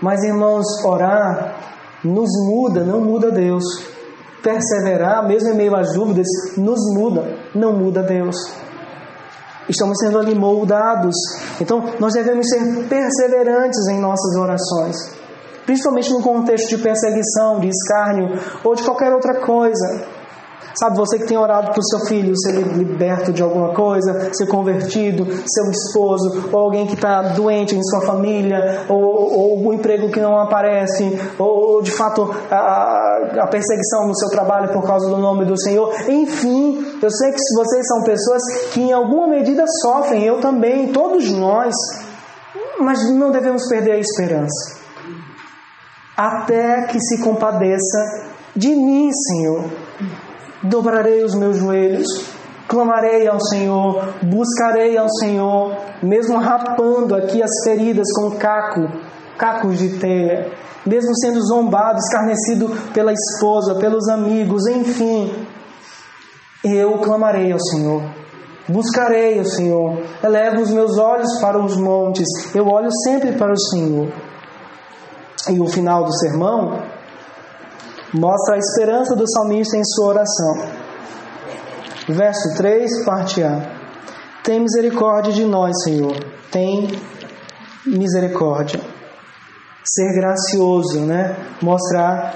Mas, 0.00 0.22
irmãos, 0.24 0.64
orar 0.84 1.54
nos 2.02 2.30
muda, 2.46 2.82
não 2.84 3.00
muda 3.00 3.30
Deus. 3.30 3.64
Perseverar, 4.42 5.26
mesmo 5.26 5.50
em 5.50 5.56
meio 5.56 5.76
às 5.76 5.92
dúvidas, 5.92 6.26
nos 6.56 6.80
muda, 6.94 7.36
não 7.54 7.74
muda 7.74 8.02
Deus. 8.02 8.36
Estamos 9.68 9.98
sendo 9.98 10.18
ali 10.18 10.34
moldados. 10.34 11.14
Então, 11.60 11.84
nós 12.00 12.14
devemos 12.14 12.48
ser 12.48 12.88
perseverantes 12.88 13.86
em 13.88 14.00
nossas 14.00 14.36
orações. 14.36 14.96
Principalmente 15.66 16.10
no 16.10 16.22
contexto 16.22 16.70
de 16.70 16.82
perseguição, 16.82 17.60
de 17.60 17.68
escárnio 17.68 18.38
ou 18.64 18.74
de 18.74 18.82
qualquer 18.82 19.12
outra 19.12 19.40
coisa. 19.40 20.19
Sabe, 20.74 20.96
você 20.96 21.18
que 21.18 21.26
tem 21.26 21.36
orado 21.36 21.72
para 21.72 21.80
o 21.80 21.84
seu 21.84 22.06
filho 22.06 22.32
ser 22.38 22.52
liberto 22.52 23.32
de 23.32 23.42
alguma 23.42 23.74
coisa, 23.74 24.32
ser 24.32 24.46
convertido, 24.46 25.26
seu 25.46 25.70
esposo, 25.70 26.48
ou 26.52 26.60
alguém 26.60 26.86
que 26.86 26.94
está 26.94 27.22
doente 27.34 27.74
em 27.74 27.82
sua 27.82 28.02
família, 28.02 28.86
ou, 28.88 29.00
ou 29.00 29.50
algum 29.52 29.72
emprego 29.72 30.10
que 30.10 30.20
não 30.20 30.38
aparece, 30.38 31.18
ou, 31.38 31.74
ou 31.74 31.82
de 31.82 31.90
fato 31.90 32.30
a, 32.50 33.18
a, 33.40 33.46
perseguição 33.48 34.06
no 34.06 34.16
seu 34.16 34.28
trabalho 34.28 34.72
por 34.72 34.86
causa 34.86 35.08
do 35.08 35.16
nome 35.16 35.44
do 35.44 35.60
Senhor. 35.60 35.92
Enfim, 36.08 36.98
eu 37.02 37.10
sei 37.10 37.32
que 37.32 37.38
vocês 37.56 37.86
são 37.86 38.02
pessoas 38.04 38.42
que 38.72 38.80
em 38.80 38.92
alguma 38.92 39.26
medida 39.26 39.64
sofrem, 39.82 40.24
eu 40.24 40.40
também, 40.40 40.92
todos 40.92 41.30
nós, 41.32 41.74
mas 42.78 43.10
não 43.10 43.32
devemos 43.32 43.68
perder 43.68 43.92
a 43.92 43.98
esperança. 43.98 44.78
Até 46.16 46.86
que 46.86 47.00
se 47.00 47.22
compadeça 47.22 48.30
de 48.54 48.68
mim, 48.68 49.10
Senhor 49.12 49.89
dobrarei 50.62 51.24
os 51.24 51.34
meus 51.34 51.56
joelhos, 51.56 52.06
clamarei 52.68 53.26
ao 53.26 53.40
Senhor, 53.40 54.14
buscarei 54.22 54.96
ao 54.96 55.08
Senhor, 55.18 55.76
mesmo 56.02 56.38
rapando 56.38 57.14
aqui 57.14 57.42
as 57.42 57.50
feridas 57.64 58.06
com 58.14 58.32
caco, 58.32 58.88
cacos 59.38 59.78
de 59.78 59.98
telha, 59.98 60.52
mesmo 60.86 61.16
sendo 61.16 61.40
zombado, 61.42 61.98
escarnecido 61.98 62.70
pela 62.92 63.12
esposa, 63.12 63.74
pelos 63.76 64.08
amigos, 64.08 64.66
enfim, 64.66 65.46
eu 66.64 66.98
clamarei 66.98 67.52
ao 67.52 67.60
Senhor. 67.60 68.02
Buscarei 68.68 69.38
ao 69.38 69.44
Senhor, 69.44 70.02
elevo 70.22 70.60
os 70.60 70.70
meus 70.70 70.96
olhos 70.96 71.40
para 71.40 71.58
os 71.58 71.76
montes, 71.76 72.28
eu 72.54 72.68
olho 72.68 72.88
sempre 73.04 73.32
para 73.32 73.52
o 73.52 73.58
Senhor. 73.58 74.08
E 75.48 75.58
o 75.58 75.66
final 75.66 76.04
do 76.04 76.12
sermão 76.18 76.82
mostra 78.12 78.56
a 78.56 78.58
esperança 78.58 79.14
do 79.14 79.28
salmista 79.30 79.76
em 79.76 79.84
sua 79.84 80.08
oração. 80.08 80.80
Verso 82.08 82.56
3, 82.56 83.04
parte 83.04 83.42
A. 83.42 83.80
Tem 84.42 84.60
misericórdia 84.60 85.32
de 85.32 85.44
nós, 85.44 85.72
Senhor. 85.84 86.16
Tem 86.50 86.88
misericórdia. 87.86 88.80
Ser 89.84 90.12
gracioso, 90.14 91.00
né? 91.00 91.36
Mostrar 91.62 92.34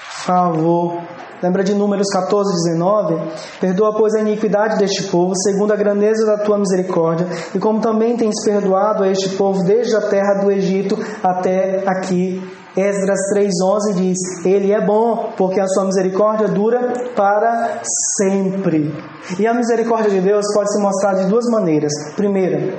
favor. 0.00 1.00
Lembra 1.42 1.62
de 1.62 1.72
Números 1.72 2.08
14, 2.12 2.70
19? 2.70 3.32
Perdoa, 3.60 3.96
pois, 3.96 4.14
a 4.14 4.20
iniquidade 4.20 4.76
deste 4.78 5.04
povo, 5.04 5.32
segundo 5.36 5.72
a 5.72 5.76
grandeza 5.76 6.26
da 6.26 6.38
tua 6.38 6.58
misericórdia, 6.58 7.28
e 7.54 7.58
como 7.60 7.80
também 7.80 8.16
tens 8.16 8.44
perdoado 8.44 9.04
a 9.04 9.08
este 9.08 9.30
povo 9.30 9.62
desde 9.62 9.94
a 9.94 10.00
terra 10.02 10.40
do 10.42 10.50
Egito 10.50 10.98
até 11.22 11.84
aqui 11.86 12.42
Esdras 12.78 13.18
3,11 13.34 13.94
diz: 13.96 14.18
Ele 14.44 14.72
é 14.72 14.80
bom, 14.80 15.32
porque 15.36 15.60
a 15.60 15.66
sua 15.66 15.86
misericórdia 15.86 16.46
dura 16.46 16.92
para 17.16 17.80
sempre. 18.16 18.94
E 19.36 19.46
a 19.48 19.52
misericórdia 19.52 20.10
de 20.12 20.20
Deus 20.20 20.46
pode 20.54 20.72
se 20.72 20.80
mostrar 20.80 21.14
de 21.14 21.26
duas 21.26 21.44
maneiras. 21.50 21.92
Primeira, 22.14 22.78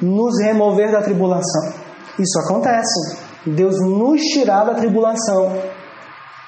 nos 0.00 0.38
remover 0.40 0.92
da 0.92 1.02
tribulação. 1.02 1.72
Isso 2.16 2.38
acontece. 2.38 3.18
Deus 3.44 3.74
nos 3.80 4.20
tirar 4.20 4.66
da 4.66 4.74
tribulação, 4.74 5.52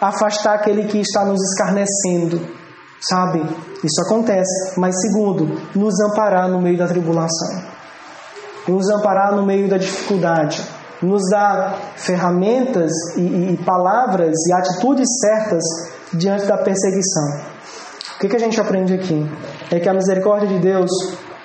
afastar 0.00 0.54
aquele 0.54 0.84
que 0.84 1.00
está 1.00 1.24
nos 1.24 1.42
escarnecendo. 1.50 2.40
Sabe? 3.00 3.42
Isso 3.82 4.00
acontece. 4.06 4.78
Mas 4.78 4.94
segundo, 5.00 5.60
nos 5.74 6.00
amparar 6.02 6.48
no 6.48 6.60
meio 6.60 6.78
da 6.78 6.86
tribulação. 6.86 7.64
Nos 8.68 8.88
amparar 8.90 9.34
no 9.34 9.44
meio 9.44 9.68
da 9.68 9.76
dificuldade 9.76 10.71
nos 11.02 11.22
dá 11.30 11.74
ferramentas 11.96 12.90
e, 13.16 13.52
e, 13.52 13.56
palavras 13.64 14.34
e 14.48 14.52
atitudes 14.52 15.08
certas 15.20 15.64
diante 16.12 16.46
da 16.46 16.58
perseguição. 16.58 17.40
O 18.16 18.18
que, 18.20 18.28
que 18.28 18.36
a 18.36 18.38
gente 18.38 18.60
aprende 18.60 18.94
aqui? 18.94 19.26
É 19.70 19.80
que 19.80 19.88
a 19.88 19.94
misericórdia 19.94 20.48
de 20.48 20.60
Deus 20.60 20.90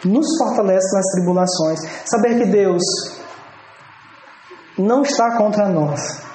nos 0.05 0.28
fortalece 0.38 0.95
nas 0.95 1.05
tribulações. 1.16 1.80
Saber 2.05 2.38
que 2.38 2.45
Deus 2.45 2.84
não 4.78 5.01
está 5.01 5.36
contra 5.38 5.68
nós. 5.68 6.26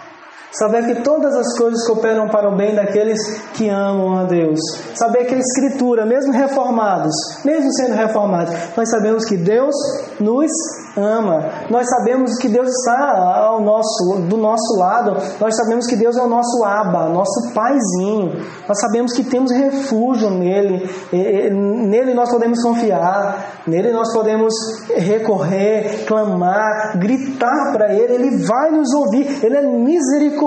Saber 0.52 0.86
que 0.86 1.02
todas 1.02 1.34
as 1.34 1.56
coisas 1.56 1.86
cooperam 1.86 2.28
para 2.28 2.48
o 2.48 2.56
bem 2.56 2.74
daqueles 2.74 3.18
que 3.54 3.70
amam 3.70 4.18
a 4.18 4.24
Deus. 4.24 4.60
Saber 4.94 5.24
que 5.24 5.34
a 5.34 5.38
Escritura, 5.38 6.04
mesmo 6.04 6.30
reformados, 6.32 7.14
mesmo 7.42 7.72
sendo 7.72 7.94
reformados, 7.94 8.54
nós 8.76 8.90
sabemos 8.90 9.24
que 9.24 9.36
Deus 9.38 9.74
nos 10.20 10.50
ama. 10.96 11.50
Nós 11.70 11.88
sabemos 11.88 12.36
que 12.38 12.48
Deus 12.48 12.68
está 12.68 13.46
ao 13.46 13.62
nosso, 13.62 14.26
do 14.28 14.36
nosso 14.36 14.78
lado. 14.78 15.16
Nós 15.40 15.56
sabemos 15.56 15.86
que 15.86 15.96
Deus 15.96 16.16
é 16.16 16.22
o 16.22 16.28
nosso 16.28 16.62
aba, 16.64 17.08
nosso 17.08 17.52
paizinho. 17.54 18.32
Nós 18.68 18.78
sabemos 18.78 19.12
que 19.12 19.24
temos 19.24 19.50
refúgio 19.52 20.30
nele. 20.30 20.88
Nele 21.10 22.14
nós 22.14 22.30
podemos 22.30 22.62
confiar. 22.62 23.62
Nele 23.66 23.92
nós 23.92 24.12
podemos 24.12 24.52
recorrer, 24.94 26.04
clamar, 26.06 26.98
gritar 26.98 27.72
para 27.72 27.94
Ele. 27.94 28.14
Ele 28.14 28.44
vai 28.44 28.70
nos 28.70 28.92
ouvir. 28.92 29.42
Ele 29.42 29.56
é 29.56 29.62
misericordioso, 29.62 30.41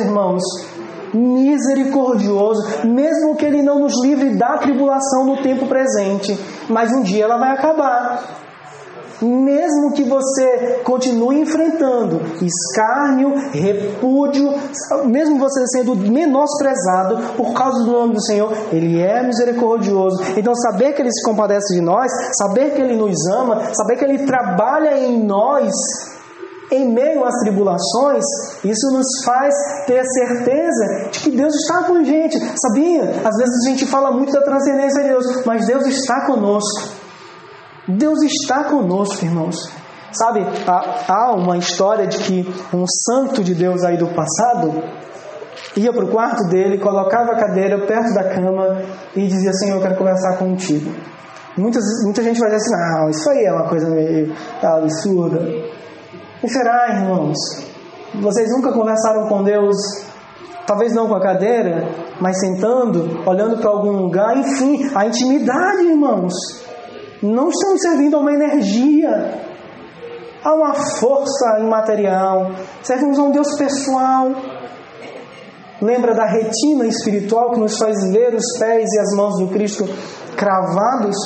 irmãos. 0.00 0.42
Misericordioso, 1.14 2.86
mesmo 2.86 3.36
que 3.36 3.44
Ele 3.44 3.62
não 3.62 3.80
nos 3.80 3.92
livre 4.02 4.34
da 4.36 4.56
tribulação 4.56 5.26
no 5.26 5.42
tempo 5.42 5.66
presente, 5.66 6.38
mas 6.70 6.90
um 6.90 7.02
dia 7.02 7.24
ela 7.24 7.36
vai 7.36 7.50
acabar. 7.50 8.42
Mesmo 9.20 9.92
que 9.92 10.02
você 10.02 10.80
continue 10.82 11.40
enfrentando 11.40 12.20
escárnio, 12.42 13.34
repúdio, 13.52 14.52
mesmo 15.04 15.38
você 15.38 15.64
sendo 15.68 15.94
menosprezado 15.94 17.34
por 17.36 17.52
causa 17.52 17.84
do 17.84 17.92
nome 17.92 18.14
do 18.14 18.22
Senhor, 18.22 18.52
Ele 18.72 19.00
é 19.00 19.22
misericordioso. 19.22 20.20
Então, 20.36 20.54
saber 20.56 20.94
que 20.94 21.02
Ele 21.02 21.12
se 21.12 21.22
compadece 21.24 21.74
de 21.74 21.80
nós, 21.80 22.10
saber 22.36 22.74
que 22.74 22.80
Ele 22.82 22.96
nos 22.96 23.16
ama, 23.28 23.62
saber 23.74 23.96
que 23.96 24.04
Ele 24.04 24.26
trabalha 24.26 24.98
em 24.98 25.22
nós 25.22 25.70
em 26.72 26.92
meio 26.92 27.24
às 27.24 27.34
tribulações, 27.40 28.24
isso 28.64 28.90
nos 28.92 29.06
faz 29.24 29.54
ter 29.86 30.02
certeza 30.04 31.10
de 31.12 31.20
que 31.20 31.30
Deus 31.36 31.54
está 31.54 31.84
com 31.84 31.96
a 31.96 32.04
gente. 32.04 32.38
Sabia? 32.58 33.02
Às 33.24 33.36
vezes 33.36 33.66
a 33.66 33.68
gente 33.68 33.86
fala 33.86 34.10
muito 34.10 34.32
da 34.32 34.40
transcendência 34.40 35.02
de 35.02 35.08
Deus, 35.10 35.44
mas 35.44 35.66
Deus 35.66 35.86
está 35.86 36.24
conosco. 36.26 36.88
Deus 37.86 38.22
está 38.22 38.64
conosco, 38.64 39.24
irmãos. 39.24 39.56
Sabe, 40.12 40.40
há 41.08 41.32
uma 41.32 41.56
história 41.58 42.06
de 42.06 42.18
que 42.18 42.54
um 42.74 42.84
santo 42.86 43.42
de 43.42 43.54
Deus 43.54 43.82
aí 43.82 43.96
do 43.96 44.08
passado 44.08 44.72
ia 45.76 45.92
para 45.92 46.04
o 46.04 46.10
quarto 46.10 46.48
dele, 46.48 46.78
colocava 46.78 47.32
a 47.32 47.36
cadeira 47.36 47.86
perto 47.86 48.14
da 48.14 48.24
cama 48.24 48.82
e 49.14 49.26
dizia: 49.26 49.52
Senhor, 49.52 49.76
eu 49.76 49.82
quero 49.82 49.96
conversar 49.96 50.36
contigo. 50.38 50.92
Muitas, 51.56 51.84
muita 52.04 52.22
gente 52.22 52.38
vai 52.40 52.50
dizer 52.50 52.62
assim: 52.62 52.94
Não, 52.94 53.10
isso 53.10 53.30
aí 53.30 53.44
é 53.44 53.52
uma 53.52 53.68
coisa 53.68 53.88
meio 53.90 54.34
absurda. 54.62 55.71
E 56.42 56.48
será, 56.48 56.88
irmãos? 56.90 57.36
Vocês 58.20 58.50
nunca 58.50 58.72
conversaram 58.72 59.28
com 59.28 59.42
Deus 59.42 59.76
talvez 60.66 60.94
não 60.94 61.08
com 61.08 61.14
a 61.16 61.20
cadeira, 61.20 61.88
mas 62.20 62.38
sentando, 62.38 63.28
olhando 63.28 63.58
para 63.58 63.68
algum 63.68 63.90
lugar, 63.90 64.36
enfim, 64.36 64.88
a 64.94 65.06
intimidade, 65.06 65.82
irmãos 65.82 66.32
não 67.22 67.50
estamos 67.50 67.80
servindo 67.80 68.16
a 68.16 68.20
uma 68.20 68.32
energia, 68.32 69.40
a 70.42 70.54
uma 70.54 70.74
força 70.74 71.60
imaterial. 71.60 72.50
Servimos 72.82 73.16
a 73.16 73.22
um 73.22 73.30
Deus 73.30 73.56
pessoal. 73.56 74.32
Lembra 75.80 76.14
da 76.14 76.26
retina 76.26 76.84
espiritual 76.86 77.52
que 77.52 77.60
nos 77.60 77.78
faz 77.78 78.10
ver 78.10 78.34
os 78.34 78.58
pés 78.58 78.88
e 78.92 78.98
as 78.98 79.16
mãos 79.16 79.38
do 79.38 79.48
Cristo 79.48 79.84
cravados? 80.36 81.16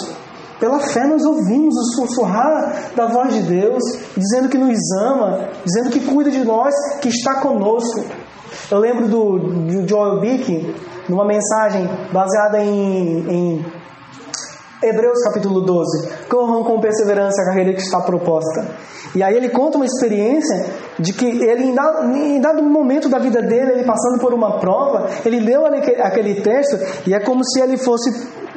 Pela 0.59 0.81
fé 0.81 1.07
nós 1.07 1.23
ouvimos 1.25 1.75
o 1.75 1.97
sussurrar 1.97 2.93
da 2.95 3.07
voz 3.07 3.35
de 3.35 3.43
Deus, 3.43 3.83
dizendo 4.17 4.49
que 4.49 4.57
nos 4.57 4.79
ama, 5.03 5.49
dizendo 5.65 5.91
que 5.91 6.01
cuida 6.01 6.31
de 6.31 6.45
nós, 6.45 6.75
que 7.01 7.09
está 7.09 7.41
conosco. 7.41 8.05
Eu 8.71 8.79
lembro 8.79 9.07
do, 9.07 9.39
do 9.39 9.89
Joel 9.89 10.21
Bick, 10.21 10.75
numa 11.09 11.27
mensagem 11.27 11.87
baseada 12.11 12.59
em, 12.63 13.29
em 13.29 13.67
Hebreus 14.83 15.23
capítulo 15.25 15.61
12. 15.61 16.27
Corram 16.29 16.65
com 16.65 16.81
perseverança 16.81 17.43
a 17.43 17.47
carreira 17.47 17.75
que 17.75 17.83
está 17.83 18.01
proposta. 18.01 18.67
E 19.15 19.23
aí 19.23 19.37
ele 19.37 19.49
conta 19.51 19.77
uma 19.77 19.87
experiência 19.87 20.67
de 20.99 21.13
que 21.13 21.25
ele, 21.25 21.65
em 21.65 21.75
dado, 21.75 22.15
em 22.15 22.41
dado 22.41 22.63
momento 22.63 23.09
da 23.09 23.19
vida 23.19 23.41
dele, 23.41 23.73
ele 23.73 23.85
passando 23.85 24.19
por 24.21 24.35
uma 24.35 24.59
prova, 24.59 25.07
ele 25.25 25.41
leu 25.41 25.65
aquele 25.67 26.41
texto 26.41 26.79
e 27.07 27.15
é 27.15 27.21
como 27.21 27.43
se 27.45 27.61
ele 27.61 27.77
fosse 27.77 28.11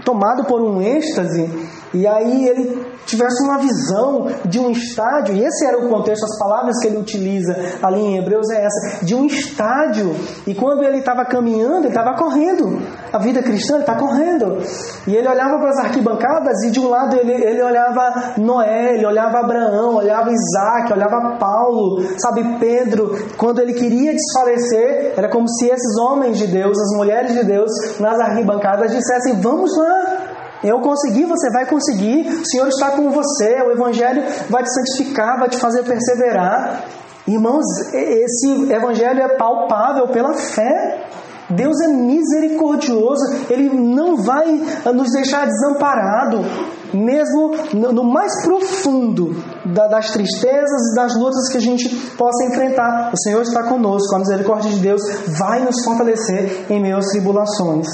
tomado 0.04 0.45
por 0.45 0.62
um 0.62 0.82
êxtase 0.82 1.50
e 1.94 2.06
aí 2.06 2.48
ele 2.48 2.86
tivesse 3.06 3.44
uma 3.44 3.58
visão 3.58 4.28
de 4.46 4.60
um 4.60 4.70
estádio, 4.70 5.36
e 5.36 5.44
esse 5.44 5.66
era 5.66 5.78
o 5.80 5.90
contexto, 5.90 6.24
as 6.24 6.38
palavras 6.38 6.78
que 6.80 6.88
ele 6.88 6.98
utiliza 6.98 7.56
ali 7.82 8.00
em 8.00 8.18
Hebreus 8.18 8.50
é 8.52 8.66
essa, 8.66 9.06
de 9.06 9.16
um 9.16 9.26
estádio. 9.26 10.14
E 10.46 10.54
quando 10.54 10.84
ele 10.84 11.00
estava 11.00 11.26
caminhando, 11.26 11.80
ele 11.80 11.88
estava 11.88 12.16
correndo. 12.16 12.80
A 13.12 13.18
vida 13.18 13.42
cristã, 13.42 13.76
ele 13.76 13.84
está 13.84 13.96
correndo. 13.96 14.60
E 15.08 15.16
ele 15.16 15.28
olhava 15.28 15.58
para 15.58 15.70
as 15.70 15.80
arquibancadas 15.80 16.64
e 16.64 16.72
de 16.72 16.80
um 16.80 16.90
lado 16.90 17.16
ele, 17.16 17.34
ele 17.34 17.64
olhava 17.64 18.34
Noé, 18.38 18.96
ele 18.96 19.06
olhava 19.06 19.40
Abraão, 19.40 19.96
olhava 19.96 20.30
Isaac, 20.32 20.94
olhava 20.94 21.38
Paulo, 21.40 22.04
sabe, 22.18 22.60
Pedro. 22.60 23.18
Quando 23.38 23.60
ele 23.60 23.74
queria 23.74 24.14
desfalecer, 24.14 25.14
era 25.18 25.30
como 25.30 25.48
se 25.48 25.66
esses 25.66 25.98
homens 26.00 26.38
de 26.38 26.48
Deus, 26.48 26.78
as 26.80 26.98
mulheres 26.98 27.34
de 27.34 27.44
Deus, 27.44 27.70
nas 28.00 28.20
arquibancadas 28.20 28.92
dissessem: 28.92 29.42
Vamos 29.42 29.76
lá, 29.78 30.29
eu 30.64 30.80
consegui, 30.82 31.26
você 31.26 31.49
vai 31.51 31.66
conseguir. 31.66 32.28
O 32.28 32.45
Senhor 32.45 32.68
está 32.68 32.91
com 32.91 33.10
você. 33.12 33.62
O 33.64 33.72
Evangelho 33.72 34.24
vai 34.49 34.64
te 34.64 34.74
santificar, 34.74 35.39
vai 35.39 35.49
te 35.49 35.57
fazer 35.57 35.84
perseverar. 35.84 36.86
Irmãos, 37.28 37.66
esse 37.93 38.72
Evangelho 38.72 39.22
é 39.22 39.38
palpável 39.38 40.07
pela 40.07 40.34
fé. 40.34 41.05
Deus 41.49 41.80
é 41.82 41.88
misericordioso, 41.88 43.24
Ele 43.49 43.70
não 43.70 44.18
vai 44.18 44.45
nos 44.93 45.12
deixar 45.12 45.47
desamparado, 45.47 46.45
mesmo 46.93 47.55
no 47.74 48.03
mais 48.03 48.43
profundo 48.43 49.36
das 49.66 50.12
tristezas 50.12 50.91
e 50.91 50.95
das 50.95 51.16
lutas 51.16 51.49
que 51.49 51.57
a 51.57 51.62
gente 51.62 51.89
possa 52.16 52.45
enfrentar. 52.45 53.12
O 53.12 53.18
Senhor 53.18 53.41
está 53.41 53.64
conosco, 53.64 54.16
a 54.16 54.20
misericórdia 54.20 54.70
de 54.70 54.80
Deus 54.80 55.01
vai 55.39 55.64
nos 55.64 55.84
fortalecer 55.84 56.68
em 56.70 56.80
meio 56.80 56.97
às 56.97 57.07
tribulações. 57.07 57.88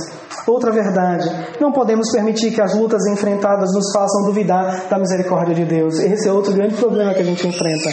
Outra 0.47 0.71
verdade, 0.71 1.27
não 1.59 1.71
podemos 1.71 2.11
permitir 2.11 2.51
que 2.51 2.61
as 2.61 2.75
lutas 2.75 3.01
enfrentadas 3.07 3.71
nos 3.73 3.91
façam 3.91 4.25
duvidar 4.25 4.87
da 4.87 4.99
misericórdia 4.99 5.55
de 5.55 5.65
Deus. 5.65 5.99
Esse 5.99 6.27
é 6.29 6.31
outro 6.31 6.53
grande 6.53 6.75
problema 6.75 7.13
que 7.13 7.21
a 7.21 7.25
gente 7.25 7.47
enfrenta. 7.47 7.89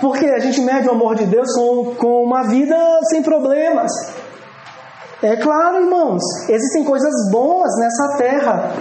Porque 0.00 0.26
a 0.26 0.38
gente 0.38 0.60
mede 0.60 0.88
o 0.88 0.92
amor 0.92 1.16
de 1.16 1.26
Deus 1.26 1.48
com, 1.54 1.94
com 1.96 2.24
uma 2.24 2.44
vida 2.48 2.76
sem 3.10 3.22
problemas. 3.22 3.90
É 5.20 5.36
claro, 5.36 5.84
irmãos, 5.84 6.22
existem 6.48 6.84
coisas 6.84 7.12
boas 7.30 7.70
nessa 7.78 8.16
terra. 8.18 8.72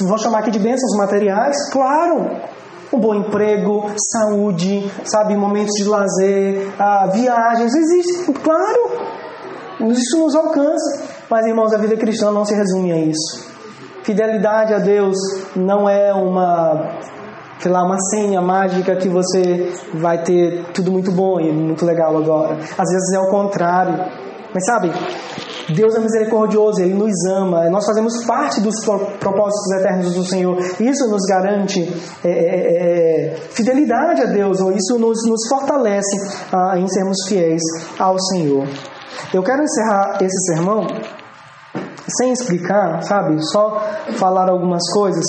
Vou 0.00 0.18
chamar 0.18 0.40
aqui 0.40 0.50
de 0.50 0.60
bênçãos 0.60 0.96
materiais, 0.96 1.70
claro. 1.70 2.30
Um 2.92 3.00
bom 3.00 3.14
emprego, 3.14 3.86
saúde, 4.12 4.90
sabe, 5.04 5.36
momentos 5.36 5.72
de 5.76 5.84
lazer, 5.88 6.72
ah, 6.78 7.08
viagens, 7.12 7.74
existem, 7.74 8.34
claro. 8.34 8.90
Isso 9.90 10.18
nos 10.18 10.34
alcança. 10.36 11.11
Mas, 11.32 11.46
irmãos, 11.46 11.72
a 11.72 11.78
vida 11.78 11.96
cristã 11.96 12.30
não 12.30 12.44
se 12.44 12.54
resume 12.54 12.92
a 12.92 12.98
isso. 12.98 13.50
Fidelidade 14.02 14.74
a 14.74 14.78
Deus 14.78 15.16
não 15.56 15.88
é 15.88 16.12
uma, 16.12 16.98
sei 17.58 17.72
lá, 17.72 17.82
uma 17.82 17.98
senha 18.10 18.42
mágica 18.42 18.94
que 18.96 19.08
você 19.08 19.72
vai 19.94 20.22
ter 20.22 20.62
tudo 20.74 20.92
muito 20.92 21.10
bom 21.10 21.40
e 21.40 21.50
muito 21.50 21.86
legal 21.86 22.14
agora. 22.18 22.58
Às 22.76 22.92
vezes 22.92 23.14
é 23.14 23.18
o 23.18 23.30
contrário. 23.30 23.94
Mas 24.52 24.66
sabe, 24.66 24.92
Deus 25.74 25.94
é 25.94 26.00
misericordioso, 26.00 26.82
Ele 26.82 26.92
nos 26.92 27.14
ama, 27.30 27.70
nós 27.70 27.86
fazemos 27.86 28.26
parte 28.26 28.60
dos 28.60 28.74
propósitos 29.18 29.72
eternos 29.80 30.14
do 30.14 30.24
Senhor. 30.26 30.58
Isso 30.58 31.08
nos 31.08 31.22
garante 31.26 31.80
é, 32.22 32.28
é, 32.28 32.34
é, 32.34 33.32
é 33.32 33.36
fidelidade 33.36 34.20
a 34.20 34.26
Deus, 34.26 34.60
ou 34.60 34.70
isso 34.70 34.98
nos, 34.98 35.26
nos 35.26 35.48
fortalece 35.48 36.14
ah, 36.52 36.78
em 36.78 36.86
sermos 36.88 37.16
fiéis 37.26 37.62
ao 37.98 38.18
Senhor. 38.20 38.66
Eu 39.32 39.42
quero 39.42 39.62
encerrar 39.62 40.18
esse 40.20 40.52
sermão 40.52 40.86
sem 42.08 42.32
explicar, 42.32 43.02
sabe? 43.02 43.36
Só 43.50 43.80
falar 44.18 44.48
algumas 44.48 44.82
coisas 44.92 45.24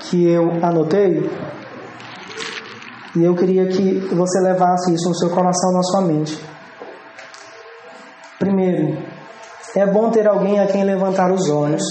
que 0.00 0.28
eu 0.28 0.50
anotei. 0.62 1.30
E 3.16 3.22
eu 3.22 3.34
queria 3.34 3.68
que 3.68 4.00
você 4.14 4.40
levasse 4.40 4.92
isso 4.92 5.08
no 5.08 5.14
seu 5.14 5.30
coração, 5.30 5.72
na 5.72 5.82
sua 5.82 6.00
mente. 6.00 6.38
Primeiro, 8.38 8.98
é 9.76 9.86
bom 9.86 10.10
ter 10.10 10.26
alguém 10.26 10.60
a 10.60 10.66
quem 10.66 10.84
levantar 10.84 11.32
os 11.32 11.48
olhos. 11.48 11.82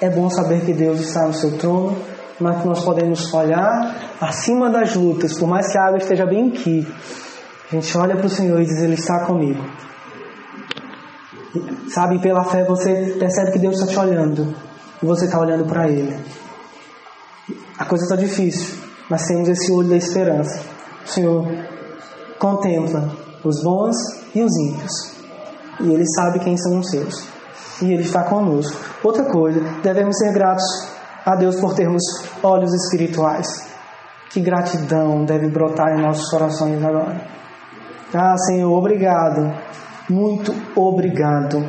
É 0.00 0.10
bom 0.10 0.28
saber 0.28 0.64
que 0.64 0.72
Deus 0.72 1.00
está 1.00 1.26
no 1.26 1.32
seu 1.32 1.56
trono, 1.56 1.96
mas 2.40 2.60
que 2.60 2.66
nós 2.66 2.84
podemos 2.84 3.32
olhar 3.32 3.94
acima 4.20 4.68
das 4.68 4.94
lutas, 4.94 5.38
por 5.38 5.48
mais 5.48 5.70
que 5.70 5.78
a 5.78 5.86
água 5.86 5.98
esteja 5.98 6.26
bem 6.26 6.48
aqui. 6.48 6.86
A 7.70 7.76
gente 7.76 7.96
olha 7.96 8.16
para 8.16 8.26
o 8.26 8.30
Senhor 8.30 8.60
e 8.60 8.64
diz: 8.64 8.82
Ele 8.82 8.94
está 8.94 9.24
comigo. 9.24 9.64
Sabe, 11.88 12.18
pela 12.20 12.44
fé 12.44 12.64
você 12.64 13.16
percebe 13.18 13.52
que 13.52 13.58
Deus 13.58 13.78
está 13.78 13.86
te 13.86 13.98
olhando 13.98 14.54
e 15.02 15.06
você 15.06 15.26
está 15.26 15.38
olhando 15.38 15.64
para 15.66 15.88
Ele. 15.88 16.16
A 17.78 17.84
coisa 17.84 18.04
está 18.04 18.16
difícil, 18.16 18.78
mas 19.08 19.26
temos 19.26 19.48
esse 19.48 19.70
olho 19.72 19.88
da 19.88 19.96
esperança. 19.96 20.60
O 21.04 21.08
Senhor 21.08 21.46
contempla 22.38 23.10
os 23.44 23.62
bons 23.62 23.96
e 24.34 24.42
os 24.42 24.52
ímpios. 24.56 25.14
E 25.80 25.92
ele 25.92 26.04
sabe 26.14 26.38
quem 26.38 26.56
são 26.56 26.78
os 26.78 26.88
seus. 26.88 27.28
E 27.82 27.92
ele 27.92 28.02
está 28.02 28.24
conosco. 28.24 28.76
Outra 29.02 29.24
coisa, 29.24 29.60
devemos 29.82 30.16
ser 30.16 30.32
gratos 30.32 30.64
a 31.24 31.34
Deus 31.36 31.56
por 31.56 31.74
termos 31.74 32.02
olhos 32.42 32.72
espirituais. 32.72 33.46
Que 34.30 34.40
gratidão 34.40 35.24
deve 35.24 35.48
brotar 35.48 35.96
em 35.96 36.02
nossos 36.02 36.28
corações 36.30 36.82
agora. 36.82 37.20
Ah, 38.12 38.36
Senhor, 38.46 38.72
obrigado. 38.72 39.52
Muito 40.08 40.54
obrigado. 40.76 41.64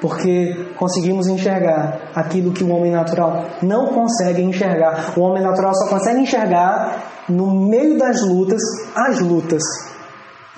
Porque 0.00 0.72
conseguimos 0.76 1.26
enxergar 1.26 2.10
aquilo 2.14 2.52
que 2.52 2.64
o 2.64 2.70
homem 2.70 2.90
natural 2.90 3.44
não 3.62 3.88
consegue 3.88 4.42
enxergar. 4.42 5.12
O 5.16 5.20
homem 5.20 5.42
natural 5.42 5.74
só 5.74 5.88
consegue 5.88 6.20
enxergar 6.20 7.24
no 7.28 7.68
meio 7.68 7.98
das 7.98 8.22
lutas, 8.22 8.62
as 8.96 9.20
lutas 9.20 9.62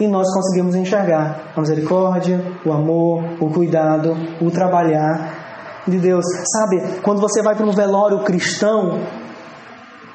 e 0.00 0.08
nós 0.08 0.26
conseguimos 0.32 0.74
enxergar 0.74 1.52
a 1.54 1.60
misericórdia, 1.60 2.42
o 2.64 2.72
amor, 2.72 3.24
o 3.40 3.50
cuidado, 3.50 4.16
o 4.40 4.50
trabalhar 4.50 5.82
de 5.86 5.98
Deus. 5.98 6.24
Sabe, 6.52 7.00
quando 7.02 7.20
você 7.20 7.42
vai 7.42 7.54
para 7.54 7.66
um 7.66 7.72
velório 7.72 8.20
cristão, 8.24 9.00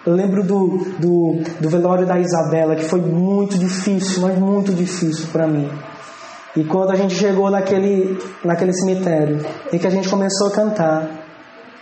eu 0.06 0.14
lembro 0.14 0.44
do, 0.44 0.78
do, 1.00 1.42
do 1.60 1.70
velório 1.70 2.06
da 2.06 2.20
Isabela, 2.20 2.76
que 2.76 2.86
foi 2.86 3.02
muito 3.02 3.58
difícil, 3.58 4.22
mas 4.22 4.38
muito 4.38 4.74
difícil 4.74 5.28
para 5.32 5.48
mim. 5.48 5.70
E 6.56 6.64
quando 6.64 6.92
a 6.92 6.96
gente 6.96 7.14
chegou 7.14 7.50
naquele, 7.50 8.18
naquele 8.44 8.74
cemitério, 8.74 9.46
e 9.72 9.78
que 9.78 9.86
a 9.86 9.90
gente 9.90 10.10
começou 10.10 10.48
a 10.48 10.52
cantar, 10.52 11.10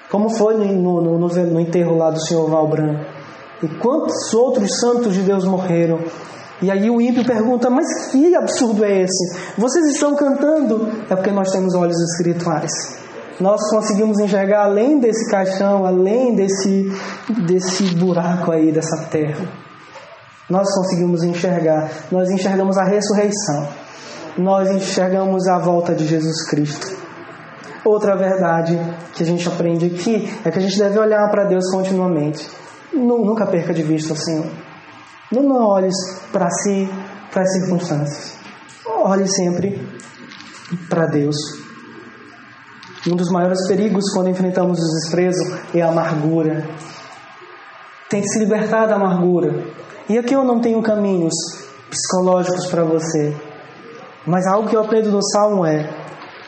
como 0.10 0.30
foi 0.30 0.56
no, 0.56 1.02
no, 1.02 1.18
no, 1.18 1.28
no 1.28 1.60
enterro 1.60 1.98
lá 1.98 2.10
do 2.12 2.20
Senhor 2.20 2.50
Valbran, 2.50 3.00
e 3.64 3.68
quantos 3.80 4.34
outros 4.34 4.80
santos 4.80 5.14
de 5.14 5.22
Deus 5.22 5.46
morreram, 5.46 6.00
e 6.62 6.72
aí 6.72 6.90
o 6.90 7.02
ímpio 7.02 7.26
pergunta: 7.26 7.70
Mas 7.70 8.12
que 8.12 8.36
absurdo 8.36 8.84
é 8.84 9.02
esse? 9.02 9.40
Vocês 9.58 9.86
estão 9.94 10.16
cantando? 10.16 10.88
É 11.10 11.16
porque 11.16 11.32
nós 11.32 11.52
temos 11.52 11.74
olhos 11.76 11.98
espirituais. 12.12 12.72
Nós 13.40 13.60
conseguimos 13.70 14.18
enxergar 14.20 14.64
além 14.64 15.00
desse 15.00 15.30
caixão, 15.30 15.86
além 15.86 16.36
desse, 16.36 16.90
desse 17.46 17.84
buraco 17.96 18.52
aí, 18.52 18.72
dessa 18.72 19.08
terra. 19.10 19.46
Nós 20.50 20.74
conseguimos 20.74 21.24
enxergar. 21.24 21.92
Nós 22.10 22.30
enxergamos 22.30 22.78
a 22.78 22.86
ressurreição. 22.86 23.68
Nós 24.38 24.70
enxergamos 24.70 25.48
a 25.48 25.58
volta 25.60 25.96
de 25.96 26.06
Jesus 26.06 26.50
Cristo. 26.50 26.88
Outra 27.86 28.18
verdade 28.18 28.78
que 29.14 29.24
a 29.24 29.26
gente 29.26 29.48
aprende 29.48 29.86
aqui 29.86 30.28
é 30.44 30.52
que 30.52 30.60
a 30.60 30.62
gente 30.62 30.78
deve 30.78 31.00
olhar 31.00 31.30
para 31.30 31.46
Deus 31.46 31.72
continuamente. 31.72 32.46
Nunca 32.94 33.46
perca 33.46 33.74
de 33.74 33.84
vista 33.84 34.14
o 34.14 34.18
Senhor. 34.18 34.52
Não 35.32 35.66
olhes 35.66 35.96
para 36.32 36.50
si, 36.50 36.90
para 37.32 37.44
as 37.44 37.54
circunstâncias. 37.54 38.38
Olhe 38.86 39.28
sempre 39.28 39.88
para 40.90 41.06
Deus. 41.06 41.36
Um 43.08 43.16
dos 43.16 43.30
maiores 43.30 43.68
perigos 43.68 44.12
quando 44.14 44.30
enfrentamos 44.30 44.80
o 44.80 45.00
desprezo 45.00 45.58
é 45.74 45.82
a 45.82 45.90
amargura. 45.90 46.68
Tem 48.10 48.22
que 48.22 48.28
se 48.28 48.40
libertar 48.40 48.88
da 48.88 48.96
amargura. 48.96 49.64
E 50.10 50.18
aqui 50.18 50.34
eu 50.34 50.44
não 50.44 50.60
tenho 50.60 50.82
caminhos 50.82 51.34
psicológicos 51.90 52.68
para 52.68 52.84
você. 52.84 53.55
Mas 54.26 54.48
algo 54.48 54.68
que 54.68 54.76
eu 54.76 54.82
aprendo 54.82 55.12
no 55.12 55.22
Salmo 55.22 55.66
é: 55.66 55.88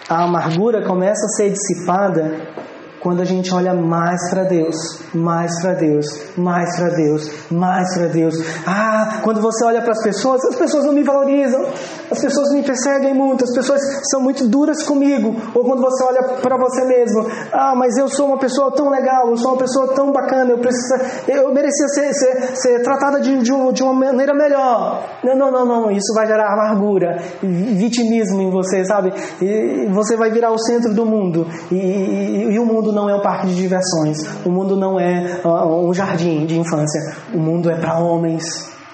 a 0.10 0.24
amargura 0.24 0.86
começa 0.86 1.26
a 1.26 1.36
ser 1.36 1.52
dissipada 1.52 2.57
quando 3.02 3.22
a 3.22 3.26
gente 3.26 3.54
olha 3.54 3.74
mais 3.74 4.30
para 4.30 4.44
Deus, 4.44 4.76
mais 5.14 5.62
para 5.62 5.74
Deus, 5.74 6.06
mais 6.36 6.76
para 6.78 6.90
Deus, 6.90 7.32
mais 7.52 7.94
para 7.96 8.08
Deus. 8.08 8.36
Ah, 8.66 9.20
quando 9.24 9.42
você 9.42 9.66
olha 9.66 9.82
para 9.82 9.92
as 9.92 10.04
pessoas, 10.04 10.44
as 10.46 10.56
pessoas 10.56 10.86
não 10.86 10.94
me 10.94 11.04
valorizam, 11.04 11.62
as 12.10 12.20
pessoas 12.20 12.52
me 12.54 12.64
perseguem 12.64 13.14
muito, 13.14 13.44
as 13.44 13.54
pessoas 13.54 13.80
são 14.10 14.22
muito 14.22 14.48
duras 14.48 14.84
comigo. 14.84 15.36
Ou 15.54 15.64
quando 15.64 15.82
você 15.82 16.04
olha 16.04 16.24
para 16.42 16.58
você 16.58 16.86
mesmo, 16.86 17.28
ah, 17.52 17.76
mas 17.76 17.98
eu 17.98 18.08
sou 18.08 18.28
uma 18.28 18.40
pessoa 18.40 18.72
tão 18.76 18.90
legal, 18.90 19.30
eu 19.30 19.38
sou 19.38 19.52
uma 19.52 19.58
pessoa 19.58 19.94
tão 19.94 20.12
bacana, 20.12 20.52
eu 20.52 20.58
preciso, 20.58 20.96
eu 21.28 21.54
merecia 21.54 21.88
ser, 21.90 22.14
ser, 22.14 22.56
ser 22.56 22.84
tratada 22.84 23.20
de, 23.20 23.38
de, 23.38 23.52
de 23.74 23.84
uma 23.84 23.94
maneira 23.94 24.34
melhor. 24.34 25.04
Não, 25.24 25.36
não, 25.36 25.52
não, 25.52 25.66
não, 25.66 25.92
isso 25.92 26.14
vai 26.16 26.26
gerar 26.26 26.54
amargura, 26.54 27.18
vitimismo 27.42 28.42
em 28.42 28.50
você, 28.50 28.84
sabe? 28.86 29.14
E 29.42 29.88
você 29.92 30.16
vai 30.16 30.32
virar 30.32 30.52
o 30.52 30.58
centro 30.58 30.94
do 30.94 31.06
mundo 31.06 31.46
e, 31.72 31.76
e, 31.76 32.54
e 32.54 32.60
o 32.60 32.66
mundo 32.66 32.87
não 32.92 33.10
é 33.10 33.16
um 33.16 33.22
parque 33.22 33.48
de 33.48 33.56
diversões, 33.56 34.18
o 34.46 34.50
mundo 34.50 34.76
não 34.76 35.00
é 35.00 35.42
um 35.46 35.94
jardim 35.94 36.46
de 36.46 36.58
infância, 36.58 37.16
o 37.34 37.38
mundo 37.38 37.70
é 37.70 37.80
para 37.80 38.00
homens 38.00 38.44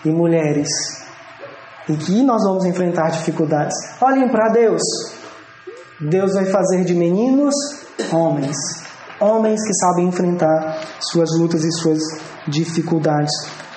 e 0.05 0.09
mulheres. 0.09 0.67
E 1.87 1.95
que 1.95 2.23
nós 2.23 2.43
vamos 2.43 2.65
enfrentar 2.65 3.09
dificuldades. 3.09 3.75
Olhem 4.01 4.29
para 4.29 4.49
Deus. 4.49 4.81
Deus 5.99 6.33
vai 6.33 6.45
fazer 6.45 6.85
de 6.85 6.93
meninos 6.93 7.53
homens. 8.11 8.55
Homens 9.19 9.61
que 9.65 9.73
sabem 9.75 10.07
enfrentar 10.07 10.79
suas 10.99 11.29
lutas 11.37 11.63
e 11.63 11.71
suas 11.73 11.99
dificuldades. 12.47 13.31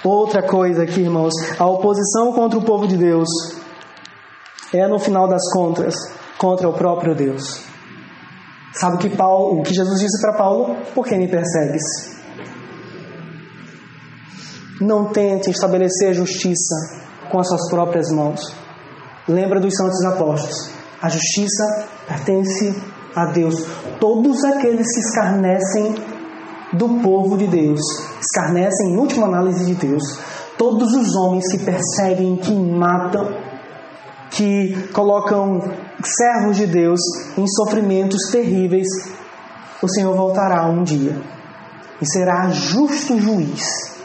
Outra 0.05 0.43
coisa 0.43 0.85
aqui, 0.85 1.01
irmãos, 1.01 1.35
a 1.59 1.67
oposição 1.67 2.33
contra 2.33 2.59
o 2.59 2.65
povo 2.65 2.87
de 2.87 2.97
Deus 2.97 3.29
é, 4.73 4.87
no 4.87 4.99
final 4.99 5.29
das 5.29 5.43
contas, 5.53 5.95
contra 6.39 6.69
o 6.69 6.73
próprio 6.73 7.15
Deus. 7.15 7.76
Sabe 8.79 8.97
o 8.97 8.99
que, 8.99 9.17
Paulo, 9.17 9.61
o 9.61 9.63
que 9.63 9.75
Jesus 9.75 10.01
disse 10.01 10.21
para 10.21 10.35
Paulo? 10.35 10.77
Por 10.95 11.07
que 11.07 11.17
me 11.17 11.29
persegues? 11.29 11.83
Não 14.81 15.11
tente 15.13 15.51
estabelecer 15.51 16.13
justiça 16.13 16.75
com 17.31 17.41
as 17.41 17.49
suas 17.49 17.71
próprias 17.71 18.11
mãos. 18.13 18.55
Lembra 19.27 19.61
dos 19.61 19.75
santos 19.75 20.05
apóstolos. 20.05 20.71
A 21.01 21.09
justiça 21.09 21.89
pertence 22.07 22.77
a 23.15 23.27
Deus. 23.33 23.65
Todos 23.99 24.45
aqueles 24.45 24.87
que 24.95 25.01
escarnecem 25.01 25.95
do 26.75 27.01
povo 27.01 27.39
de 27.39 27.47
Deus, 27.47 27.81
escarnecem 28.21 28.91
em 28.91 28.99
última 28.99 29.27
análise 29.27 29.65
de 29.65 29.75
Deus. 29.75 30.03
Todos 30.59 30.93
os 30.93 31.17
homens 31.17 31.51
que 31.51 31.65
perseguem, 31.65 32.37
que 32.37 32.53
matam, 32.53 33.27
que 34.31 34.89
colocam 34.93 35.61
servos 36.03 36.57
de 36.57 36.67
Deus 36.67 37.01
em 37.37 37.47
sofrimentos 37.47 38.31
terríveis, 38.31 38.89
o 39.83 39.89
Senhor 39.89 40.15
voltará 40.15 40.67
um 40.67 40.83
dia 40.83 41.17
e 42.01 42.07
será 42.07 42.49
justo 42.51 43.19
juiz. 43.19 43.97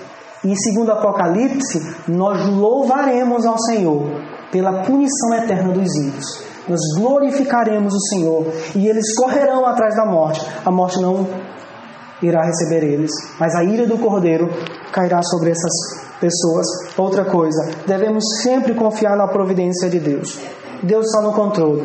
E 0.44 0.56
segundo 0.56 0.92
Apocalipse, 0.92 1.96
nós 2.08 2.46
louvaremos 2.48 3.46
ao 3.46 3.60
Senhor 3.60 4.08
pela 4.52 4.84
punição 4.84 5.36
eterna 5.36 5.72
dos 5.72 5.96
ímpios. 5.96 6.44
Nós 6.68 6.80
glorificaremos 6.98 7.94
o 7.94 8.00
Senhor 8.10 8.48
e 8.76 8.88
eles 8.88 9.16
correrão 9.16 9.66
atrás 9.66 9.96
da 9.96 10.06
morte. 10.06 10.46
A 10.66 10.72
morte 10.72 11.00
não 11.00 11.28
irá 12.22 12.44
receber 12.44 12.84
eles, 12.84 13.12
mas 13.40 13.56
a 13.56 13.64
ira 13.64 13.86
do 13.86 13.98
Cordeiro 13.98 14.50
cairá 14.92 15.22
sobre 15.24 15.52
essas 15.52 15.72
pessoas. 16.20 16.68
Outra 16.98 17.26
coisa, 17.26 17.72
devemos 17.88 18.24
sempre 18.42 18.74
confiar 18.74 19.18
na 19.18 19.28
providência 19.28 19.90
de 19.90 20.00
Deus. 20.00 20.40
Deus 20.84 21.06
está 21.06 21.22
no 21.22 21.34
controle. 21.34 21.82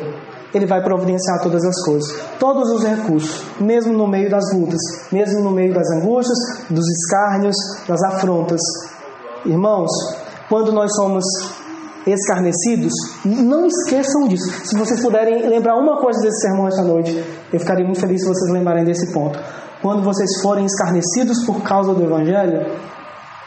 Ele 0.55 0.66
vai 0.66 0.82
providenciar 0.82 1.42
todas 1.42 1.62
as 1.64 1.84
coisas, 1.84 2.16
todos 2.38 2.70
os 2.70 2.82
recursos, 2.82 3.44
mesmo 3.61 3.92
no 3.92 4.07
meio 4.07 4.30
das 4.30 4.44
lutas, 4.55 4.80
mesmo 5.12 5.42
no 5.42 5.51
meio 5.51 5.74
das 5.74 5.86
angústias, 5.90 6.38
dos 6.70 6.88
escárnios, 6.88 7.57
das 7.86 8.03
afrontas. 8.05 8.61
Irmãos, 9.44 9.90
quando 10.49 10.72
nós 10.72 10.94
somos 10.94 11.24
escarnecidos, 12.07 12.92
não 13.24 13.66
esqueçam 13.66 14.28
disso. 14.28 14.49
Se 14.64 14.76
vocês 14.76 15.01
puderem 15.03 15.49
lembrar 15.49 15.76
uma 15.76 16.01
coisa 16.01 16.20
desse 16.22 16.40
sermão 16.40 16.68
esta 16.68 16.82
noite, 16.82 17.22
eu 17.53 17.61
ficaria 17.61 17.84
muito 17.84 18.01
feliz 18.01 18.22
se 18.22 18.28
vocês 18.28 18.51
lembrarem 18.51 18.84
desse 18.84 19.12
ponto. 19.12 19.38
Quando 19.82 20.03
vocês 20.03 20.40
forem 20.40 20.64
escarnecidos 20.64 21.44
por 21.44 21.62
causa 21.62 21.92
do 21.92 22.03
Evangelho, 22.03 22.66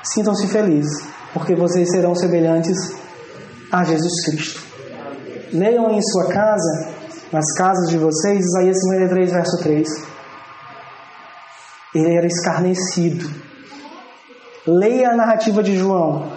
sintam-se 0.04 0.48
felizes, 0.48 0.92
porque 1.34 1.56
vocês 1.56 1.90
serão 1.90 2.14
semelhantes 2.14 2.78
a 3.72 3.84
Jesus 3.84 4.26
Cristo. 4.26 4.69
Leiam 5.52 5.90
em 5.90 6.02
sua 6.02 6.28
casa, 6.28 6.90
nas 7.32 7.46
casas 7.58 7.90
de 7.90 7.98
vocês, 7.98 8.46
Isaías 8.46 8.78
53, 8.82 9.32
verso 9.32 9.58
3. 9.64 9.88
Ele 11.96 12.16
era 12.16 12.28
escarnecido. 12.28 13.28
Leia 14.68 15.10
a 15.10 15.16
narrativa 15.16 15.64
de 15.64 15.76
João. 15.76 16.32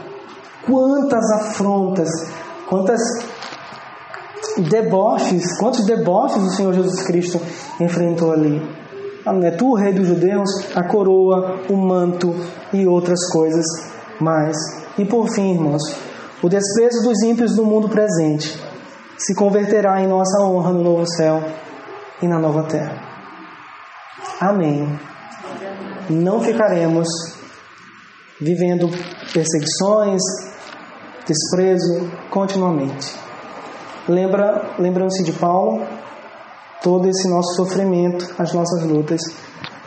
Quantas 0.65 1.31
afrontas, 1.33 2.09
quantas 2.69 3.01
deboches, 4.71 5.59
quantos 5.59 5.85
deboches 5.85 6.43
o 6.43 6.51
Senhor 6.51 6.73
Jesus 6.73 7.03
Cristo 7.03 7.41
enfrentou 7.81 8.33
ali. 8.33 8.63
É 9.45 9.51
tu, 9.51 9.75
rei 9.75 9.93
dos 9.93 10.09
judeus, 10.09 10.75
a 10.75 10.83
coroa, 10.85 11.61
o 11.69 11.77
manto 11.77 12.35
e 12.73 12.87
outras 12.87 13.31
coisas 13.31 13.65
mais. 14.19 14.57
E 14.97 15.05
por 15.05 15.29
fim, 15.29 15.53
irmãos, 15.53 15.83
o 16.43 16.49
desprezo 16.49 17.03
dos 17.03 17.23
ímpios 17.23 17.55
do 17.55 17.65
mundo 17.65 17.89
presente 17.89 18.72
se 19.25 19.35
converterá 19.35 20.01
em 20.01 20.09
nossa 20.09 20.43
honra 20.43 20.73
no 20.73 20.83
novo 20.83 21.07
céu 21.07 21.41
e 22.21 22.27
na 22.27 22.39
nova 22.39 22.65
terra. 22.65 23.01
Amém. 24.41 24.99
Não 26.11 26.41
ficaremos 26.41 27.09
vivendo 28.41 28.89
perseguições, 29.33 30.21
desprezo 31.25 32.11
continuamente. 32.31 33.15
Lembra, 34.09 34.75
lembram-se 34.79 35.23
de 35.23 35.33
Paulo? 35.33 35.87
Todo 36.83 37.09
esse 37.09 37.29
nosso 37.29 37.55
sofrimento, 37.55 38.35
as 38.37 38.53
nossas 38.53 38.83
lutas, 38.83 39.21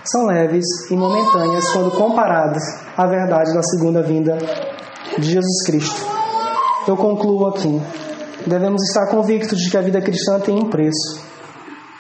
são 0.06 0.28
leves 0.28 0.66
e 0.90 0.96
momentâneas 0.96 1.70
quando 1.74 1.92
comparadas 1.92 2.64
à 2.96 3.06
verdade 3.06 3.54
da 3.54 3.62
segunda 3.64 4.02
vinda 4.02 4.38
de 5.18 5.30
Jesus 5.30 5.66
Cristo. 5.66 6.02
Eu 6.88 6.96
concluo 6.96 7.48
aqui. 7.48 7.82
Devemos 8.46 8.84
estar 8.84 9.08
convictos 9.08 9.60
de 9.60 9.70
que 9.70 9.78
a 9.78 9.82
vida 9.82 10.02
cristã 10.02 10.40
tem 10.40 10.56
um 10.56 10.70
preço. 10.70 11.20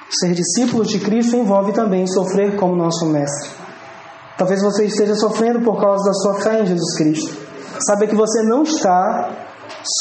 Ser 0.09 0.33
discípulos 0.33 0.87
de 0.87 0.99
Cristo 0.99 1.35
envolve 1.35 1.73
também 1.73 2.05
sofrer 2.05 2.55
como 2.55 2.75
nosso 2.75 3.05
Mestre. 3.07 3.49
Talvez 4.37 4.61
você 4.61 4.85
esteja 4.85 5.15
sofrendo 5.15 5.61
por 5.61 5.79
causa 5.79 6.03
da 6.05 6.13
sua 6.13 6.35
fé 6.41 6.61
em 6.61 6.65
Jesus 6.67 6.97
Cristo. 6.97 7.37
Saiba 7.79 8.07
que 8.07 8.15
você 8.15 8.43
não 8.43 8.63
está 8.63 9.31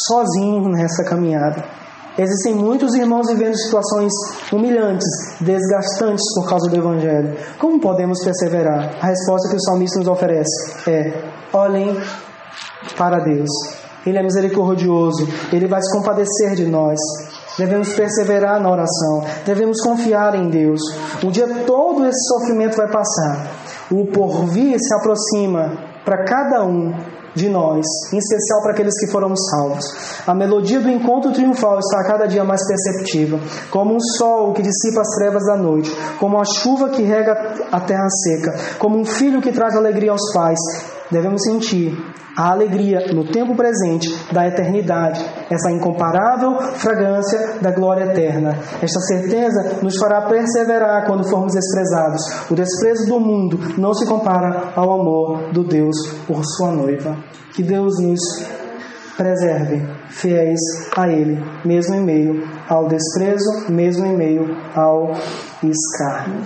sozinho 0.08 0.68
nessa 0.68 1.04
caminhada. 1.04 1.64
Existem 2.16 2.54
muitos 2.54 2.94
irmãos 2.94 3.26
vivendo 3.28 3.56
situações 3.56 4.12
humilhantes, 4.52 5.06
desgastantes 5.40 6.24
por 6.34 6.48
causa 6.48 6.70
do 6.70 6.76
Evangelho. 6.76 7.36
Como 7.58 7.80
podemos 7.80 8.22
perseverar? 8.22 8.96
A 9.00 9.06
resposta 9.06 9.48
que 9.48 9.56
o 9.56 9.60
salmista 9.60 9.98
nos 9.98 10.08
oferece 10.08 10.90
é: 10.90 11.24
olhem 11.52 11.96
para 12.96 13.18
Deus. 13.18 13.50
Ele 14.06 14.18
é 14.18 14.22
misericordioso, 14.22 15.26
ele 15.52 15.66
vai 15.66 15.80
se 15.82 15.96
compadecer 15.96 16.54
de 16.54 16.66
nós. 16.66 16.98
Devemos 17.56 17.92
perseverar 17.92 18.60
na 18.60 18.70
oração, 18.70 19.24
devemos 19.46 19.80
confiar 19.80 20.34
em 20.34 20.48
Deus. 20.50 20.80
Um 21.22 21.30
dia 21.30 21.46
todo 21.66 22.04
esse 22.04 22.26
sofrimento 22.28 22.76
vai 22.76 22.90
passar. 22.90 23.46
O 23.90 24.06
porvir 24.06 24.76
se 24.78 24.94
aproxima 24.94 25.72
para 26.04 26.24
cada 26.24 26.64
um 26.64 26.92
de 27.34 27.48
nós, 27.48 27.84
em 28.12 28.18
especial 28.18 28.62
para 28.62 28.72
aqueles 28.72 28.94
que 28.98 29.10
foram 29.10 29.34
salvos. 29.36 29.84
A 30.26 30.34
melodia 30.34 30.80
do 30.80 30.88
encontro 30.88 31.32
triunfal 31.32 31.78
está 31.78 32.00
a 32.00 32.06
cada 32.06 32.26
dia 32.26 32.44
mais 32.44 32.60
perceptível, 32.66 33.40
como 33.70 33.94
um 33.94 34.00
sol 34.00 34.52
que 34.52 34.62
dissipa 34.62 35.00
as 35.00 35.08
trevas 35.16 35.44
da 35.44 35.56
noite, 35.56 35.90
como 36.18 36.38
a 36.40 36.44
chuva 36.44 36.90
que 36.90 37.02
rega 37.02 37.32
a 37.72 37.80
terra 37.80 38.08
seca, 38.08 38.54
como 38.78 38.98
um 38.98 39.04
filho 39.04 39.42
que 39.42 39.52
traz 39.52 39.74
alegria 39.76 40.12
aos 40.12 40.32
pais. 40.32 40.60
Devemos 41.10 41.42
sentir 41.42 41.96
a 42.36 42.50
alegria 42.50 43.12
no 43.12 43.30
tempo 43.30 43.54
presente 43.54 44.08
da 44.32 44.46
eternidade, 44.46 45.24
essa 45.50 45.70
incomparável 45.70 46.58
fragrância 46.74 47.58
da 47.60 47.70
glória 47.70 48.04
eterna. 48.04 48.58
Esta 48.82 49.00
certeza 49.00 49.78
nos 49.82 49.96
fará 49.96 50.22
perseverar 50.22 51.06
quando 51.06 51.28
formos 51.28 51.54
desprezados. 51.54 52.22
O 52.50 52.54
desprezo 52.54 53.06
do 53.06 53.20
mundo 53.20 53.58
não 53.78 53.94
se 53.94 54.06
compara 54.06 54.72
ao 54.74 55.00
amor 55.00 55.52
do 55.52 55.62
Deus 55.62 55.96
por 56.26 56.42
sua 56.44 56.72
noiva. 56.72 57.16
Que 57.54 57.62
Deus 57.62 58.00
nos 58.00 58.20
preserve, 59.16 59.80
fiéis 60.08 60.58
a 60.96 61.08
Ele, 61.08 61.40
mesmo 61.64 61.94
em 61.94 62.04
meio 62.04 62.42
ao 62.68 62.88
desprezo, 62.88 63.70
mesmo 63.70 64.04
em 64.06 64.16
meio 64.16 64.56
ao 64.74 65.12
escárnio. 65.62 66.44